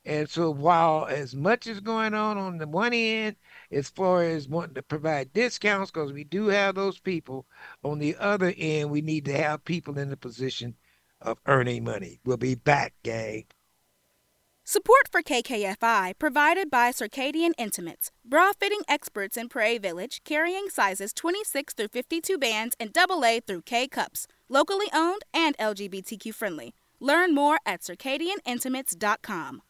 And 0.04 0.28
so 0.28 0.50
while 0.50 1.06
as 1.06 1.36
much 1.36 1.66
is 1.66 1.80
going 1.80 2.14
on 2.14 2.38
on 2.38 2.56
the 2.58 2.66
one 2.66 2.94
end, 2.94 3.36
as 3.70 3.90
far 3.90 4.22
as 4.22 4.48
wanting 4.48 4.74
to 4.74 4.82
provide 4.82 5.32
discounts, 5.32 5.90
because 5.90 6.12
we 6.12 6.24
do 6.24 6.46
have 6.46 6.74
those 6.74 6.98
people, 6.98 7.46
on 7.84 7.98
the 7.98 8.16
other 8.16 8.54
end, 8.56 8.90
we 8.90 9.02
need 9.02 9.26
to 9.26 9.36
have 9.36 9.64
people 9.64 9.98
in 9.98 10.08
the 10.08 10.16
position 10.16 10.74
of 11.20 11.38
earning 11.46 11.84
money. 11.84 12.18
We'll 12.24 12.38
be 12.38 12.54
back, 12.54 12.94
gang. 13.02 13.44
Support 14.70 15.08
for 15.10 15.20
KKFI 15.20 16.16
provided 16.20 16.70
by 16.70 16.92
Circadian 16.92 17.54
Intimates, 17.58 18.12
bra 18.24 18.52
fitting 18.52 18.82
experts 18.86 19.36
in 19.36 19.48
Prairie 19.48 19.78
Village, 19.78 20.20
carrying 20.24 20.68
sizes 20.68 21.12
26 21.12 21.74
through 21.74 21.88
52 21.88 22.38
bands 22.38 22.76
and 22.78 22.96
AA 22.96 23.40
through 23.44 23.62
K 23.62 23.88
cups, 23.88 24.28
locally 24.48 24.86
owned 24.94 25.22
and 25.34 25.58
LGBTQ 25.58 26.32
friendly. 26.32 26.72
Learn 27.00 27.34
more 27.34 27.58
at 27.66 27.80
circadianintimates.com. 27.80 29.62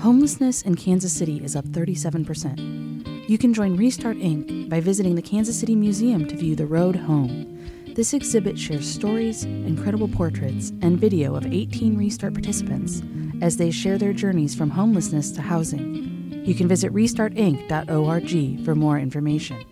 Homelessness 0.00 0.62
in 0.62 0.74
Kansas 0.74 1.12
City 1.12 1.44
is 1.44 1.54
up 1.54 1.66
37%. 1.66 3.30
You 3.30 3.38
can 3.38 3.54
join 3.54 3.76
Restart 3.76 4.16
Inc. 4.16 4.68
by 4.68 4.80
visiting 4.80 5.14
the 5.14 5.22
Kansas 5.22 5.60
City 5.60 5.76
Museum 5.76 6.26
to 6.26 6.36
view 6.36 6.56
The 6.56 6.66
Road 6.66 6.96
Home 6.96 7.57
this 7.98 8.14
exhibit 8.14 8.56
shares 8.56 8.88
stories, 8.88 9.42
incredible 9.42 10.06
portraits, 10.06 10.70
and 10.82 11.00
video 11.00 11.34
of 11.34 11.44
18 11.44 11.98
Restart 11.98 12.32
participants 12.32 13.02
as 13.42 13.56
they 13.56 13.72
share 13.72 13.98
their 13.98 14.12
journeys 14.12 14.54
from 14.54 14.70
homelessness 14.70 15.32
to 15.32 15.42
housing. 15.42 16.44
You 16.46 16.54
can 16.54 16.68
visit 16.68 16.92
restartinc.org 16.92 18.64
for 18.64 18.76
more 18.76 19.00
information. 19.00 19.64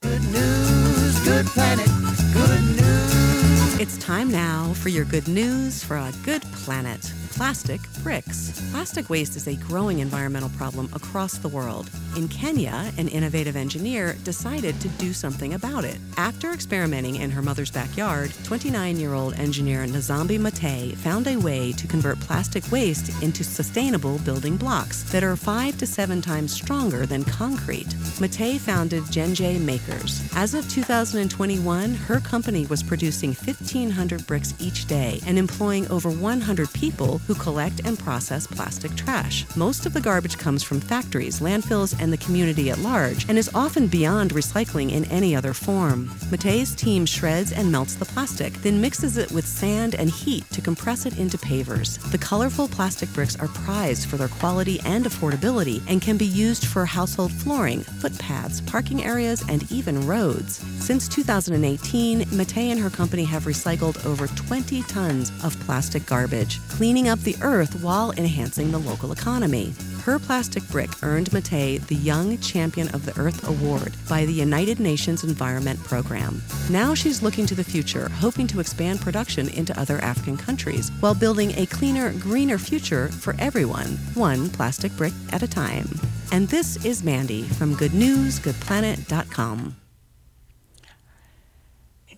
Good 0.00 1.46
planet, 1.48 1.90
good 2.32 2.62
news. 2.80 3.80
It's 3.80 3.98
time 3.98 4.30
now 4.30 4.72
for 4.72 4.88
your 4.88 5.04
good 5.04 5.28
news 5.28 5.84
for 5.84 5.98
a 5.98 6.10
good 6.24 6.42
planet 6.66 7.12
plastic 7.36 7.82
bricks. 8.02 8.50
Plastic 8.70 9.10
waste 9.10 9.36
is 9.36 9.46
a 9.46 9.56
growing 9.56 9.98
environmental 9.98 10.48
problem 10.56 10.88
across 10.94 11.36
the 11.36 11.48
world. 11.48 11.90
In 12.16 12.28
Kenya, 12.28 12.90
an 12.96 13.08
innovative 13.08 13.56
engineer 13.56 14.16
decided 14.24 14.80
to 14.80 14.88
do 14.88 15.12
something 15.12 15.52
about 15.52 15.84
it. 15.84 15.98
After 16.16 16.52
experimenting 16.52 17.16
in 17.16 17.30
her 17.30 17.42
mother's 17.42 17.70
backyard, 17.70 18.32
29 18.44 18.98
year 18.98 19.12
old 19.12 19.34
engineer 19.34 19.84
Nzambi 19.84 20.38
Matee 20.38 20.96
found 20.96 21.26
a 21.26 21.36
way 21.36 21.72
to 21.72 21.86
convert 21.86 22.18
plastic 22.20 22.72
waste 22.72 23.22
into 23.22 23.44
sustainable 23.44 24.16
building 24.20 24.56
blocks 24.56 25.02
that 25.12 25.22
are 25.22 25.36
five 25.36 25.76
to 25.76 25.86
seven 25.86 26.22
times 26.22 26.54
stronger 26.54 27.04
than 27.04 27.22
concrete. 27.22 27.88
Matee 28.18 28.58
founded 28.58 29.02
Gjenge 29.04 29.60
Makers. 29.60 30.26
As 30.34 30.54
of 30.54 30.66
2021, 30.70 31.94
her 31.94 32.20
company 32.20 32.64
was 32.64 32.82
producing 32.82 33.34
1,500 33.34 34.26
bricks 34.26 34.54
each 34.58 34.86
day 34.86 35.20
and 35.26 35.38
employing 35.38 35.86
over 35.88 36.08
100 36.08 36.55
people 36.64 37.18
who 37.26 37.34
collect 37.34 37.82
and 37.84 37.98
process 37.98 38.46
plastic 38.46 38.94
trash. 38.94 39.44
Most 39.56 39.84
of 39.84 39.92
the 39.92 40.00
garbage 40.00 40.38
comes 40.38 40.62
from 40.62 40.80
factories, 40.80 41.40
landfills, 41.40 41.94
and 42.00 42.10
the 42.10 42.16
community 42.16 42.70
at 42.70 42.78
large, 42.78 43.28
and 43.28 43.36
is 43.36 43.50
often 43.54 43.88
beyond 43.88 44.30
recycling 44.32 44.92
in 44.92 45.04
any 45.06 45.36
other 45.36 45.52
form. 45.52 46.08
Matee's 46.30 46.74
team 46.74 47.04
shreds 47.04 47.52
and 47.52 47.70
melts 47.70 47.96
the 47.96 48.04
plastic, 48.04 48.54
then 48.62 48.80
mixes 48.80 49.18
it 49.18 49.30
with 49.32 49.44
sand 49.46 49.94
and 49.96 50.08
heat 50.08 50.48
to 50.52 50.60
compress 50.62 51.04
it 51.04 51.18
into 51.18 51.36
pavers. 51.36 51.98
The 52.12 52.18
colorful 52.18 52.68
plastic 52.68 53.12
bricks 53.12 53.36
are 53.36 53.48
prized 53.48 54.08
for 54.08 54.16
their 54.16 54.28
quality 54.28 54.80
and 54.84 55.04
affordability 55.04 55.82
and 55.88 56.00
can 56.00 56.16
be 56.16 56.24
used 56.24 56.64
for 56.64 56.86
household 56.86 57.32
flooring, 57.32 57.80
footpaths, 57.80 58.60
parking 58.60 59.04
areas, 59.04 59.44
and 59.48 59.70
even 59.72 60.06
roads. 60.06 60.58
Since 60.78 61.08
2018, 61.08 62.20
Matei 62.26 62.70
and 62.70 62.78
her 62.78 62.90
company 62.90 63.24
have 63.24 63.44
recycled 63.44 64.04
over 64.06 64.28
20 64.28 64.82
tons 64.84 65.32
of 65.42 65.58
plastic 65.60 66.06
garbage, 66.06 66.45
cleaning 66.68 67.08
up 67.08 67.18
the 67.20 67.36
earth 67.42 67.82
while 67.82 68.12
enhancing 68.12 68.70
the 68.70 68.78
local 68.78 69.12
economy. 69.12 69.74
Her 70.02 70.18
plastic 70.18 70.66
brick 70.68 70.90
earned 71.02 71.32
Matee 71.32 71.84
the 71.86 71.96
Young 71.96 72.38
Champion 72.38 72.88
of 72.94 73.04
the 73.04 73.18
Earth 73.18 73.48
Award 73.48 73.94
by 74.08 74.24
the 74.24 74.32
United 74.32 74.78
Nations 74.78 75.24
Environment 75.24 75.82
Program. 75.82 76.40
Now 76.70 76.94
she's 76.94 77.22
looking 77.22 77.46
to 77.46 77.54
the 77.54 77.64
future, 77.64 78.08
hoping 78.10 78.46
to 78.48 78.60
expand 78.60 79.00
production 79.00 79.48
into 79.48 79.78
other 79.78 79.98
African 79.98 80.36
countries 80.36 80.90
while 81.00 81.14
building 81.14 81.52
a 81.56 81.66
cleaner, 81.66 82.12
greener 82.14 82.58
future 82.58 83.08
for 83.08 83.34
everyone, 83.38 83.98
one 84.14 84.48
plastic 84.48 84.96
brick 84.96 85.12
at 85.32 85.42
a 85.42 85.48
time. 85.48 85.88
And 86.32 86.48
this 86.48 86.84
is 86.84 87.02
Mandy 87.02 87.42
from 87.42 87.76
GoodNewsGoodPlanet.com. 87.76 89.85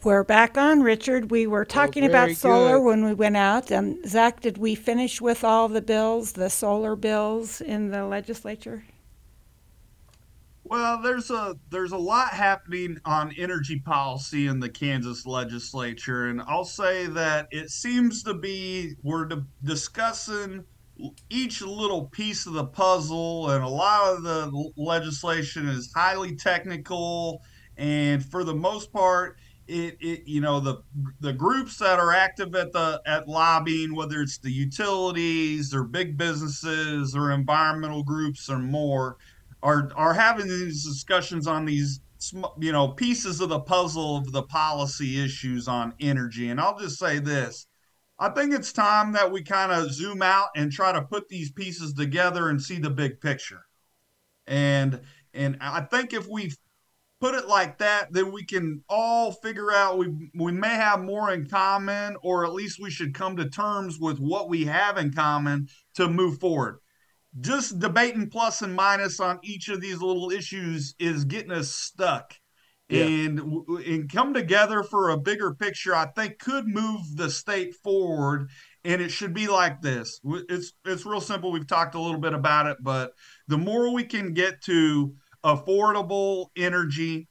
We're 0.04 0.22
back 0.22 0.56
on, 0.56 0.82
Richard. 0.82 1.32
We 1.32 1.48
were 1.48 1.64
talking 1.64 2.04
oh, 2.04 2.08
about 2.08 2.30
solar 2.30 2.78
good. 2.78 2.84
when 2.84 3.04
we 3.04 3.14
went 3.14 3.36
out. 3.36 3.72
Um, 3.72 3.98
Zack, 4.06 4.40
did 4.40 4.56
we 4.56 4.76
finish 4.76 5.20
with 5.20 5.42
all 5.42 5.68
the 5.68 5.82
bills, 5.82 6.32
the 6.32 6.50
solar 6.50 6.94
bills 6.94 7.60
in 7.60 7.90
the 7.90 8.04
legislature? 8.06 8.84
Well, 10.62 11.02
there's 11.02 11.30
a 11.30 11.56
there's 11.70 11.92
a 11.92 11.98
lot 11.98 12.28
happening 12.28 12.98
on 13.04 13.34
energy 13.36 13.80
policy 13.80 14.46
in 14.46 14.60
the 14.60 14.68
Kansas 14.68 15.26
legislature, 15.26 16.26
and 16.26 16.42
I'll 16.42 16.64
say 16.64 17.06
that 17.06 17.48
it 17.50 17.70
seems 17.70 18.22
to 18.22 18.34
be 18.34 18.94
we're 19.02 19.28
discussing 19.64 20.64
each 21.28 21.60
little 21.60 22.06
piece 22.06 22.46
of 22.46 22.52
the 22.52 22.66
puzzle, 22.66 23.50
and 23.50 23.64
a 23.64 23.68
lot 23.68 24.14
of 24.14 24.22
the 24.22 24.72
legislation 24.76 25.66
is 25.66 25.90
highly 25.92 26.36
technical, 26.36 27.42
and 27.76 28.24
for 28.24 28.44
the 28.44 28.54
most 28.54 28.92
part 28.92 29.38
it, 29.68 29.96
it 30.00 30.22
you 30.26 30.40
know 30.40 30.60
the 30.60 30.82
the 31.20 31.32
groups 31.32 31.76
that 31.78 31.98
are 31.98 32.12
active 32.12 32.54
at 32.54 32.72
the 32.72 33.00
at 33.06 33.28
lobbying 33.28 33.94
whether 33.94 34.20
it's 34.22 34.38
the 34.38 34.50
utilities 34.50 35.74
or 35.74 35.84
big 35.84 36.16
businesses 36.16 37.14
or 37.14 37.30
environmental 37.30 38.02
groups 38.02 38.48
or 38.48 38.58
more 38.58 39.16
are 39.62 39.90
are 39.94 40.14
having 40.14 40.48
these 40.48 40.84
discussions 40.84 41.46
on 41.46 41.64
these 41.64 42.00
you 42.58 42.72
know 42.72 42.88
pieces 42.88 43.40
of 43.40 43.48
the 43.48 43.60
puzzle 43.60 44.16
of 44.16 44.32
the 44.32 44.42
policy 44.42 45.22
issues 45.22 45.68
on 45.68 45.94
energy. 46.00 46.48
And 46.48 46.60
I'll 46.60 46.78
just 46.78 46.98
say 46.98 47.18
this: 47.18 47.66
I 48.18 48.30
think 48.30 48.52
it's 48.52 48.72
time 48.72 49.12
that 49.12 49.30
we 49.30 49.42
kind 49.42 49.72
of 49.72 49.92
zoom 49.92 50.22
out 50.22 50.48
and 50.56 50.72
try 50.72 50.92
to 50.92 51.02
put 51.02 51.28
these 51.28 51.52
pieces 51.52 51.92
together 51.94 52.48
and 52.48 52.60
see 52.60 52.78
the 52.78 52.90
big 52.90 53.20
picture. 53.20 53.62
And 54.46 55.00
and 55.34 55.58
I 55.60 55.82
think 55.82 56.12
if 56.12 56.26
we 56.28 56.52
put 57.20 57.34
it 57.34 57.48
like 57.48 57.78
that, 57.78 58.12
then 58.12 58.32
we 58.32 58.44
can 58.44 58.82
all 58.88 59.32
figure 59.32 59.72
out 59.72 59.98
we 59.98 60.30
we 60.34 60.52
may 60.52 60.74
have 60.74 61.00
more 61.00 61.32
in 61.32 61.46
common, 61.46 62.16
or 62.22 62.44
at 62.44 62.52
least 62.52 62.80
we 62.80 62.90
should 62.90 63.14
come 63.14 63.36
to 63.36 63.48
terms 63.48 63.98
with 63.98 64.18
what 64.18 64.48
we 64.48 64.64
have 64.64 64.96
in 64.98 65.12
common 65.12 65.68
to 65.94 66.08
move 66.08 66.38
forward. 66.38 66.78
Just 67.40 67.78
debating 67.78 68.30
plus 68.30 68.62
and 68.62 68.74
minus 68.74 69.20
on 69.20 69.38
each 69.42 69.68
of 69.68 69.80
these 69.80 70.00
little 70.00 70.30
issues 70.30 70.94
is 70.98 71.24
getting 71.24 71.52
us 71.52 71.70
stuck. 71.70 72.34
Yeah. 72.88 73.04
And 73.04 73.40
and 73.86 74.10
come 74.10 74.32
together 74.32 74.82
for 74.82 75.10
a 75.10 75.18
bigger 75.18 75.54
picture, 75.54 75.94
I 75.94 76.06
think 76.06 76.38
could 76.38 76.66
move 76.66 77.16
the 77.16 77.30
state 77.30 77.74
forward. 77.74 78.48
And 78.84 79.02
it 79.02 79.10
should 79.10 79.34
be 79.34 79.46
like 79.46 79.82
this. 79.82 80.20
It's 80.48 80.72
it's 80.86 81.04
real 81.04 81.20
simple. 81.20 81.52
We've 81.52 81.66
talked 81.66 81.96
a 81.96 82.00
little 82.00 82.20
bit 82.20 82.32
about 82.32 82.66
it, 82.66 82.78
but 82.80 83.12
the 83.46 83.58
more 83.58 83.92
we 83.92 84.04
can 84.04 84.32
get 84.32 84.62
to 84.62 85.14
affordable 85.44 86.46
energy, 86.56 87.28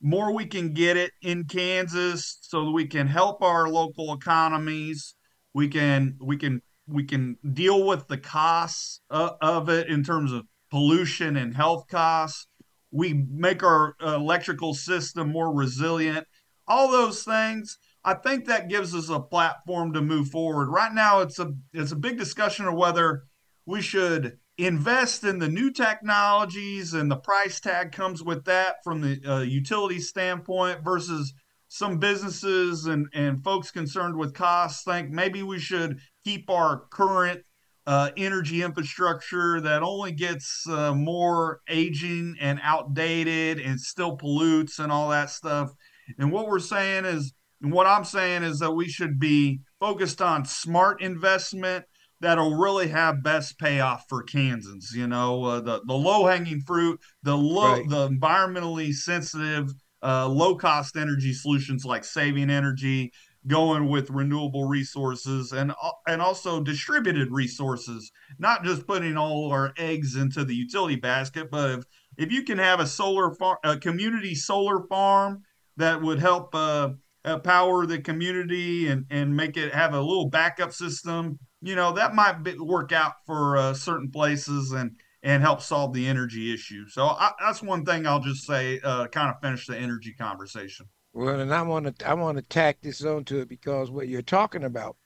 more 0.00 0.34
we 0.34 0.46
can 0.46 0.72
get 0.72 0.96
it 0.96 1.12
in 1.22 1.44
Kansas 1.44 2.38
so 2.42 2.64
that 2.64 2.70
we 2.72 2.86
can 2.86 3.06
help 3.06 3.42
our 3.42 3.68
local 3.68 4.12
economies. 4.12 5.14
We 5.54 5.68
can 5.68 6.16
we 6.20 6.36
can 6.36 6.62
we 6.86 7.04
can 7.04 7.36
deal 7.52 7.86
with 7.86 8.08
the 8.08 8.18
costs 8.18 9.00
uh, 9.10 9.30
of 9.40 9.68
it 9.68 9.88
in 9.88 10.02
terms 10.02 10.32
of 10.32 10.46
pollution 10.70 11.36
and 11.36 11.54
health 11.54 11.86
costs. 11.88 12.46
We 12.90 13.24
make 13.30 13.62
our 13.62 13.94
electrical 14.00 14.74
system 14.74 15.30
more 15.30 15.54
resilient. 15.54 16.26
All 16.66 16.90
those 16.90 17.22
things. 17.22 17.78
I 18.04 18.14
think 18.14 18.46
that 18.46 18.68
gives 18.68 18.94
us 18.94 19.08
a 19.08 19.20
platform 19.20 19.92
to 19.92 20.02
move 20.02 20.28
forward. 20.28 20.68
Right 20.68 20.92
now, 20.92 21.20
it's 21.20 21.38
a 21.38 21.52
it's 21.72 21.92
a 21.92 21.96
big 21.96 22.18
discussion 22.18 22.66
of 22.66 22.74
whether 22.74 23.24
we 23.66 23.80
should 23.80 24.38
invest 24.66 25.24
in 25.24 25.38
the 25.38 25.48
new 25.48 25.70
technologies 25.70 26.94
and 26.94 27.10
the 27.10 27.16
price 27.16 27.60
tag 27.60 27.92
comes 27.92 28.22
with 28.22 28.44
that 28.44 28.76
from 28.84 29.00
the 29.00 29.20
uh, 29.26 29.40
utility 29.40 29.98
standpoint 29.98 30.84
versus 30.84 31.32
some 31.68 31.98
businesses 31.98 32.86
and, 32.86 33.06
and 33.14 33.42
folks 33.42 33.70
concerned 33.70 34.16
with 34.16 34.34
costs 34.34 34.84
think 34.84 35.10
maybe 35.10 35.42
we 35.42 35.58
should 35.58 35.98
keep 36.22 36.50
our 36.50 36.84
current 36.90 37.42
uh, 37.86 38.10
energy 38.16 38.62
infrastructure 38.62 39.60
that 39.60 39.82
only 39.82 40.12
gets 40.12 40.66
uh, 40.68 40.94
more 40.94 41.60
aging 41.68 42.36
and 42.40 42.60
outdated 42.62 43.58
and 43.58 43.80
still 43.80 44.16
pollutes 44.16 44.78
and 44.78 44.92
all 44.92 45.08
that 45.08 45.30
stuff. 45.30 45.72
And 46.18 46.30
what 46.30 46.46
we're 46.46 46.58
saying 46.58 47.04
is, 47.04 47.32
and 47.60 47.72
what 47.72 47.86
I'm 47.86 48.04
saying 48.04 48.42
is 48.42 48.58
that 48.58 48.72
we 48.72 48.88
should 48.88 49.18
be 49.18 49.60
focused 49.80 50.20
on 50.20 50.44
smart 50.44 51.00
investment 51.00 51.86
that'll 52.22 52.54
really 52.54 52.88
have 52.88 53.22
best 53.22 53.58
payoff 53.58 54.06
for 54.08 54.22
Kansans. 54.22 54.92
You 54.94 55.06
know, 55.06 55.44
uh, 55.44 55.60
the 55.60 55.82
the 55.84 55.94
low 55.94 56.26
hanging 56.26 56.60
fruit, 56.60 56.98
the 57.22 57.36
low, 57.36 57.74
right. 57.74 57.88
the 57.88 58.08
environmentally 58.08 58.94
sensitive, 58.94 59.70
uh, 60.02 60.28
low 60.28 60.54
cost 60.54 60.96
energy 60.96 61.34
solutions 61.34 61.84
like 61.84 62.04
saving 62.04 62.48
energy, 62.48 63.12
going 63.46 63.88
with 63.88 64.08
renewable 64.08 64.66
resources, 64.66 65.52
and 65.52 65.72
uh, 65.72 65.90
and 66.06 66.22
also 66.22 66.62
distributed 66.62 67.30
resources. 67.30 68.10
Not 68.38 68.64
just 68.64 68.86
putting 68.86 69.18
all 69.18 69.50
our 69.52 69.74
eggs 69.76 70.16
into 70.16 70.44
the 70.44 70.54
utility 70.54 70.96
basket, 70.96 71.50
but 71.50 71.70
if 71.70 71.84
if 72.16 72.32
you 72.32 72.44
can 72.44 72.58
have 72.58 72.80
a 72.80 72.86
solar 72.86 73.34
farm, 73.34 73.58
a 73.64 73.76
community 73.76 74.34
solar 74.34 74.86
farm 74.88 75.42
that 75.76 76.00
would 76.00 76.20
help. 76.20 76.54
Uh, 76.54 76.90
uh, 77.24 77.38
power 77.38 77.86
the 77.86 78.00
community 78.00 78.88
and 78.88 79.06
and 79.08 79.36
make 79.36 79.56
it 79.56 79.72
have 79.72 79.94
a 79.94 80.00
little 80.00 80.28
backup 80.28 80.72
system 80.72 81.38
you 81.62 81.76
know 81.76 81.92
that 81.92 82.14
might 82.14 82.42
be, 82.42 82.58
work 82.58 82.92
out 82.92 83.14
for 83.24 83.56
uh, 83.56 83.74
certain 83.74 84.10
places 84.10 84.72
and 84.72 84.96
and 85.22 85.42
help 85.42 85.62
solve 85.62 85.94
the 85.94 86.06
energy 86.06 86.52
issue. 86.52 86.88
So 86.88 87.06
I, 87.06 87.30
that's 87.40 87.62
one 87.62 87.84
thing 87.84 88.06
I'll 88.06 88.20
just 88.20 88.44
say, 88.44 88.80
uh, 88.82 89.06
kind 89.06 89.30
of 89.30 89.40
finish 89.40 89.66
the 89.66 89.78
energy 89.78 90.12
conversation. 90.12 90.86
Well, 91.12 91.40
and 91.40 91.54
I 91.54 91.62
want 91.62 91.98
to 91.98 92.08
I 92.08 92.14
want 92.14 92.36
to 92.38 92.42
tack 92.42 92.78
this 92.82 93.04
onto 93.04 93.38
it 93.38 93.48
because 93.48 93.90
what 93.90 94.08
you're 94.08 94.22
talking 94.22 94.64
about 94.64 94.96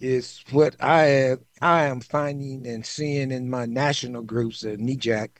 is 0.00 0.42
what 0.50 0.76
I 0.80 1.36
I 1.60 1.84
am 1.84 2.00
finding 2.00 2.66
and 2.66 2.84
seeing 2.84 3.30
in 3.30 3.48
my 3.48 3.66
national 3.66 4.22
groups 4.22 4.64
at 4.64 4.78
NEJAC, 4.78 5.30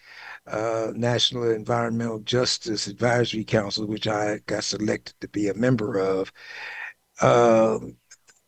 uh, 0.46 0.92
National 0.94 1.50
Environmental 1.50 2.20
Justice 2.20 2.86
Advisory 2.86 3.44
Council, 3.44 3.86
which 3.86 4.06
I 4.06 4.38
got 4.46 4.64
selected 4.64 5.14
to 5.20 5.28
be 5.28 5.48
a 5.48 5.54
member 5.54 5.98
of. 5.98 6.32
Uh, 7.20 7.78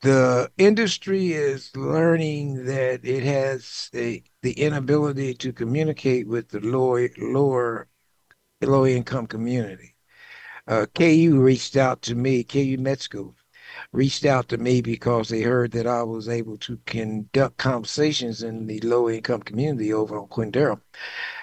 the 0.03 0.50
industry 0.59 1.32
is 1.32 1.74
learning 1.76 2.64
that 2.66 3.05
it 3.05 3.22
has 3.22 3.90
a, 3.94 4.22
the 4.42 4.53
inability 4.53 5.34
to 5.34 5.53
communicate 5.53 6.26
with 6.28 6.48
the 6.48 6.61
lower 6.61 7.09
lower 7.18 7.88
low 8.62 8.86
income 8.86 9.26
community. 9.26 9.94
Uh, 10.66 10.86
KU 10.94 11.40
reached 11.40 11.76
out 11.76 12.03
to 12.03 12.14
me, 12.14 12.44
KU 12.44 12.76
Med 12.78 13.00
School 13.00 13.34
reached 13.92 14.24
out 14.24 14.48
to 14.48 14.59
me 14.59 14.80
because 14.80 15.28
they 15.28 15.42
heard 15.42 15.72
that 15.72 15.86
I 15.86 16.03
was 16.03 16.28
able 16.28 16.59
to 16.59 16.78
conduct 16.86 17.57
conversations 17.59 18.42
in 18.42 18.66
the 18.66 18.80
low 18.80 19.09
income 19.09 19.42
community 19.42 19.92
over 19.92 20.18
on 20.18 20.28
Quindaro. 20.28 20.80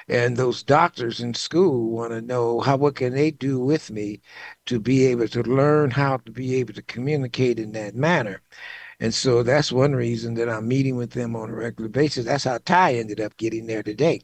And 0.10 0.36
those 0.36 0.64
doctors 0.64 1.20
in 1.20 1.34
school 1.36 1.91
want 1.91 2.12
to 2.12 2.22
know 2.22 2.60
how 2.62 2.78
what 2.78 2.95
can 2.95 3.14
they 3.14 3.32
do 3.32 3.60
with 3.60 3.91
me 3.91 4.22
to 4.66 4.80
be 4.80 5.05
able 5.05 5.28
to 5.30 5.43
learn 5.43 5.91
how 5.91 6.18
to 6.18 6.32
be 6.32 6.55
able 6.55 6.74
to 6.74 6.82
communicate 6.82 7.60
in 7.60 7.72
that 7.74 7.95
manner. 7.95 8.41
And 9.01 9.14
so 9.14 9.43
that's 9.43 9.72
one 9.72 9.95
reason 9.95 10.34
that 10.34 10.49
I'm 10.49 10.68
meeting 10.68 10.97
with 10.97 11.12
them 11.12 11.36
on 11.36 11.49
a 11.49 11.53
regular 11.55 11.89
basis. 11.89 12.26
That's 12.26 12.43
how 12.43 12.57
Ty 12.66 12.95
ended 12.95 13.22
up 13.22 13.38
getting 13.38 13.66
there 13.66 13.84
today, 13.84 14.22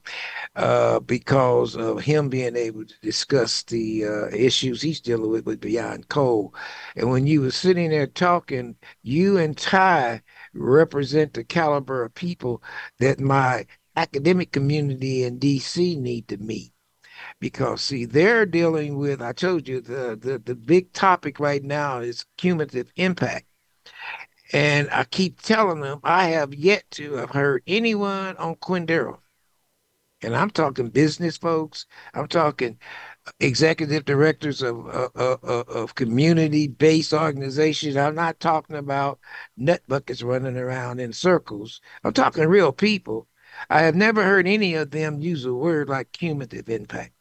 uh, 0.57 0.99
because 0.99 1.75
of 1.77 2.01
him 2.01 2.27
being 2.29 2.57
able 2.57 2.85
to 2.85 2.93
discuss 3.01 3.63
the 3.63 4.05
uh, 4.05 4.27
issues 4.35 4.81
he's 4.81 4.99
dealing 4.99 5.31
with 5.31 5.45
with 5.45 5.61
Beyond 5.61 6.09
Coal. 6.09 6.53
And 6.97 7.09
when 7.09 7.25
you 7.25 7.41
were 7.41 7.51
sitting 7.51 7.89
there 7.89 8.07
talking, 8.07 8.75
you 9.01 9.37
and 9.37 9.57
Ty 9.57 10.21
represent 10.53 11.33
the 11.33 11.45
caliber 11.45 12.03
of 12.03 12.13
people 12.13 12.61
that 12.99 13.19
my 13.19 13.65
academic 13.95 14.51
community 14.51 15.23
in 15.23 15.39
DC 15.39 15.99
need 15.99 16.27
to 16.29 16.37
meet 16.37 16.71
because 17.39 17.81
see 17.81 18.05
they're 18.05 18.45
dealing 18.45 18.97
with 18.97 19.21
i 19.21 19.31
told 19.31 19.67
you 19.67 19.79
the, 19.81 20.17
the 20.21 20.37
the 20.37 20.55
big 20.55 20.91
topic 20.93 21.39
right 21.39 21.63
now 21.63 21.99
is 21.99 22.25
cumulative 22.37 22.91
impact 22.97 23.47
and 24.53 24.89
I 24.91 25.03
keep 25.05 25.41
telling 25.41 25.81
them 25.81 25.99
I 26.03 26.27
have 26.29 26.53
yet 26.53 26.89
to 26.91 27.13
have 27.15 27.31
heard 27.31 27.63
anyone 27.67 28.37
on 28.37 28.55
Quindaro. 28.55 29.19
And 30.21 30.35
I'm 30.35 30.49
talking 30.49 30.89
business 30.89 31.37
folks. 31.37 31.85
I'm 32.13 32.27
talking 32.27 32.79
executive 33.39 34.05
directors 34.05 34.61
of 34.61 34.87
of 34.87 35.95
community-based 35.95 37.13
organizations. 37.13 37.97
I'm 37.97 38.15
not 38.15 38.39
talking 38.39 38.77
about 38.77 39.19
nut 39.57 39.81
buckets 39.87 40.23
running 40.23 40.57
around 40.57 40.99
in 40.99 41.13
circles. 41.13 41.81
I'm 42.03 42.13
talking 42.13 42.47
real 42.47 42.71
people. 42.71 43.27
I 43.69 43.81
have 43.81 43.95
never 43.95 44.23
heard 44.23 44.47
any 44.47 44.75
of 44.75 44.91
them 44.91 45.19
use 45.19 45.45
a 45.45 45.53
word 45.53 45.89
like 45.89 46.11
cumulative 46.11 46.69
impact. 46.69 47.13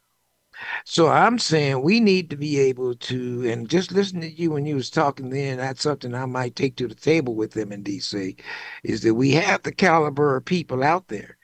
So 0.85 1.07
I'm 1.07 1.37
saying 1.39 1.81
we 1.81 1.99
need 1.99 2.29
to 2.29 2.37
be 2.37 2.59
able 2.59 2.95
to, 2.95 3.49
and 3.49 3.69
just 3.69 3.91
listen 3.91 4.21
to 4.21 4.29
you 4.29 4.51
when 4.51 4.65
you 4.65 4.75
was 4.75 4.89
talking 4.89 5.29
then, 5.29 5.57
that's 5.57 5.81
something 5.81 6.13
I 6.13 6.25
might 6.25 6.55
take 6.55 6.77
to 6.77 6.87
the 6.87 6.95
table 6.95 7.35
with 7.35 7.51
them 7.51 7.71
in 7.71 7.83
DC, 7.83 8.39
is 8.83 9.01
that 9.01 9.13
we 9.15 9.31
have 9.31 9.63
the 9.63 9.73
caliber 9.73 10.35
of 10.37 10.45
people 10.45 10.83
out 10.83 11.07
there 11.09 11.37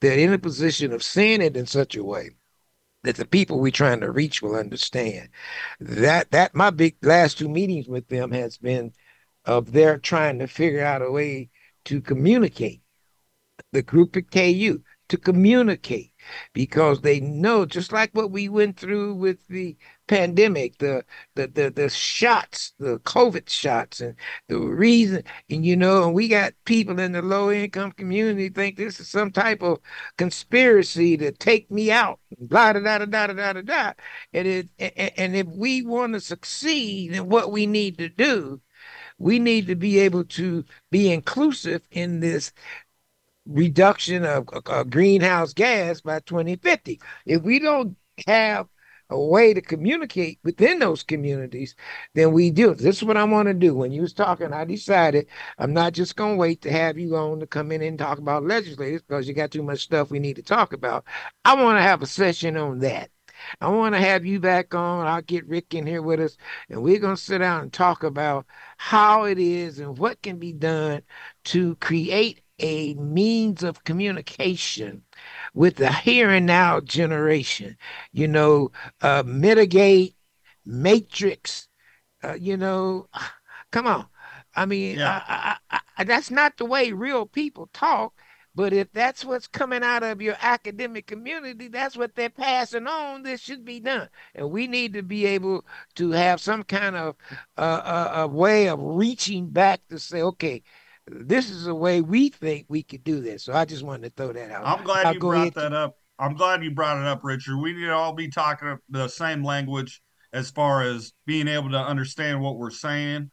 that 0.00 0.18
in 0.18 0.32
a 0.32 0.38
position 0.38 0.92
of 0.92 1.02
saying 1.02 1.42
it 1.42 1.56
in 1.56 1.66
such 1.66 1.96
a 1.96 2.04
way 2.04 2.30
that 3.04 3.16
the 3.16 3.26
people 3.26 3.60
we're 3.60 3.70
trying 3.70 4.00
to 4.00 4.10
reach 4.10 4.42
will 4.42 4.56
understand. 4.56 5.28
That 5.80 6.32
that 6.32 6.54
my 6.54 6.70
big 6.70 6.96
last 7.02 7.38
two 7.38 7.48
meetings 7.48 7.88
with 7.88 8.08
them 8.08 8.32
has 8.32 8.58
been 8.58 8.92
of 9.44 9.72
their 9.72 9.98
trying 9.98 10.40
to 10.40 10.48
figure 10.48 10.82
out 10.84 11.02
a 11.02 11.10
way 11.10 11.50
to 11.84 12.00
communicate 12.00 12.82
the 13.76 13.82
group 13.82 14.16
at 14.16 14.30
KU 14.30 14.80
to 15.08 15.18
communicate 15.18 16.12
because 16.54 17.02
they 17.02 17.20
know 17.20 17.66
just 17.66 17.92
like 17.92 18.10
what 18.14 18.30
we 18.30 18.48
went 18.48 18.78
through 18.78 19.14
with 19.14 19.46
the 19.48 19.76
pandemic 20.08 20.78
the 20.78 21.04
the 21.34 21.46
the, 21.48 21.70
the 21.70 21.90
shots 21.90 22.72
the 22.78 22.98
covid 23.00 23.48
shots 23.50 24.00
and 24.00 24.16
the 24.48 24.58
reason 24.58 25.22
and 25.50 25.64
you 25.66 25.76
know 25.76 26.04
and 26.04 26.14
we 26.14 26.26
got 26.26 26.54
people 26.64 26.98
in 26.98 27.12
the 27.12 27.20
low 27.20 27.50
income 27.50 27.92
community 27.92 28.48
think 28.48 28.76
this 28.76 28.98
is 28.98 29.08
some 29.08 29.30
type 29.30 29.62
of 29.62 29.78
conspiracy 30.16 31.18
to 31.18 31.30
take 31.30 31.70
me 31.70 31.90
out 31.92 32.18
blah 32.38 32.72
da 32.72 32.80
da 32.80 32.98
da 32.98 33.04
da 33.04 33.26
da 33.26 33.52
da 33.52 33.60
da 33.60 33.92
and 34.32 34.48
it 34.48 34.68
and 35.18 35.36
if 35.36 35.46
we 35.48 35.82
want 35.82 36.14
to 36.14 36.20
succeed 36.20 37.12
in 37.12 37.28
what 37.28 37.52
we 37.52 37.66
need 37.66 37.98
to 37.98 38.08
do 38.08 38.58
we 39.18 39.38
need 39.38 39.66
to 39.66 39.74
be 39.74 39.98
able 39.98 40.24
to 40.24 40.64
be 40.90 41.12
inclusive 41.12 41.82
in 41.90 42.20
this 42.20 42.52
reduction 43.46 44.24
of, 44.24 44.46
greenhouse 44.90 45.52
gas 45.52 46.00
by 46.00 46.20
2050. 46.20 47.00
If 47.24 47.42
we 47.42 47.58
don't 47.58 47.96
have 48.26 48.68
a 49.10 49.18
way 49.18 49.54
to 49.54 49.60
communicate 49.60 50.38
within 50.42 50.80
those 50.80 51.02
communities, 51.02 51.76
then 52.14 52.32
we 52.32 52.50
do. 52.50 52.74
This 52.74 52.96
is 52.96 53.04
what 53.04 53.16
I 53.16 53.24
want 53.24 53.46
to 53.46 53.54
do. 53.54 53.74
When 53.74 53.92
you 53.92 54.02
was 54.02 54.12
talking, 54.12 54.52
I 54.52 54.64
decided 54.64 55.28
I'm 55.58 55.72
not 55.72 55.92
just 55.92 56.16
gonna 56.16 56.36
wait 56.36 56.62
to 56.62 56.72
have 56.72 56.98
you 56.98 57.16
on 57.16 57.40
to 57.40 57.46
come 57.46 57.70
in 57.70 57.82
and 57.82 57.98
talk 57.98 58.18
about 58.18 58.44
legislators 58.44 59.02
because 59.02 59.28
you 59.28 59.34
got 59.34 59.50
too 59.52 59.62
much 59.62 59.80
stuff 59.80 60.10
we 60.10 60.18
need 60.18 60.36
to 60.36 60.42
talk 60.42 60.72
about. 60.72 61.04
I 61.44 61.54
want 61.62 61.78
to 61.78 61.82
have 61.82 62.02
a 62.02 62.06
session 62.06 62.56
on 62.56 62.80
that. 62.80 63.10
I 63.60 63.68
want 63.68 63.94
to 63.94 64.00
have 64.00 64.24
you 64.24 64.40
back 64.40 64.74
on. 64.74 65.06
I'll 65.06 65.22
get 65.22 65.46
Rick 65.46 65.74
in 65.74 65.86
here 65.86 66.02
with 66.02 66.20
us, 66.20 66.36
and 66.68 66.82
we're 66.82 66.98
to 67.00 67.16
sit 67.16 67.38
down 67.38 67.62
and 67.62 67.72
talk 67.72 68.02
about 68.02 68.46
how 68.78 69.24
it 69.24 69.38
is 69.38 69.78
and 69.78 69.98
what 69.98 70.22
can 70.22 70.38
be 70.38 70.52
done 70.52 71.02
to 71.44 71.76
create 71.76 72.40
a 72.58 72.94
means 72.94 73.62
of 73.62 73.84
communication 73.84 75.02
with 75.54 75.76
the 75.76 75.92
here 75.92 76.30
and 76.30 76.46
now 76.46 76.80
generation. 76.80 77.76
You 78.12 78.28
know, 78.28 78.72
uh, 79.02 79.22
mitigate, 79.26 80.16
matrix. 80.64 81.68
Uh, 82.22 82.34
you 82.34 82.56
know, 82.56 83.08
come 83.72 83.86
on. 83.86 84.06
I 84.54 84.66
mean, 84.66 84.98
yeah. 84.98 85.22
I, 85.26 85.56
I, 85.70 85.80
I, 85.98 86.04
that's 86.04 86.30
not 86.30 86.56
the 86.56 86.64
way 86.64 86.92
real 86.92 87.26
people 87.26 87.68
talk. 87.72 88.14
But 88.54 88.72
if 88.72 88.90
that's 88.92 89.22
what's 89.22 89.46
coming 89.46 89.82
out 89.82 90.02
of 90.02 90.22
your 90.22 90.36
academic 90.40 91.06
community, 91.06 91.68
that's 91.68 91.94
what 91.94 92.14
they're 92.14 92.30
passing 92.30 92.86
on. 92.86 93.22
This 93.22 93.42
should 93.42 93.66
be 93.66 93.80
done, 93.80 94.08
and 94.34 94.50
we 94.50 94.66
need 94.66 94.94
to 94.94 95.02
be 95.02 95.26
able 95.26 95.66
to 95.96 96.12
have 96.12 96.40
some 96.40 96.62
kind 96.62 96.96
of 96.96 97.16
uh, 97.58 97.60
uh, 97.60 98.12
a 98.22 98.26
way 98.26 98.68
of 98.70 98.78
reaching 98.80 99.50
back 99.50 99.86
to 99.90 99.98
say, 99.98 100.22
okay, 100.22 100.62
this 101.06 101.50
is 101.50 101.66
a 101.66 101.74
way 101.74 102.00
we 102.00 102.28
think 102.28 102.66
we 102.68 102.82
could 102.82 103.04
do 103.04 103.20
this. 103.20 103.44
So 103.44 103.52
I 103.52 103.64
just 103.64 103.82
wanted 103.82 104.02
to 104.04 104.22
throw 104.22 104.32
that 104.32 104.50
out. 104.50 104.66
I'm 104.66 104.84
glad 104.84 105.06
I'll 105.06 105.14
you 105.14 105.20
brought 105.20 105.54
that 105.54 105.70
to... 105.70 105.76
up. 105.76 105.98
I'm 106.18 106.34
glad 106.34 106.64
you 106.64 106.70
brought 106.70 106.98
it 106.98 107.06
up, 107.06 107.20
Richard. 107.22 107.58
We 107.58 107.72
need 107.74 107.86
to 107.86 107.94
all 107.94 108.14
be 108.14 108.28
talking 108.28 108.78
the 108.88 109.08
same 109.08 109.44
language 109.44 110.00
as 110.32 110.50
far 110.50 110.82
as 110.82 111.12
being 111.26 111.48
able 111.48 111.70
to 111.70 111.78
understand 111.78 112.40
what 112.40 112.56
we're 112.56 112.70
saying, 112.70 113.30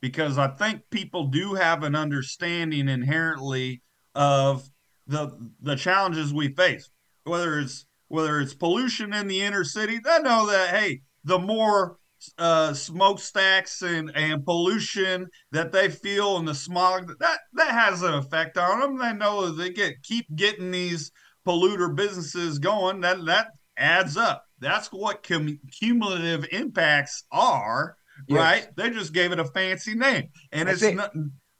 because 0.00 0.38
I 0.38 0.48
think 0.48 0.82
people 0.90 1.26
do 1.28 1.54
have 1.54 1.82
an 1.82 1.94
understanding 1.94 2.88
inherently 2.88 3.82
of 4.14 4.68
the 5.06 5.30
the 5.60 5.76
challenges 5.76 6.32
we 6.32 6.54
face, 6.54 6.90
whether 7.24 7.58
it's 7.58 7.86
whether 8.08 8.40
it's 8.40 8.54
pollution 8.54 9.12
in 9.12 9.26
the 9.26 9.40
inner 9.40 9.64
city. 9.64 9.98
They 9.98 10.18
know 10.20 10.46
that 10.46 10.74
hey, 10.74 11.02
the 11.24 11.38
more 11.38 11.98
uh, 12.38 12.72
smokestacks 12.74 13.82
and 13.82 14.10
and 14.14 14.44
pollution 14.44 15.28
that 15.52 15.72
they 15.72 15.88
feel 15.88 16.36
and 16.38 16.48
the 16.48 16.54
smog 16.54 17.12
that 17.20 17.38
that 17.54 17.70
has 17.70 18.02
an 18.02 18.14
effect 18.14 18.58
on 18.58 18.80
them. 18.80 18.98
They 18.98 19.12
know 19.12 19.50
they 19.50 19.70
get 19.70 20.02
keep 20.02 20.26
getting 20.34 20.70
these 20.70 21.10
polluter 21.46 21.94
businesses 21.94 22.58
going. 22.58 23.00
That 23.00 23.24
that 23.26 23.48
adds 23.76 24.16
up. 24.16 24.44
That's 24.58 24.88
what 24.88 25.22
cum- 25.22 25.60
cumulative 25.70 26.46
impacts 26.50 27.24
are, 27.30 27.96
yes. 28.26 28.38
right? 28.38 28.68
They 28.76 28.90
just 28.90 29.12
gave 29.12 29.32
it 29.32 29.38
a 29.38 29.44
fancy 29.44 29.94
name, 29.94 30.28
and 30.52 30.68
That's 30.68 30.82
it's 30.82 30.92
it. 30.92 30.96
not. 30.96 31.12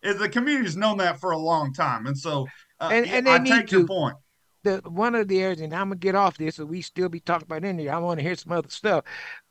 The 0.02 0.28
community's 0.28 0.76
known 0.76 0.98
that 0.98 1.20
for 1.20 1.32
a 1.32 1.38
long 1.38 1.72
time, 1.72 2.06
and 2.06 2.16
so 2.16 2.46
uh, 2.80 2.90
and, 2.92 3.06
and 3.06 3.28
I 3.28 3.38
take 3.38 3.68
to, 3.68 3.78
your 3.78 3.86
point. 3.86 4.16
The, 4.62 4.80
one 4.84 5.14
of 5.14 5.28
the 5.28 5.42
areas, 5.42 5.60
and 5.60 5.72
I'm 5.72 5.88
gonna 5.88 5.96
get 5.96 6.14
off 6.14 6.38
this, 6.38 6.56
so 6.56 6.64
we 6.64 6.82
still 6.82 7.08
be 7.08 7.20
talking 7.20 7.46
about 7.46 7.64
in 7.64 7.76
there. 7.76 7.94
I 7.94 7.98
want 7.98 8.18
to 8.18 8.24
hear 8.24 8.34
some 8.34 8.52
other 8.52 8.68
stuff, 8.68 9.04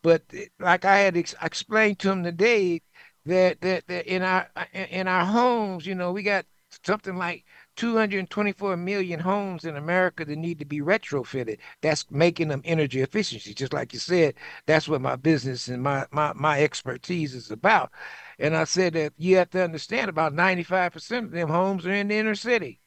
but 0.05 0.21
like 0.59 0.85
I 0.85 0.99
had 0.99 1.17
ex- 1.17 1.33
explained 1.41 1.97
to 1.99 2.11
him 2.11 2.23
today, 2.23 2.83
that, 3.25 3.61
that 3.61 3.87
that 3.87 4.05
in 4.05 4.21
our 4.21 4.47
in 4.73 5.07
our 5.07 5.25
homes, 5.25 5.87
you 5.87 5.95
know, 5.95 6.11
we 6.11 6.21
got 6.21 6.45
something 6.85 7.15
like 7.17 7.43
224 7.75 8.77
million 8.77 9.19
homes 9.19 9.65
in 9.65 9.75
America 9.75 10.23
that 10.23 10.35
need 10.37 10.59
to 10.59 10.65
be 10.65 10.79
retrofitted. 10.79 11.57
That's 11.81 12.05
making 12.11 12.49
them 12.49 12.61
energy 12.65 13.01
efficiency. 13.01 13.55
Just 13.55 13.73
like 13.73 13.93
you 13.93 13.99
said, 13.99 14.35
that's 14.67 14.87
what 14.87 15.01
my 15.01 15.15
business 15.15 15.67
and 15.69 15.81
my, 15.81 16.05
my, 16.11 16.33
my 16.35 16.61
expertise 16.61 17.33
is 17.33 17.49
about. 17.49 17.91
And 18.37 18.55
I 18.55 18.65
said 18.65 18.93
that 18.93 19.13
you 19.17 19.37
have 19.37 19.49
to 19.51 19.63
understand 19.63 20.09
about 20.09 20.33
95% 20.33 21.25
of 21.25 21.31
them 21.31 21.49
homes 21.49 21.85
are 21.87 21.93
in 21.93 22.09
the 22.09 22.15
inner 22.15 22.35
city. 22.35 22.79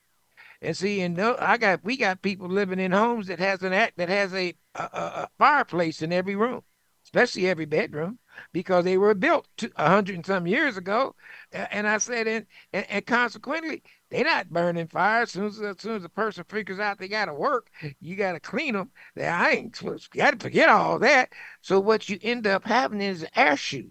And 0.62 0.76
see, 0.76 1.00
and 1.00 1.16
no, 1.16 1.36
I 1.40 1.56
got 1.56 1.84
we 1.84 1.96
got 1.96 2.22
people 2.22 2.48
living 2.48 2.78
in 2.80 2.92
homes 2.92 3.26
that 3.28 3.38
has 3.40 3.62
an 3.64 3.72
act 3.72 3.96
that 3.98 4.08
has 4.08 4.32
a, 4.34 4.54
a, 4.76 4.82
a 4.82 5.28
fireplace 5.38 6.02
in 6.02 6.12
every 6.12 6.36
room, 6.36 6.62
especially 7.08 7.48
every 7.48 7.64
bedroom, 7.64 8.18
because 8.52 8.84
they 8.84 8.98
were 8.98 9.14
built 9.14 9.48
a 9.76 9.88
hundred 9.88 10.14
and 10.16 10.26
some 10.26 10.46
years 10.46 10.76
ago. 10.76 11.14
And 11.52 11.88
I 11.88 11.96
said, 11.96 12.28
and, 12.28 12.46
and, 12.74 12.84
and 12.90 13.06
consequently, 13.06 13.82
they're 14.10 14.24
not 14.24 14.50
burning 14.50 14.88
fire. 14.88 15.22
As 15.22 15.30
soon 15.30 15.46
as, 15.46 15.58
as 15.58 15.76
soon 15.78 15.96
as 15.96 16.04
a 16.04 16.10
person 16.10 16.44
figures 16.50 16.78
out 16.78 16.98
they 16.98 17.08
got 17.08 17.24
to 17.24 17.34
work, 17.34 17.70
you 18.02 18.14
got 18.14 18.32
to 18.32 18.40
clean 18.40 18.74
them. 18.74 18.90
I 19.16 19.52
ain't 19.52 19.82
got 20.14 20.32
to 20.32 20.38
forget 20.38 20.68
all 20.68 20.98
that. 20.98 21.32
So 21.62 21.80
what 21.80 22.10
you 22.10 22.18
end 22.20 22.46
up 22.46 22.64
having 22.64 23.00
is 23.00 23.22
an 23.22 23.30
air 23.34 23.56
chute 23.56 23.90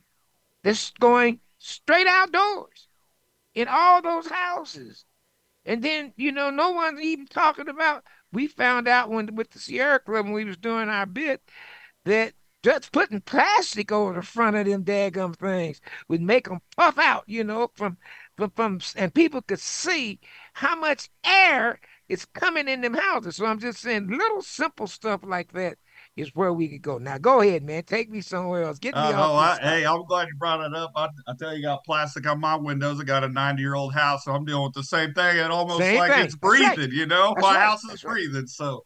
that's 0.64 0.92
going 1.00 1.40
straight 1.58 2.06
outdoors 2.06 2.88
in 3.56 3.68
all 3.68 4.04
those 4.04 4.28
houses. 4.28 5.06
And 5.66 5.82
then, 5.82 6.14
you 6.18 6.32
know, 6.32 6.52
no 6.52 6.70
one's 6.70 7.02
even 7.02 7.26
talking 7.26 7.68
about. 7.68 8.04
We 8.32 8.46
found 8.46 8.88
out 8.88 9.10
when 9.10 9.34
with 9.36 9.50
the 9.50 9.60
Sierra 9.60 10.00
Club 10.00 10.26
when 10.26 10.34
we 10.34 10.46
was 10.46 10.58
doing 10.58 10.88
our 10.88 11.08
bit 11.08 11.42
that 12.06 12.34
just 12.68 12.92
putting 12.92 13.22
plastic 13.22 13.92
over 13.92 14.14
the 14.14 14.22
front 14.22 14.58
of 14.58 14.66
them 14.66 14.84
daggum 14.84 15.36
things 15.36 15.80
would 16.10 16.22
make 16.22 16.50
them 16.50 16.60
puff 16.76 16.98
out, 16.98 17.24
you 17.26 17.44
know, 17.44 17.72
from 17.76 17.98
from 18.36 18.52
from 18.52 18.82
and 18.96 19.14
people 19.14 19.42
could 19.42 19.60
see 19.60 20.20
how 20.54 20.76
much 20.76 21.10
air 21.24 21.80
is 22.10 22.26
coming 22.26 22.68
in 22.68 22.82
them 22.82 22.94
houses. 22.94 23.38
So 23.38 23.46
I'm 23.46 23.60
just 23.60 23.80
saying 23.80 24.10
little 24.10 24.42
simple 24.42 24.88
stuff 24.88 25.22
like 25.24 25.54
that 25.54 25.78
is 26.18 26.36
where 26.36 26.52
we 26.52 26.68
could 26.68 26.82
go. 26.82 26.98
Now, 26.98 27.18
go 27.18 27.42
ahead, 27.42 27.64
man. 27.64 27.84
Take 27.84 28.10
me 28.10 28.22
somewhere 28.22 28.64
else. 28.64 28.80
Get 28.80 28.96
me 28.96 29.02
uh, 29.02 29.14
off. 29.14 29.60
I, 29.60 29.64
hey, 29.64 29.86
I'm 29.86 30.04
glad 30.06 30.28
you 30.28 30.36
brought 30.36 30.66
it 30.66 30.76
up. 30.76 30.92
I, 30.96 31.08
I 31.28 31.34
tell 31.40 31.56
you, 31.56 31.62
got 31.62 31.86
plastic 31.86 32.28
on 32.28 32.40
my 32.40 32.56
windows. 32.56 33.00
I 33.00 33.04
got 33.04 33.24
a 33.24 33.30
90 33.30 33.62
year 33.62 33.76
old 33.76 33.94
house, 33.94 34.26
so 34.26 34.34
I'm 34.34 34.44
dealing 34.44 34.64
with 34.66 34.74
the 34.74 34.84
same 34.84 35.14
thing. 35.14 35.38
It 35.38 35.52
almost 35.52 35.80
same 35.80 35.98
like 35.98 36.12
thing. 36.12 36.26
it's 36.26 36.36
breathing. 36.36 36.80
Right. 36.80 36.92
You 36.92 37.06
know, 37.06 37.34
That's 37.36 37.48
my 37.48 37.56
right. 37.56 37.66
house 37.66 37.84
is 37.84 37.90
That's 37.92 38.04
breathing. 38.04 38.42
Right. 38.42 38.50
So. 38.50 38.84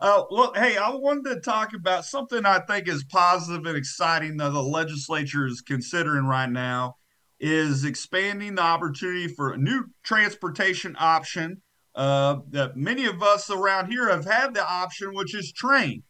Uh, 0.00 0.24
look, 0.30 0.56
hey, 0.56 0.76
I 0.76 0.90
wanted 0.90 1.34
to 1.34 1.40
talk 1.40 1.72
about 1.74 2.04
something 2.04 2.44
I 2.44 2.60
think 2.60 2.88
is 2.88 3.04
positive 3.04 3.64
and 3.66 3.76
exciting 3.76 4.36
that 4.38 4.52
the 4.52 4.62
legislature 4.62 5.46
is 5.46 5.60
considering 5.60 6.26
right 6.26 6.50
now 6.50 6.96
is 7.38 7.84
expanding 7.84 8.56
the 8.56 8.62
opportunity 8.62 9.28
for 9.28 9.52
a 9.52 9.58
new 9.58 9.84
transportation 10.02 10.96
option 10.98 11.62
uh, 11.94 12.38
that 12.50 12.76
many 12.76 13.04
of 13.04 13.22
us 13.22 13.50
around 13.50 13.90
here 13.90 14.08
have 14.08 14.24
had 14.24 14.54
the 14.54 14.66
option, 14.66 15.14
which 15.14 15.34
is 15.34 15.52
train. 15.52 16.02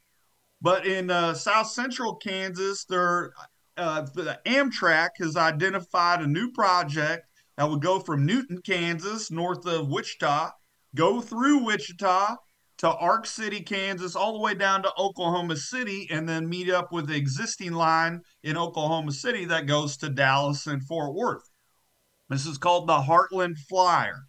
But 0.62 0.87
in 0.87 1.11
uh, 1.11 1.35
South 1.35 1.66
Central 1.66 2.16
Kansas, 2.16 2.85
there 2.87 3.32
uh, 3.76 4.03
the 4.14 4.39
Amtrak 4.47 5.11
has 5.18 5.37
identified 5.37 6.20
a 6.20 6.26
new 6.26 6.53
project 6.53 7.26
that 7.57 7.68
would 7.68 7.82
go 7.82 8.01
from 8.01 8.24
Newton, 8.24 8.61
Kansas, 8.62 9.30
north 9.30 9.66
of 9.66 9.89
Wichita, 9.89 10.53
go 10.95 11.20
through 11.20 11.64
Wichita 11.64 12.37
to 12.79 12.91
Ark 12.91 13.27
City, 13.27 13.61
Kansas, 13.61 14.16
all 14.16 14.33
the 14.33 14.41
way 14.41 14.55
down 14.55 14.83
to 14.83 14.93
Oklahoma 14.99 15.57
City, 15.57 16.09
and 16.11 16.29
then 16.29 16.49
meet 16.49 16.70
up 16.70 16.93
with 16.93 17.07
the 17.07 17.16
existing 17.16 17.72
line 17.72 18.20
in 18.43 18.57
Oklahoma 18.57 19.12
City 19.12 19.45
that 19.47 19.66
goes 19.66 19.97
to 19.99 20.09
Dallas 20.09 20.66
and 20.66 20.85
Fort 20.85 21.14
Worth. 21.14 21.49
This 22.29 22.47
is 22.47 22.59
called 22.59 22.89
the 22.89 23.03
Heartland 23.03 23.59
Flyer 23.68 24.25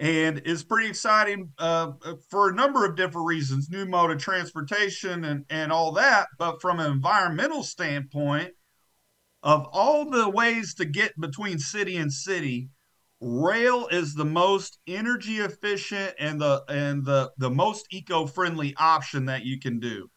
and 0.00 0.40
it's 0.46 0.64
pretty 0.64 0.88
exciting 0.88 1.52
uh, 1.58 1.92
for 2.30 2.48
a 2.48 2.54
number 2.54 2.86
of 2.86 2.96
different 2.96 3.26
reasons 3.26 3.68
new 3.68 3.84
mode 3.84 4.10
of 4.10 4.18
transportation 4.18 5.24
and, 5.24 5.44
and 5.50 5.70
all 5.70 5.92
that 5.92 6.26
but 6.38 6.60
from 6.60 6.80
an 6.80 6.90
environmental 6.90 7.62
standpoint 7.62 8.50
of 9.42 9.66
all 9.72 10.08
the 10.10 10.28
ways 10.28 10.74
to 10.74 10.86
get 10.86 11.12
between 11.20 11.58
city 11.58 11.96
and 11.98 12.12
city 12.12 12.70
rail 13.20 13.86
is 13.90 14.14
the 14.14 14.24
most 14.24 14.78
energy 14.86 15.38
efficient 15.38 16.14
and 16.18 16.40
the 16.40 16.62
and 16.68 17.04
the 17.04 17.30
the 17.38 17.50
most 17.50 17.86
eco-friendly 17.90 18.74
option 18.78 19.26
that 19.26 19.44
you 19.44 19.58
can 19.58 19.78
do. 19.78 20.10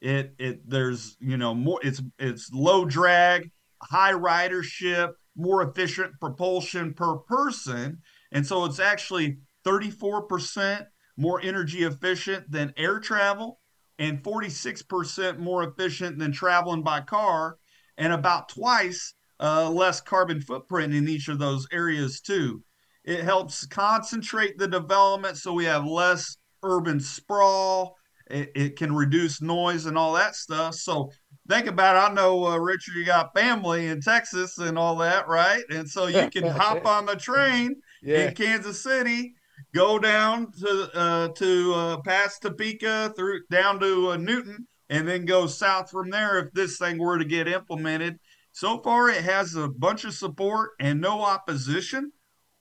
It 0.00 0.34
it 0.38 0.68
there's 0.68 1.16
you 1.20 1.36
know 1.36 1.54
more 1.54 1.80
it's 1.82 2.02
it's 2.18 2.50
low 2.52 2.84
drag 2.84 3.50
high 3.82 4.12
ridership 4.12 5.12
more 5.36 5.62
efficient 5.62 6.18
propulsion 6.18 6.94
per 6.94 7.16
person. 7.16 7.98
And 8.32 8.46
so 8.46 8.64
it's 8.64 8.80
actually 8.80 9.38
34% 9.64 10.86
more 11.16 11.40
energy 11.42 11.84
efficient 11.84 12.50
than 12.50 12.72
air 12.76 12.98
travel 12.98 13.60
and 13.98 14.22
46% 14.22 15.38
more 15.38 15.62
efficient 15.64 16.18
than 16.18 16.32
traveling 16.32 16.82
by 16.82 17.00
car 17.00 17.58
and 17.96 18.12
about 18.12 18.48
twice 18.48 19.14
uh, 19.40 19.70
less 19.70 20.00
carbon 20.00 20.40
footprint 20.40 20.94
in 20.94 21.08
each 21.08 21.28
of 21.28 21.38
those 21.38 21.66
areas 21.72 22.20
too. 22.20 22.62
It 23.04 23.22
helps 23.22 23.66
concentrate 23.66 24.58
the 24.58 24.66
development 24.66 25.36
so 25.36 25.52
we 25.52 25.64
have 25.64 25.86
less 25.86 26.36
urban 26.62 27.00
sprawl. 27.00 27.96
It, 28.28 28.50
it 28.56 28.76
can 28.76 28.94
reduce 28.94 29.40
noise 29.40 29.86
and 29.86 29.96
all 29.96 30.14
that 30.14 30.34
stuff. 30.34 30.74
So 30.74 31.10
think 31.48 31.66
about 31.66 31.96
it. 31.96 32.10
I 32.10 32.14
know, 32.14 32.46
uh, 32.46 32.58
Richard, 32.58 32.94
you 32.96 33.04
got 33.04 33.34
family 33.34 33.86
in 33.86 34.00
Texas 34.00 34.58
and 34.58 34.76
all 34.76 34.96
that, 34.96 35.28
right? 35.28 35.62
And 35.70 35.88
so 35.88 36.06
you 36.06 36.28
can 36.30 36.46
hop 36.46 36.84
on 36.86 37.06
the 37.06 37.16
train 37.16 37.76
yeah. 38.02 38.28
in 38.28 38.34
Kansas 38.34 38.82
City, 38.82 39.34
go 39.74 39.98
down 39.98 40.50
to 40.60 40.90
uh, 40.94 41.28
to 41.28 41.74
uh, 41.74 42.00
past 42.02 42.42
Topeka 42.42 43.12
through 43.16 43.40
down 43.50 43.78
to 43.80 44.12
uh, 44.12 44.16
Newton, 44.16 44.66
and 44.88 45.06
then 45.06 45.24
go 45.24 45.46
south 45.46 45.90
from 45.90 46.10
there 46.10 46.38
if 46.38 46.52
this 46.52 46.78
thing 46.78 46.98
were 46.98 47.18
to 47.18 47.24
get 47.24 47.48
implemented. 47.48 48.18
So 48.56 48.78
far, 48.78 49.10
it 49.10 49.22
has 49.22 49.54
a 49.54 49.68
bunch 49.68 50.04
of 50.04 50.14
support 50.14 50.70
and 50.80 50.98
no 50.98 51.20
opposition. 51.20 52.10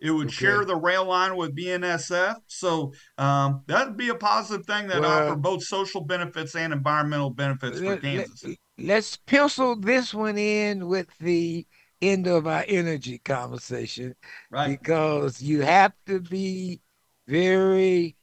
It 0.02 0.12
would 0.12 0.28
okay. 0.28 0.36
share 0.36 0.66
the 0.66 0.76
rail 0.76 1.06
line 1.06 1.38
with 1.38 1.56
BNSF. 1.56 2.36
So 2.48 2.92
um, 3.18 3.62
that'd 3.68 3.96
be 3.96 4.10
a 4.10 4.16
positive 4.16 4.66
thing 4.66 4.88
that 4.90 5.00
well, 5.00 5.30
offer 5.30 5.38
both 5.38 5.64
social 5.64 6.02
benefits 6.02 6.54
and 6.54 6.74
environmental 6.74 7.30
benefits 7.30 7.80
for 7.80 7.96
Kansas. 7.96 8.44
Let, 8.78 8.98
us 8.98 9.18
pencil 9.26 9.78
this 9.78 10.14
one 10.14 10.38
in 10.38 10.86
with 10.90 11.08
the 11.22 11.66
end 12.02 12.28
of 12.28 12.46
our 12.46 12.66
energy 12.68 13.20
conversation. 13.20 14.16
Right. 14.52 14.78
Because 14.78 15.42
you 15.42 15.62
have 15.62 15.94
to 16.08 16.20
be 16.20 16.82
very 17.26 18.18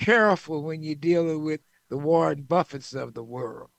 careful 0.00 0.64
when 0.64 0.82
you're 0.82 0.96
dealing 0.96 1.44
with 1.44 1.60
the 1.90 1.96
Warren 1.96 2.42
Buffetts 2.42 2.92
of 2.92 3.14
the 3.14 3.22
world. 3.22 3.70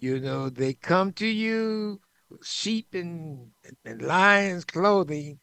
You 0.00 0.20
know, 0.20 0.48
they 0.48 0.72
come 0.72 1.12
to 1.12 1.26
you 1.26 2.00
sheep 2.42 2.94
and, 2.94 3.50
and 3.84 4.02
lions 4.02 4.64
clothing 4.64 5.38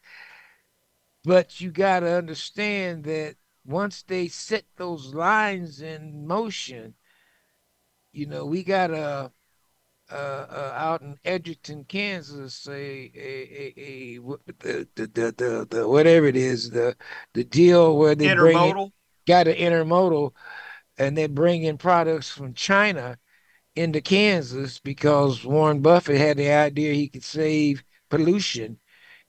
but 1.24 1.60
you 1.60 1.70
got 1.70 2.00
to 2.00 2.16
understand 2.16 3.04
that 3.04 3.36
once 3.64 4.02
they 4.02 4.28
set 4.28 4.64
those 4.76 5.14
lines 5.14 5.82
in 5.82 6.26
motion, 6.26 6.94
you 8.12 8.26
know, 8.26 8.46
we 8.46 8.62
got 8.62 8.90
a, 8.90 9.30
uh, 10.10 10.14
uh, 10.14 10.72
out 10.74 11.02
in 11.02 11.16
Edgerton, 11.24 11.84
Kansas, 11.84 12.66
a, 12.66 12.72
a, 12.72 13.72
a, 13.76 14.16
a 14.16 14.18
the, 14.18 14.88
the, 14.96 15.06
the, 15.06 15.34
the, 15.36 15.66
the, 15.70 15.88
whatever 15.88 16.26
it 16.26 16.34
is, 16.34 16.70
the 16.70 16.96
the 17.34 17.44
deal 17.44 17.96
where 17.96 18.16
they 18.16 18.34
bring 18.34 18.58
in, 18.58 18.92
got 19.28 19.46
an 19.46 19.54
intermodal, 19.54 20.32
and 20.98 21.16
they 21.16 21.28
bring 21.28 21.62
in 21.62 21.78
products 21.78 22.28
from 22.28 22.54
China 22.54 23.18
into 23.80 24.00
Kansas 24.00 24.78
because 24.78 25.44
Warren 25.44 25.80
Buffett 25.80 26.18
had 26.18 26.36
the 26.36 26.50
idea 26.50 26.94
he 26.94 27.08
could 27.08 27.24
save 27.24 27.82
pollution 28.10 28.78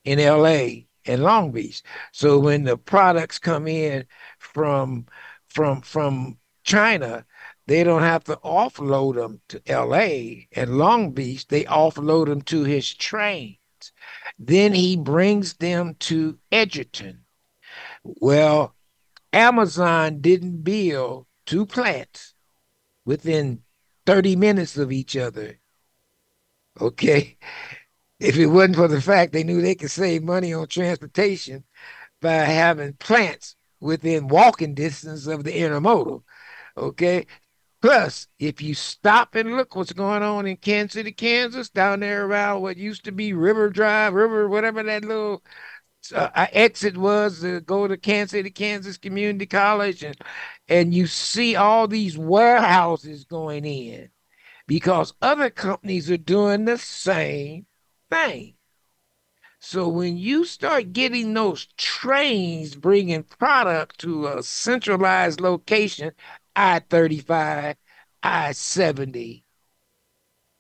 in 0.04 0.20
L.A 0.20 0.88
and 1.06 1.24
Long 1.24 1.52
Beach. 1.52 1.82
So 2.12 2.40
when 2.40 2.64
the 2.64 2.78
products 2.78 3.40
come 3.40 3.68
in 3.68 4.06
from 4.40 5.06
from 5.48 5.82
from 5.82 6.38
China, 6.64 7.26
they 7.68 7.84
don't 7.84 8.04
have 8.04 8.24
to 8.26 8.38
offload 8.38 9.16
them 9.16 9.42
to 9.50 9.62
LA 9.68 10.46
and 10.54 10.78
Long 10.78 11.12
Beach. 11.12 11.48
They 11.48 11.64
offload 11.66 12.28
them 12.28 12.42
to 12.44 12.64
his 12.64 12.94
trains. 12.94 13.58
Then 14.38 14.74
he 14.74 14.96
brings 14.96 15.56
them 15.56 15.96
to 16.02 16.38
Edgerton. 16.52 17.26
Well, 18.04 18.76
Amazon 19.34 20.22
didn't 20.22 20.64
build 20.64 21.26
two 21.46 21.66
plants 21.66 22.34
within 23.06 23.64
30 24.12 24.36
minutes 24.36 24.78
of 24.78 24.92
each 24.92 25.16
other. 25.16 25.60
Okay 26.80 27.38
if 28.22 28.38
it 28.38 28.48
wasn't 28.48 28.76
for 28.76 28.88
the 28.88 29.02
fact 29.02 29.34
they 29.34 29.44
knew 29.44 29.62
they 29.62 29.76
could 29.76 29.90
save 29.90 30.24
money 30.24 30.54
on 30.54 30.68
transportation 30.68 31.64
by 32.22 32.34
having 32.34 32.94
plants 32.94 33.56
within 33.80 34.28
walking 34.28 34.76
distance 34.76 35.26
of 35.26 35.44
the 35.44 35.52
intermodal. 35.52 36.22
Okay. 36.78 37.26
Plus, 37.82 38.28
if 38.38 38.62
you 38.62 38.76
stop 38.76 39.34
and 39.34 39.58
look 39.58 39.76
what's 39.76 39.92
going 39.92 40.22
on 40.22 40.46
in 40.46 40.56
Kansas 40.56 40.94
City, 40.94 41.12
Kansas, 41.12 41.72
down 41.72 42.02
there 42.02 42.28
around 42.28 42.62
what 42.62 42.78
used 42.78 43.04
to 43.06 43.12
be 43.12 43.34
River 43.34 43.72
Drive, 43.72 44.14
River, 44.14 44.48
whatever 44.48 44.84
that 44.84 45.04
little 45.04 45.44
uh, 46.14 46.48
exit 46.52 46.98
was 46.98 47.42
to 47.42 47.62
go 47.62 47.88
to 47.88 47.98
Kansas 47.98 48.32
City, 48.32 48.50
Kansas 48.50 48.98
Community 48.98 49.46
College, 49.46 50.04
and 50.04 50.18
and 50.68 50.94
you 50.94 51.08
see 51.08 51.56
all 51.56 51.88
these 51.88 52.18
warehouses 52.18 53.26
going 53.26 53.66
in 53.66 54.10
because 54.68 55.14
other 55.22 55.50
companies 55.50 56.10
are 56.10 56.18
doing 56.18 56.66
the 56.66 56.78
same 56.78 57.66
thing. 58.10 58.56
So 59.60 59.88
when 59.88 60.18
you 60.18 60.46
start 60.46 60.92
getting 60.92 61.34
those 61.34 61.68
trains 61.78 62.76
bringing 62.76 63.24
product 63.24 64.00
to 64.00 64.28
a 64.28 64.42
centralized 64.42 65.40
location, 65.40 66.14
I-35, 66.56 67.76
I-70, 68.24 69.44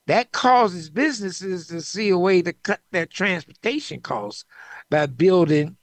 that 0.05 0.31
causes 0.31 0.89
businesses 0.89 1.67
to 1.67 1.81
see 1.81 2.09
a 2.09 2.17
way 2.17 2.41
to 2.41 2.53
cut 2.53 2.81
their 2.91 3.05
transportation 3.07 4.01
costs 4.01 4.45
by 4.91 5.07
building 5.07 5.77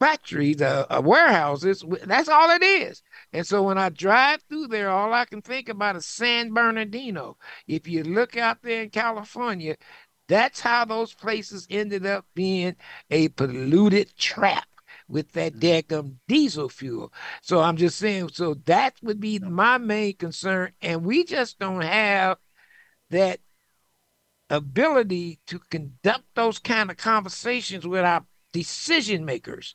factories, 0.00 0.62
uh, 0.62 0.86
uh, 0.88 1.02
warehouses. 1.04 1.84
That's 2.04 2.28
all 2.28 2.50
it 2.50 2.62
is. 2.62 3.02
And 3.32 3.46
so 3.46 3.62
when 3.62 3.78
I 3.78 3.90
drive 3.90 4.42
through 4.48 4.68
there, 4.68 4.90
all 4.90 5.12
I 5.12 5.26
can 5.26 5.42
think 5.42 5.68
about 5.68 5.96
is 5.96 6.06
San 6.06 6.52
Bernardino. 6.52 7.36
If 7.68 7.86
you 7.86 8.02
look 8.02 8.36
out 8.36 8.62
there 8.62 8.82
in 8.82 8.90
California, 8.90 9.76
that's 10.26 10.60
how 10.60 10.84
those 10.84 11.14
places 11.14 11.66
ended 11.70 12.06
up 12.06 12.24
being 12.34 12.76
a 13.10 13.28
polluted 13.28 14.16
trap 14.16 14.66
with 15.08 15.32
that 15.32 15.54
mm. 15.54 15.60
daggum 15.60 16.14
diesel 16.28 16.68
fuel. 16.68 17.12
So 17.42 17.60
I'm 17.60 17.76
just 17.76 17.98
saying, 17.98 18.30
so 18.32 18.54
that 18.66 18.94
would 19.02 19.20
be 19.20 19.38
my 19.38 19.78
main 19.78 20.16
concern. 20.16 20.72
And 20.80 21.04
we 21.04 21.24
just 21.24 21.58
don't 21.58 21.82
have 21.82 22.38
that 23.10 23.40
ability 24.50 25.38
to 25.46 25.58
conduct 25.70 26.24
those 26.34 26.58
kind 26.58 26.90
of 26.90 26.96
conversations 26.96 27.86
with 27.86 28.04
our 28.04 28.24
decision 28.52 29.24
makers. 29.24 29.74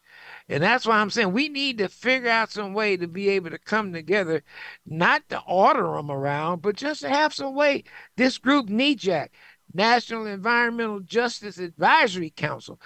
And 0.49 0.63
that's 0.63 0.85
why 0.85 0.97
I'm 0.97 1.09
saying 1.09 1.31
we 1.31 1.49
need 1.49 1.77
to 1.77 1.89
figure 1.89 2.29
out 2.29 2.51
some 2.51 2.73
way 2.73 2.97
to 2.97 3.07
be 3.07 3.29
able 3.29 3.51
to 3.51 3.59
come 3.59 3.93
together, 3.93 4.43
not 4.85 5.27
to 5.29 5.39
order 5.47 5.93
them 5.95 6.09
around, 6.09 6.61
but 6.61 6.75
just 6.75 7.01
to 7.01 7.09
have 7.09 7.33
some 7.33 7.55
way. 7.55 7.83
This 8.17 8.37
group, 8.37 8.67
NEJAC, 8.67 9.29
National 9.73 10.25
Environmental 10.25 10.99
Justice 10.99 11.57
Advisory 11.57 12.31
Council. 12.31 12.79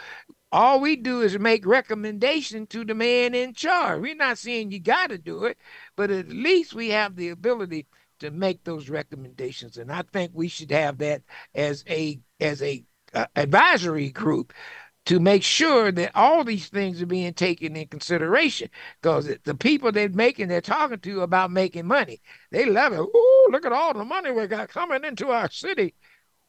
All 0.52 0.80
we 0.80 0.96
do 0.96 1.22
is 1.22 1.38
make 1.38 1.66
recommendation 1.66 2.68
to 2.68 2.86
the 2.86 2.96
man 2.96 3.36
in 3.36 3.54
charge. 3.54 4.02
We're 4.02 4.16
not 4.16 4.38
saying 4.38 4.72
you 4.72 4.80
got 4.80 5.10
to 5.10 5.18
do 5.18 5.44
it, 5.44 5.58
but 5.98 6.10
at 6.10 6.30
least 6.30 6.74
we 6.74 6.90
have 6.90 7.16
the 7.16 7.30
ability 7.30 7.86
to 8.20 8.32
make 8.32 8.64
those 8.64 8.90
recommendations, 8.90 9.78
and 9.78 9.92
I 9.92 10.04
think 10.14 10.32
we 10.34 10.48
should 10.48 10.72
have 10.72 10.98
that 11.00 11.24
as 11.56 11.84
a 11.90 12.20
as 12.40 12.62
a 12.62 12.84
uh, 13.14 13.26
advisory 13.36 14.10
group 14.10 14.54
to 15.06 15.20
make 15.22 15.42
sure 15.42 15.90
that 15.92 16.12
all 16.16 16.44
these 16.44 16.68
things 16.68 17.02
are 17.02 17.06
being 17.06 17.34
taken 17.34 17.78
in 17.78 17.88
consideration. 17.88 18.70
Because 19.02 19.32
the 19.46 19.56
people 19.56 19.92
they're 19.92 20.10
making, 20.10 20.50
they're 20.50 20.60
talking 20.60 21.00
to 21.00 21.22
about 21.22 21.50
making 21.50 21.88
money. 21.88 22.22
They 22.52 22.66
love 22.66 22.92
it. 22.92 23.00
Ooh, 23.00 23.48
look 23.50 23.66
at 23.66 23.72
all 23.72 23.94
the 23.94 24.04
money 24.04 24.32
we 24.32 24.48
got 24.48 24.68
coming 24.68 25.06
into 25.06 25.30
our 25.30 25.50
city 25.50 25.94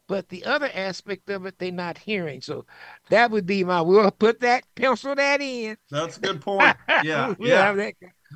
but 0.08 0.30
the 0.30 0.44
other 0.44 0.70
aspect 0.74 1.30
of 1.30 1.46
it 1.46 1.58
they're 1.58 1.70
not 1.70 1.98
hearing. 1.98 2.40
So 2.40 2.66
that 3.10 3.30
would 3.30 3.46
be 3.46 3.62
my. 3.62 3.80
We'll 3.82 4.10
put 4.10 4.40
that 4.40 4.64
pencil 4.74 5.14
that 5.14 5.40
in. 5.40 5.76
That's 5.90 6.16
a 6.16 6.20
good 6.20 6.40
point. 6.40 6.76
Yeah, 7.04 7.34
we'll 7.38 7.48
yeah. 7.48 7.92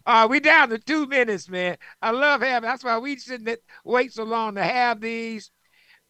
That, 0.06 0.24
uh, 0.24 0.28
we 0.28 0.40
down 0.40 0.70
to 0.70 0.78
two 0.78 1.06
minutes, 1.06 1.48
man. 1.48 1.76
I 2.00 2.10
love 2.10 2.42
having. 2.42 2.68
That's 2.68 2.84
why 2.84 2.98
we 2.98 3.18
shouldn't 3.18 3.60
wait 3.84 4.12
so 4.12 4.24
long 4.24 4.54
to 4.56 4.64
have 4.64 5.00
these. 5.00 5.50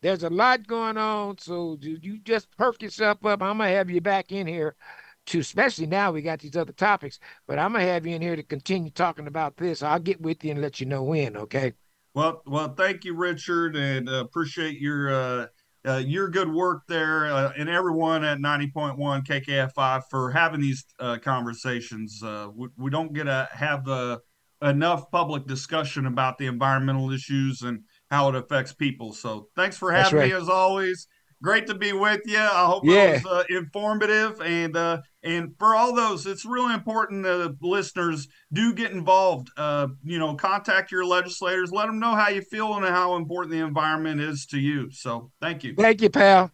There's 0.03 0.24
a 0.24 0.30
lot 0.30 0.66
going 0.66 0.97
on, 0.97 1.39
so 1.39 1.78
you 1.80 2.18
just 2.18 2.49
perk 2.57 2.83
yourself 2.83 3.24
up. 3.24 3.43
I'm 3.43 3.59
gonna 3.59 3.70
have 3.70 3.89
you 3.89 4.01
back 4.01 4.33
in 4.33 4.49
here 4.49 4.74
to, 5.26 5.39
especially 5.39 5.87
now 5.87 6.11
we 6.11 6.22
got 6.22 6.41
these 6.41 6.57
other 6.57 6.72
topics. 6.72 7.20
But 7.47 7.61
I'm 7.61 7.72
gonna 7.72 7.85
have 7.85 8.05
you 8.05 8.16
in 8.16 8.22
here 8.22 8.35
to 8.35 8.43
continue 8.43 8.91
talking 8.91 9.28
about 9.28 9.57
this. 9.57 9.83
I'll 9.83 10.01
get 10.01 10.20
with 10.20 10.45
you 10.45 10.51
and 10.51 10.61
let 10.61 10.80
you 10.80 10.87
know 10.87 11.05
when. 11.05 11.37
Okay. 11.37 11.74
Well, 12.14 12.43
well, 12.47 12.74
thank 12.74 13.05
you, 13.05 13.14
Richard, 13.14 13.76
and 13.76 14.09
uh, 14.09 14.24
appreciate 14.24 14.78
your 14.78 15.14
uh, 15.14 15.47
uh, 15.87 15.97
your 15.97 16.28
good 16.28 16.53
work 16.53 16.83
there, 16.89 17.26
uh, 17.26 17.53
and 17.57 17.68
everyone 17.68 18.24
at 18.24 18.39
90.1 18.39 18.97
KKFI 19.26 20.03
for 20.11 20.30
having 20.30 20.61
these 20.61 20.85
uh, 20.99 21.18
conversations. 21.18 22.22
Uh, 22.22 22.49
we, 22.55 22.68
we, 22.76 22.91
don't 22.91 23.12
get 23.12 23.24
to 23.24 23.49
have 23.53 23.85
the 23.85 24.20
enough 24.62 25.11
public 25.11 25.47
discussion 25.47 26.07
about 26.07 26.39
the 26.39 26.47
environmental 26.47 27.11
issues 27.11 27.62
and 27.62 27.80
how 28.11 28.28
it 28.28 28.37
affects 28.37 28.72
people. 28.72 29.12
So, 29.12 29.49
thanks 29.57 29.76
for 29.76 29.91
having 29.91 30.18
right. 30.18 30.30
me 30.30 30.37
as 30.37 30.49
always 30.49 31.09
great 31.43 31.66
to 31.66 31.74
be 31.74 31.93
with 31.93 32.20
you. 32.24 32.38
I 32.38 32.64
hope 32.64 32.84
yeah. 32.84 33.05
it 33.05 33.24
was 33.24 33.32
uh, 33.32 33.45
informative, 33.51 34.40
and 34.40 34.76
uh, 34.76 35.03
and 35.22 35.55
for 35.59 35.74
all 35.74 35.95
those, 35.95 36.26
it's 36.26 36.47
really 36.47 36.72
important 36.72 37.24
that 37.24 37.57
listeners 37.61 38.28
do 38.53 38.72
get 38.72 38.93
involved. 38.93 39.51
Uh, 39.57 39.88
you 40.03 40.18
know, 40.18 40.34
contact 40.34 40.90
your 40.93 41.05
legislators, 41.05 41.72
let 41.72 41.86
them 41.86 41.99
know 41.99 42.14
how 42.14 42.28
you 42.28 42.40
feel 42.40 42.74
and 42.74 42.86
how 42.86 43.16
important 43.16 43.53
the 43.53 43.61
environment 43.61 44.20
is 44.20 44.47
to 44.47 44.59
you. 44.59 44.90
So, 44.90 45.30
thank 45.40 45.64
you. 45.64 45.74
Thank 45.74 46.01
you, 46.01 46.11
pal. 46.11 46.51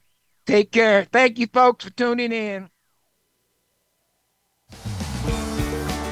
Take 0.47 0.73
care. 0.73 1.05
Thank 1.05 1.39
you, 1.39 1.47
folks, 1.47 1.85
for 1.85 1.91
tuning 1.91 2.33
in. 2.33 2.71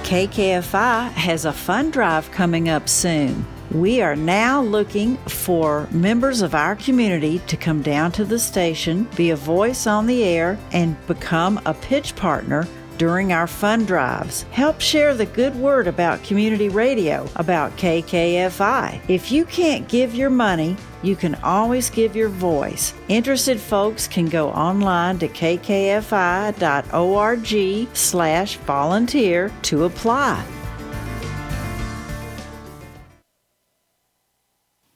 KKFI 0.07 1.11
has 1.11 1.45
a 1.45 1.53
fun 1.53 1.91
drive 1.91 2.31
coming 2.31 2.69
up 2.69 2.89
soon. 2.89 3.45
We 3.73 4.01
are 4.01 4.17
now 4.17 4.63
looking 4.63 5.17
for 5.29 5.89
members 5.91 6.41
of 6.41 6.55
our 6.55 6.77
community 6.77 7.41
to 7.49 7.57
come 7.57 7.83
down 7.83 8.13
to 8.13 8.25
the 8.25 8.39
station, 8.39 9.09
be 9.17 9.31
a 9.31 9.37
voice 9.37 9.87
on 9.87 10.07
the 10.07 10.23
air, 10.23 10.59
and 10.73 10.97
become 11.07 11.61
a 11.67 11.75
pitch 11.75 12.15
partner 12.17 12.67
during 12.99 13.33
our 13.33 13.47
fund 13.47 13.87
drives. 13.87 14.45
Help 14.51 14.81
share 14.81 15.15
the 15.15 15.27
good 15.27 15.55
word 15.57 15.87
about 15.87 16.23
community 16.25 16.69
radio, 16.69 17.29
about 17.37 17.77
KKFI. 17.77 19.01
If 19.09 19.31
you 19.31 19.45
can't 19.45 19.87
give 19.89 20.15
your 20.15 20.31
money, 20.31 20.77
you 21.03 21.17
can 21.17 21.35
always 21.37 21.91
give 21.91 22.17
your 22.17 22.29
voice. 22.29 22.95
Interested 23.09 23.61
folks 23.61 24.09
can 24.09 24.27
go 24.27 24.49
online 24.51 25.19
to 25.19 25.29
kkfi.org 25.29 26.07
slash 27.95 28.57
volunteer 28.57 29.53
to 29.63 29.85
apply. 29.85 30.56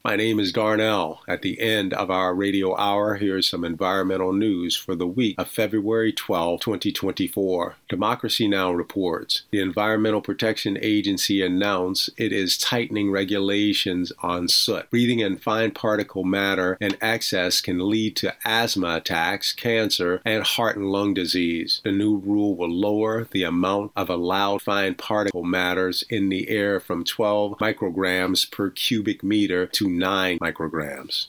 My 0.03 0.15
name 0.15 0.39
is 0.39 0.51
Darnell. 0.51 1.21
At 1.27 1.43
the 1.43 1.61
end 1.61 1.93
of 1.93 2.09
our 2.09 2.33
radio 2.33 2.75
hour, 2.75 3.17
here's 3.17 3.47
some 3.47 3.63
environmental 3.63 4.33
news 4.33 4.75
for 4.75 4.95
the 4.95 5.05
week 5.05 5.35
of 5.37 5.47
February 5.47 6.11
12, 6.11 6.59
2024. 6.59 7.75
Democracy 7.87 8.47
Now! 8.47 8.71
reports 8.71 9.43
the 9.51 9.61
Environmental 9.61 10.21
Protection 10.21 10.75
Agency 10.81 11.43
announced 11.43 12.09
it 12.17 12.33
is 12.33 12.57
tightening 12.57 13.11
regulations 13.11 14.11
on 14.23 14.47
soot. 14.47 14.89
Breathing 14.89 15.19
in 15.19 15.37
fine 15.37 15.69
particle 15.69 16.23
matter 16.23 16.77
in 16.81 16.97
excess 16.99 17.61
can 17.61 17.87
lead 17.87 18.15
to 18.15 18.33
asthma 18.43 18.95
attacks, 18.95 19.53
cancer, 19.53 20.19
and 20.25 20.43
heart 20.43 20.77
and 20.77 20.91
lung 20.91 21.13
disease. 21.13 21.79
The 21.83 21.91
new 21.91 22.17
rule 22.17 22.55
will 22.55 22.73
lower 22.73 23.25
the 23.25 23.43
amount 23.43 23.91
of 23.95 24.09
allowed 24.09 24.63
fine 24.63 24.95
particle 24.95 25.43
matters 25.43 26.03
in 26.09 26.29
the 26.29 26.49
air 26.49 26.79
from 26.79 27.03
12 27.03 27.59
micrograms 27.59 28.49
per 28.49 28.71
cubic 28.71 29.21
meter 29.21 29.67
to 29.67 29.90
9 29.97 30.39
micrograms. 30.39 31.27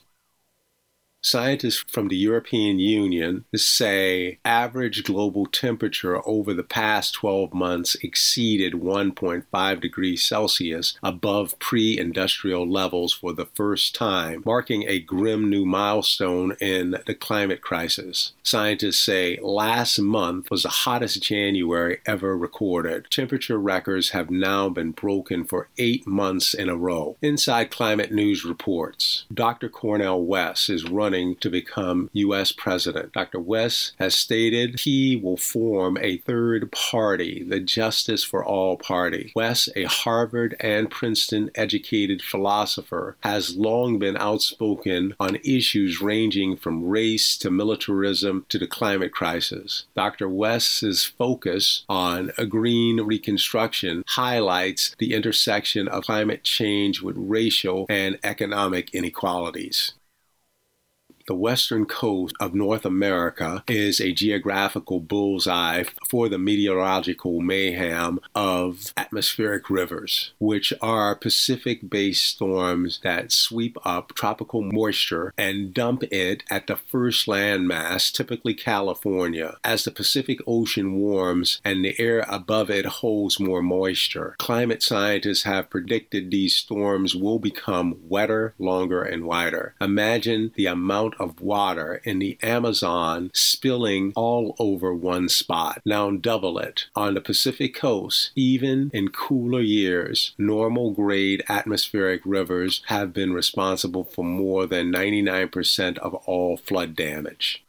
Scientists 1.24 1.84
from 1.86 2.08
the 2.08 2.16
European 2.16 2.80
Union 2.80 3.44
say 3.54 4.40
average 4.44 5.04
global 5.04 5.46
temperature 5.46 6.20
over 6.26 6.52
the 6.52 6.64
past 6.64 7.14
12 7.14 7.54
months 7.54 7.94
exceeded 8.02 8.72
1.5 8.72 9.80
degrees 9.80 10.24
Celsius 10.24 10.98
above 11.00 11.56
pre 11.60 11.96
industrial 11.96 12.68
levels 12.68 13.12
for 13.12 13.32
the 13.32 13.46
first 13.46 13.94
time, 13.94 14.42
marking 14.44 14.82
a 14.88 14.98
grim 14.98 15.48
new 15.48 15.64
milestone 15.64 16.56
in 16.60 16.96
the 17.06 17.14
climate 17.14 17.60
crisis. 17.60 18.32
Scientists 18.42 18.98
say 18.98 19.38
last 19.40 20.00
month 20.00 20.50
was 20.50 20.64
the 20.64 20.68
hottest 20.70 21.22
January 21.22 21.98
ever 22.04 22.36
recorded. 22.36 23.06
Temperature 23.10 23.60
records 23.60 24.10
have 24.10 24.28
now 24.28 24.68
been 24.68 24.90
broken 24.90 25.44
for 25.44 25.68
eight 25.78 26.04
months 26.04 26.52
in 26.52 26.68
a 26.68 26.76
row. 26.76 27.16
Inside 27.22 27.70
Climate 27.70 28.10
News 28.10 28.44
reports 28.44 29.24
Dr. 29.32 29.68
Cornel 29.68 30.24
West 30.24 30.68
is 30.68 30.90
running 30.90 31.11
running 31.12 31.36
to 31.36 31.50
become 31.50 32.08
U.S. 32.14 32.52
president. 32.52 33.12
Dr. 33.12 33.38
West 33.38 33.92
has 33.98 34.14
stated 34.14 34.80
he 34.80 35.14
will 35.14 35.36
form 35.36 35.98
a 36.00 36.16
third 36.16 36.72
party, 36.72 37.44
the 37.46 37.60
Justice 37.60 38.24
for 38.24 38.42
All 38.42 38.78
Party. 38.78 39.30
West, 39.36 39.68
a 39.76 39.84
Harvard 39.84 40.56
and 40.58 40.90
Princeton 40.90 41.50
educated 41.54 42.22
philosopher, 42.22 43.18
has 43.22 43.56
long 43.56 43.98
been 43.98 44.16
outspoken 44.16 45.14
on 45.20 45.36
issues 45.44 46.00
ranging 46.00 46.56
from 46.56 46.88
race 46.88 47.36
to 47.36 47.50
militarism 47.50 48.46
to 48.48 48.58
the 48.58 48.66
climate 48.66 49.12
crisis. 49.12 49.84
Dr. 49.94 50.30
West's 50.30 51.04
focus 51.04 51.84
on 51.90 52.32
a 52.38 52.46
green 52.46 53.02
reconstruction 53.02 54.02
highlights 54.06 54.96
the 54.98 55.12
intersection 55.12 55.88
of 55.88 56.04
climate 56.04 56.42
change 56.42 57.02
with 57.02 57.16
racial 57.18 57.84
and 57.90 58.18
economic 58.24 58.94
inequalities. 58.94 59.92
The 61.28 61.34
western 61.34 61.86
coast 61.86 62.34
of 62.40 62.52
North 62.52 62.84
America 62.84 63.62
is 63.68 64.00
a 64.00 64.12
geographical 64.12 64.98
bullseye 64.98 65.84
for 66.08 66.28
the 66.28 66.38
meteorological 66.38 67.40
mayhem 67.40 68.18
of 68.34 68.92
atmospheric 68.96 69.70
rivers, 69.70 70.32
which 70.38 70.72
are 70.82 71.14
Pacific 71.14 71.88
based 71.88 72.24
storms 72.24 72.98
that 73.04 73.30
sweep 73.30 73.78
up 73.84 74.14
tropical 74.14 74.62
moisture 74.62 75.32
and 75.38 75.72
dump 75.72 76.02
it 76.10 76.42
at 76.50 76.66
the 76.66 76.76
first 76.76 77.26
landmass, 77.26 78.12
typically 78.12 78.54
California. 78.54 79.58
As 79.62 79.84
the 79.84 79.92
Pacific 79.92 80.40
Ocean 80.46 80.94
warms 80.94 81.60
and 81.64 81.84
the 81.84 81.98
air 82.00 82.26
above 82.28 82.68
it 82.68 82.86
holds 82.86 83.38
more 83.38 83.62
moisture, 83.62 84.34
climate 84.38 84.82
scientists 84.82 85.44
have 85.44 85.70
predicted 85.70 86.30
these 86.30 86.56
storms 86.56 87.14
will 87.14 87.38
become 87.38 87.96
wetter, 88.08 88.54
longer, 88.58 89.02
and 89.02 89.24
wider. 89.24 89.74
Imagine 89.80 90.52
the 90.56 90.66
amount 90.66 91.11
amount 91.12 91.30
of 91.30 91.40
water 91.40 92.00
in 92.04 92.18
the 92.18 92.38
Amazon 92.42 93.30
spilling 93.34 94.12
all 94.14 94.54
over 94.58 94.94
one 94.94 95.28
spot. 95.28 95.80
Now 95.84 96.10
double 96.10 96.58
it. 96.58 96.86
On 96.94 97.14
the 97.14 97.20
Pacific 97.20 97.74
coast, 97.74 98.30
even 98.34 98.90
in 98.92 99.08
cooler 99.08 99.60
years, 99.60 100.34
normal 100.38 100.92
grade 100.92 101.42
atmospheric 101.48 102.22
rivers 102.24 102.82
have 102.86 103.12
been 103.12 103.32
responsible 103.32 104.04
for 104.04 104.24
more 104.24 104.66
than 104.66 104.92
99% 104.92 105.98
of 105.98 106.14
all 106.14 106.56
flood 106.56 106.94
damage. 106.94 107.64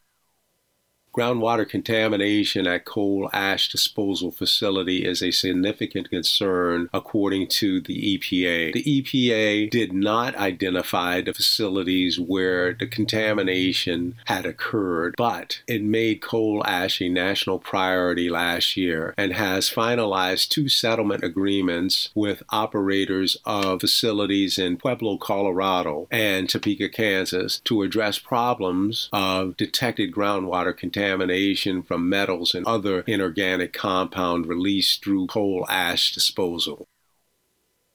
Groundwater 1.16 1.70
contamination 1.70 2.66
at 2.66 2.86
coal 2.86 3.30
ash 3.34 3.70
disposal 3.70 4.32
facility 4.32 5.06
is 5.06 5.22
a 5.22 5.30
significant 5.30 6.10
concern 6.10 6.90
according 6.92 7.48
to 7.50 7.80
the 7.80 8.18
EPA. 8.18 8.74
The 8.74 8.84
EPA 8.84 9.70
did 9.70 9.94
not 9.94 10.36
identify 10.36 11.22
the 11.22 11.34
facilities 11.34 12.20
where 12.20 12.74
the 12.74 12.88
contamination 12.88 14.16
had 14.26 14.48
occurred, 14.48 15.14
but 15.16 15.62
it 15.68 15.84
made 15.84 16.20
coal 16.20 16.64
ash 16.66 17.00
a 17.00 17.10
national 17.10 17.60
priority 17.60 18.28
last 18.28 18.76
year 18.76 19.14
and 19.16 19.34
has 19.34 19.70
finalized 19.70 20.50
two 20.50 20.68
settlement 20.68 21.24
agreements 21.24 22.10
with 22.16 22.42
operators 22.50 23.38
of 23.46 23.82
facilities 23.82 24.58
in 24.58 24.78
Pueblo, 24.78 25.18
Colorado 25.18 26.08
and 26.10 26.50
Topeka, 26.50 26.90
Kansas 26.90 27.62
to 27.66 27.84
address 27.84 28.18
problems 28.18 29.10
of 29.14 29.56
detected 29.58 30.12
groundwater 30.12 30.76
contamination 30.76 31.03
contamination 31.04 31.84
from 31.84 32.08
metals 32.08 32.56
and 32.56 32.66
other 32.66 33.02
inorganic 33.02 33.74
compound 33.74 34.46
released 34.46 35.04
through 35.04 35.28
coal 35.28 35.66
ash 35.70 36.14
disposal 36.14 36.88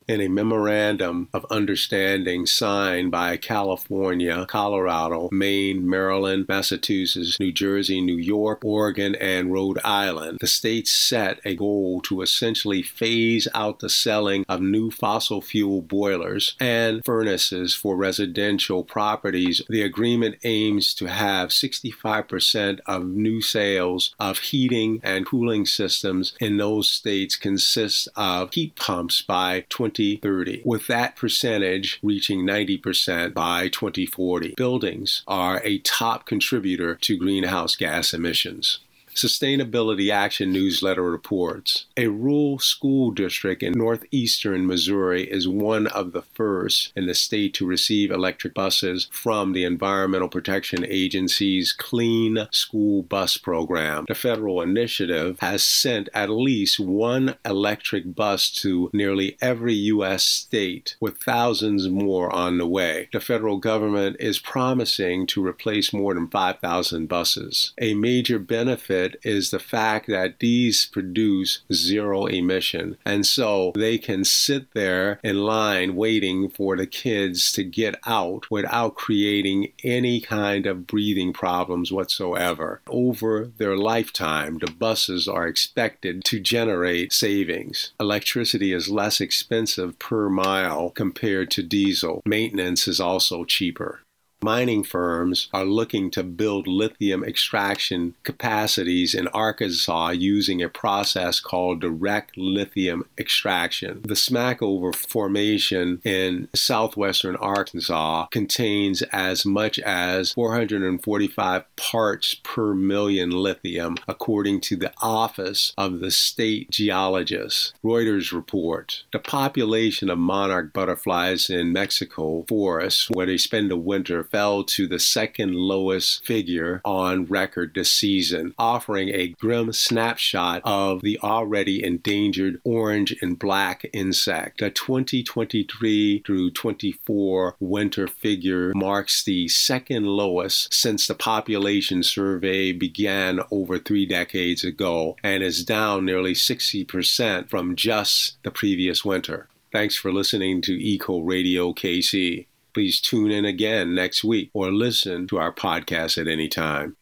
in 0.09 0.23
a 0.23 0.29
memorandum 0.29 1.29
of 1.35 1.45
understanding 1.51 2.47
signed 2.47 3.11
by 3.11 3.37
California, 3.37 4.47
Colorado, 4.49 5.29
Maine, 5.31 5.89
Maryland, 5.89 6.47
Massachusetts, 6.49 7.39
New 7.39 7.53
Jersey, 7.53 8.01
New 8.01 8.17
York, 8.17 8.65
Oregon, 8.65 9.15
and 9.17 9.53
Rhode 9.53 9.79
Island. 9.85 10.39
The 10.41 10.47
states 10.47 10.91
set 10.91 11.41
a 11.45 11.55
goal 11.55 12.01
to 12.03 12.23
essentially 12.23 12.83
phase 12.83 13.47
out 13.55 13.81
the 13.81 13.91
selling 13.91 14.47
of 14.49 14.63
new 14.63 14.91
fossil 14.91 15.43
fuel 15.43 15.83
boilers 15.83 16.57
and 16.59 17.05
furnaces 17.05 17.75
for 17.75 17.95
residential 17.95 18.85
properties. 18.85 19.61
The 19.69 19.83
agreement 19.83 20.37
aims 20.43 20.95
to 20.95 21.07
have 21.07 21.51
65% 21.51 22.81
of 22.87 23.07
new 23.07 23.43
sales 23.43 24.15
of 24.19 24.39
heating 24.39 25.01
and 25.03 25.27
cooling 25.27 25.67
systems 25.67 26.33
in 26.41 26.57
those 26.57 26.89
states 26.91 27.37
consist 27.37 28.09
of 28.17 28.55
heat 28.55 28.75
pumps 28.77 29.21
by 29.21 29.67
20 29.69 29.98
2030, 29.99 30.63
with 30.65 30.87
that 30.87 31.17
percentage 31.17 31.99
reaching 32.03 32.47
90% 32.47 33.35
by 33.35 33.69
2040. 33.69 34.55
Buildings 34.57 35.23
are 35.27 35.61
a 35.65 35.79
top 35.79 36.25
contributor 36.25 36.95
to 36.95 37.17
greenhouse 37.17 37.75
gas 37.75 38.15
emissions. 38.15 38.79
Sustainability 39.19 40.13
Action 40.13 40.53
newsletter 40.53 41.03
reports 41.03 41.87
a 41.97 42.07
rural 42.07 42.61
school 42.61 43.11
district 43.11 43.65
in 43.65 43.73
northeastern 43.73 44.65
Missouri 44.65 45.25
is 45.25 45.49
one 45.49 45.89
of 45.89 46.13
the 46.13 46.23
first 46.23 46.93
in 46.95 47.09
the 47.09 47.15
state 47.15 47.53
to 47.55 47.67
receive 47.67 48.13
electric 48.13 48.55
buses 48.55 49.09
from 49.11 49.55
the 49.55 49.65
Environmental 49.65 50.29
Protection 50.29 50.87
Agency's 50.87 51.73
Clean 51.73 52.47
School 52.53 53.03
Bus 53.03 53.37
Program. 53.37 54.05
The 54.07 54.15
federal 54.15 54.63
initiative 54.63 55.41
has 55.41 55.65
sent 55.65 56.09
at 56.15 56.31
least 56.31 56.79
one 56.79 57.35
electric 57.45 58.15
bus 58.15 58.49
to 58.63 58.89
nearly 58.93 59.37
every 59.41 59.75
U.S. 59.75 60.23
state, 60.23 60.95
with 61.01 61.19
thousands 61.19 61.89
more 61.89 62.33
on 62.33 62.59
the 62.59 62.69
way. 62.69 63.09
The 63.13 63.19
federal 63.19 63.57
government 63.57 64.19
is 64.21 64.39
promising 64.39 65.27
to 65.27 65.45
replace 65.45 65.93
more 65.93 66.15
than 66.15 66.29
5,000 66.29 67.09
buses. 67.09 67.73
A 67.79 67.95
major 67.95 68.39
benefit 68.39 69.08
it 69.09 69.21
is 69.29 69.51
the 69.51 69.59
fact 69.59 70.07
that 70.09 70.39
these 70.39 70.87
produce 70.87 71.61
zero 71.73 72.27
emission. 72.27 72.97
And 73.05 73.27
so 73.27 73.73
they 73.75 73.99
can 73.99 74.25
sit 74.25 74.75
there 74.75 75.19
in 75.23 75.43
line 75.43 75.97
waiting 75.97 76.49
for 76.49 76.77
the 76.77 76.87
kids 76.87 77.53
to 77.53 77.65
get 77.65 77.97
out 78.07 78.51
without 78.51 78.95
creating 78.95 79.73
any 79.85 80.21
kind 80.21 80.67
of 80.67 80.87
breathing 80.87 81.33
problems 81.33 81.93
whatsoever. 81.93 82.81
Over 82.87 83.51
their 83.59 83.77
lifetime, 83.77 84.59
the 84.59 84.71
buses 84.71 85.27
are 85.29 85.47
expected 85.47 86.25
to 86.25 86.41
generate 86.41 87.13
savings. 87.13 87.93
Electricity 88.01 88.73
is 88.73 88.91
less 88.91 89.21
expensive 89.21 89.99
per 89.99 90.29
mile 90.29 90.91
compared 90.91 91.51
to 91.53 91.63
diesel. 91.63 92.23
Maintenance 92.27 92.87
is 92.87 93.01
also 93.01 93.45
cheaper. 93.45 94.01
Mining 94.41 94.85
firms 94.85 95.49
are 95.53 95.65
looking 95.65 96.13
to 96.13 96.23
build 96.23 96.69
lithium 96.69 97.25
extraction 97.25 98.15
capacities 98.23 99.13
in 99.13 99.27
Arkansas 99.29 100.11
using 100.11 100.63
a 100.63 100.69
process 100.69 101.41
called 101.41 101.81
direct 101.81 102.37
lithium 102.37 103.05
extraction. 103.19 104.01
The 104.03 104.15
Smackover 104.15 104.95
Formation 104.95 106.01
in 106.05 106.49
southwestern 106.55 107.35
Arkansas 107.37 108.27
contains 108.27 109.03
as 109.13 109.45
much 109.45 109.81
as 109.81 110.35
445 110.35 111.77
parts 111.77 112.37
per 112.45 112.75
million 112.75 113.31
lithium, 113.31 113.97
according 114.07 114.61
to 114.63 114.77
the 114.77 114.93
Office 115.03 115.73
of 115.77 115.99
the 115.99 116.13
State 116.13 116.71
Geologist. 116.71 117.75
Reuters 117.85 118.33
report 118.33 119.03
the 119.13 119.19
population 119.19 120.09
of 120.09 120.19
monarch 120.19 120.73
butterflies 120.73 121.51
in 121.51 121.73
Mexico 121.73 122.45
forests, 122.49 123.11
where 123.11 123.27
they 123.27 123.37
spend 123.37 123.69
the 123.69 123.77
winter, 123.77 124.28
fell 124.31 124.65
to 124.65 124.87
the 124.87 124.99
second 124.99 125.55
lowest 125.55 126.25
figure 126.25 126.81
on 126.85 127.25
record 127.27 127.73
this 127.75 127.93
season, 127.93 128.55
offering 128.59 129.09
a 129.09 129.29
grim 129.29 129.73
snapshot 129.73 130.63
of 130.65 131.03
the 131.03 131.19
already 131.23 131.83
endangered 131.85 132.61
orange 132.65 133.17
and 133.21 133.39
black 133.39 133.89
insect. 133.93 134.61
The 134.61 134.71
2023 134.71 136.23
through 136.25 136.51
24 136.51 137.57
winter 137.61 138.07
figure 138.07 138.73
marks 138.75 139.23
the 139.23 139.49
second 139.49 140.07
lowest 140.07 140.73
since 140.73 141.07
the 141.07 141.15
population 141.15 142.03
survey 142.03 142.73
began 142.73 143.41
over 143.51 143.79
three 143.79 144.07
decades 144.07 144.65
ago 144.65 145.17
and 145.23 145.43
is 145.43 145.65
down 145.65 146.05
nearly 146.05 146.35
60% 146.35 147.49
from 147.49 147.77
just 147.77 148.43
the 148.43 148.51
previous 148.51 149.05
winter. 149.05 149.49
Thanks 149.71 149.97
for 149.97 150.13
listening 150.13 150.63
to 150.63 150.73
Eco 150.73 151.21
Radio 151.21 151.73
KC. 151.73 152.47
Please 152.79 153.01
tune 153.01 153.33
in 153.33 153.45
again 153.45 153.93
next 153.93 154.23
week 154.23 154.53
or 154.55 154.71
listen 154.71 155.27
to 155.27 155.39
our 155.39 155.53
podcast 155.53 156.17
at 156.17 156.29
any 156.29 156.47
time. 156.47 156.97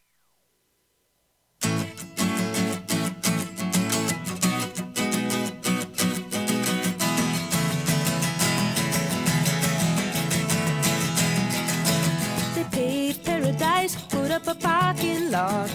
They 12.55 12.63
paved 12.71 13.23
paradise, 13.23 13.95
put 14.09 14.31
up 14.31 14.47
a 14.47 14.55
parking 14.55 15.29
lot. 15.29 15.67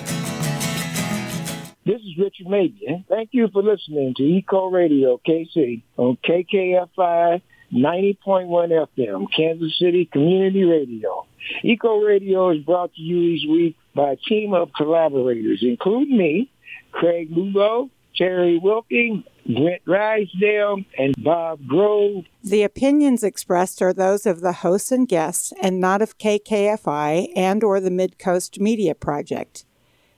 This 1.87 2.01
is 2.01 2.19
Richard 2.19 2.49
Mabion. 2.49 3.07
Thank 3.09 3.29
you 3.31 3.49
for 3.53 3.63
listening 3.63 4.15
to 4.17 4.25
Eco 4.25 4.69
Radio 4.69 5.21
KC 5.25 5.85
on 5.97 6.19
KKFI 6.29 7.41
90.1 7.73 8.87
FM, 8.99 9.27
Kansas 9.35 9.79
City 9.79 10.05
Community 10.05 10.65
Radio. 10.65 11.27
Eco 11.63 11.99
Radio 11.99 12.51
is 12.51 12.63
brought 12.65 12.95
to 12.95 13.01
you 13.01 13.19
each 13.19 13.49
week 13.49 13.77
by 13.95 14.13
a 14.13 14.17
team 14.17 14.53
of 14.55 14.71
collaborators, 14.77 15.61
including 15.63 16.17
me, 16.17 16.51
Craig 16.93 17.29
Lugo, 17.31 17.91
Terry 18.15 18.59
Wilking, 18.59 19.25
Brent 19.47 19.83
Rysdale, 19.87 20.85
and 20.99 21.15
Bob 21.19 21.67
Grove. 21.67 22.25
The 22.45 22.63
opinions 22.63 23.25
expressed 23.25 23.81
are 23.81 23.93
those 23.93 24.27
of 24.27 24.41
the 24.41 24.53
hosts 24.53 24.93
and 24.93 25.09
guests 25.09 25.53
and 25.61 25.81
not 25.81 26.03
of 26.03 26.19
KKFI 26.19 27.33
and 27.35 27.65
or 27.65 27.81
the 27.81 27.91
Midcoast 27.91 28.61
Media 28.61 28.95
Project. 28.95 29.65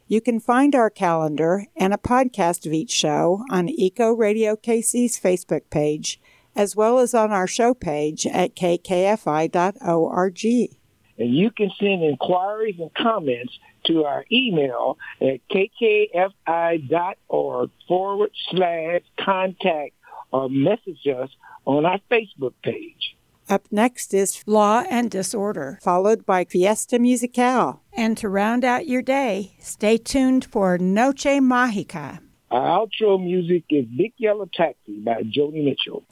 You 0.07 0.21
can 0.21 0.39
find 0.41 0.75
our 0.75 0.91
calendar 0.91 1.67
and 1.77 1.95
a 1.95 1.99
podcast 1.99 2.67
of 2.67 2.73
each 2.73 2.91
show 2.91 3.43
on 3.51 3.69
Eco 3.69 4.13
Radio 4.13 4.55
KC's 4.55 5.19
Facebook 5.19 5.63
page, 5.71 6.21
as 6.57 6.77
well 6.77 6.99
as 6.99 7.15
on 7.15 7.33
our 7.33 7.47
show 7.47 7.75
page 7.75 8.27
at 8.27 8.57
kkfi.org. 8.57 10.45
And 11.17 11.33
you 11.35 11.51
can 11.51 11.71
send 11.79 12.03
inquiries 12.03 12.75
and 12.79 12.93
comments 12.95 13.57
to 13.87 14.05
our 14.05 14.25
email 14.33 14.99
at 15.21 15.41
kkfi.org 15.49 16.11
forward 17.87 18.31
slash 18.51 19.03
contact 19.21 19.95
or 20.33 20.49
message 20.49 21.07
us 21.07 21.31
on 21.65 21.87
our 21.87 22.01
Facebook 22.11 22.55
page. 22.63 23.17
Up 23.49 23.67
next 23.71 24.15
is 24.15 24.43
Law 24.47 24.85
and 24.89 25.11
Disorder, 25.11 25.79
followed 25.83 26.25
by 26.25 26.45
Fiesta 26.45 26.99
Musical. 26.99 27.83
And 27.93 28.17
to 28.17 28.29
round 28.29 28.65
out 28.65 28.89
your 28.89 29.03
day, 29.03 29.57
stay 29.61 29.99
tuned 29.99 30.47
for 30.47 30.79
Noche 30.79 31.41
Mágica. 31.41 32.24
Our 32.55 32.87
outro 32.87 33.21
music 33.21 33.65
is 33.71 33.85
Big 33.87 34.13
Yellow 34.17 34.47
Taxi 34.47 35.01
by 35.01 35.23
Joni 35.23 35.65
Mitchell. 35.65 36.05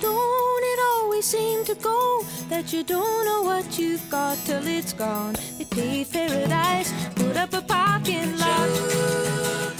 Don't 0.00 0.64
it 0.64 0.80
always 0.94 1.26
seem 1.26 1.64
to 1.64 1.76
go 1.76 2.24
that 2.48 2.72
you 2.72 2.82
don't 2.82 3.24
know 3.24 3.42
what 3.42 3.78
you've 3.78 4.10
got 4.10 4.36
till 4.38 4.66
it's 4.66 4.92
gone? 4.92 5.36
They 5.56 5.64
paved 5.64 6.12
paradise, 6.12 6.92
put 7.14 7.36
up 7.36 7.52
a 7.52 7.62
parking 7.62 8.36
lot. 8.36 9.77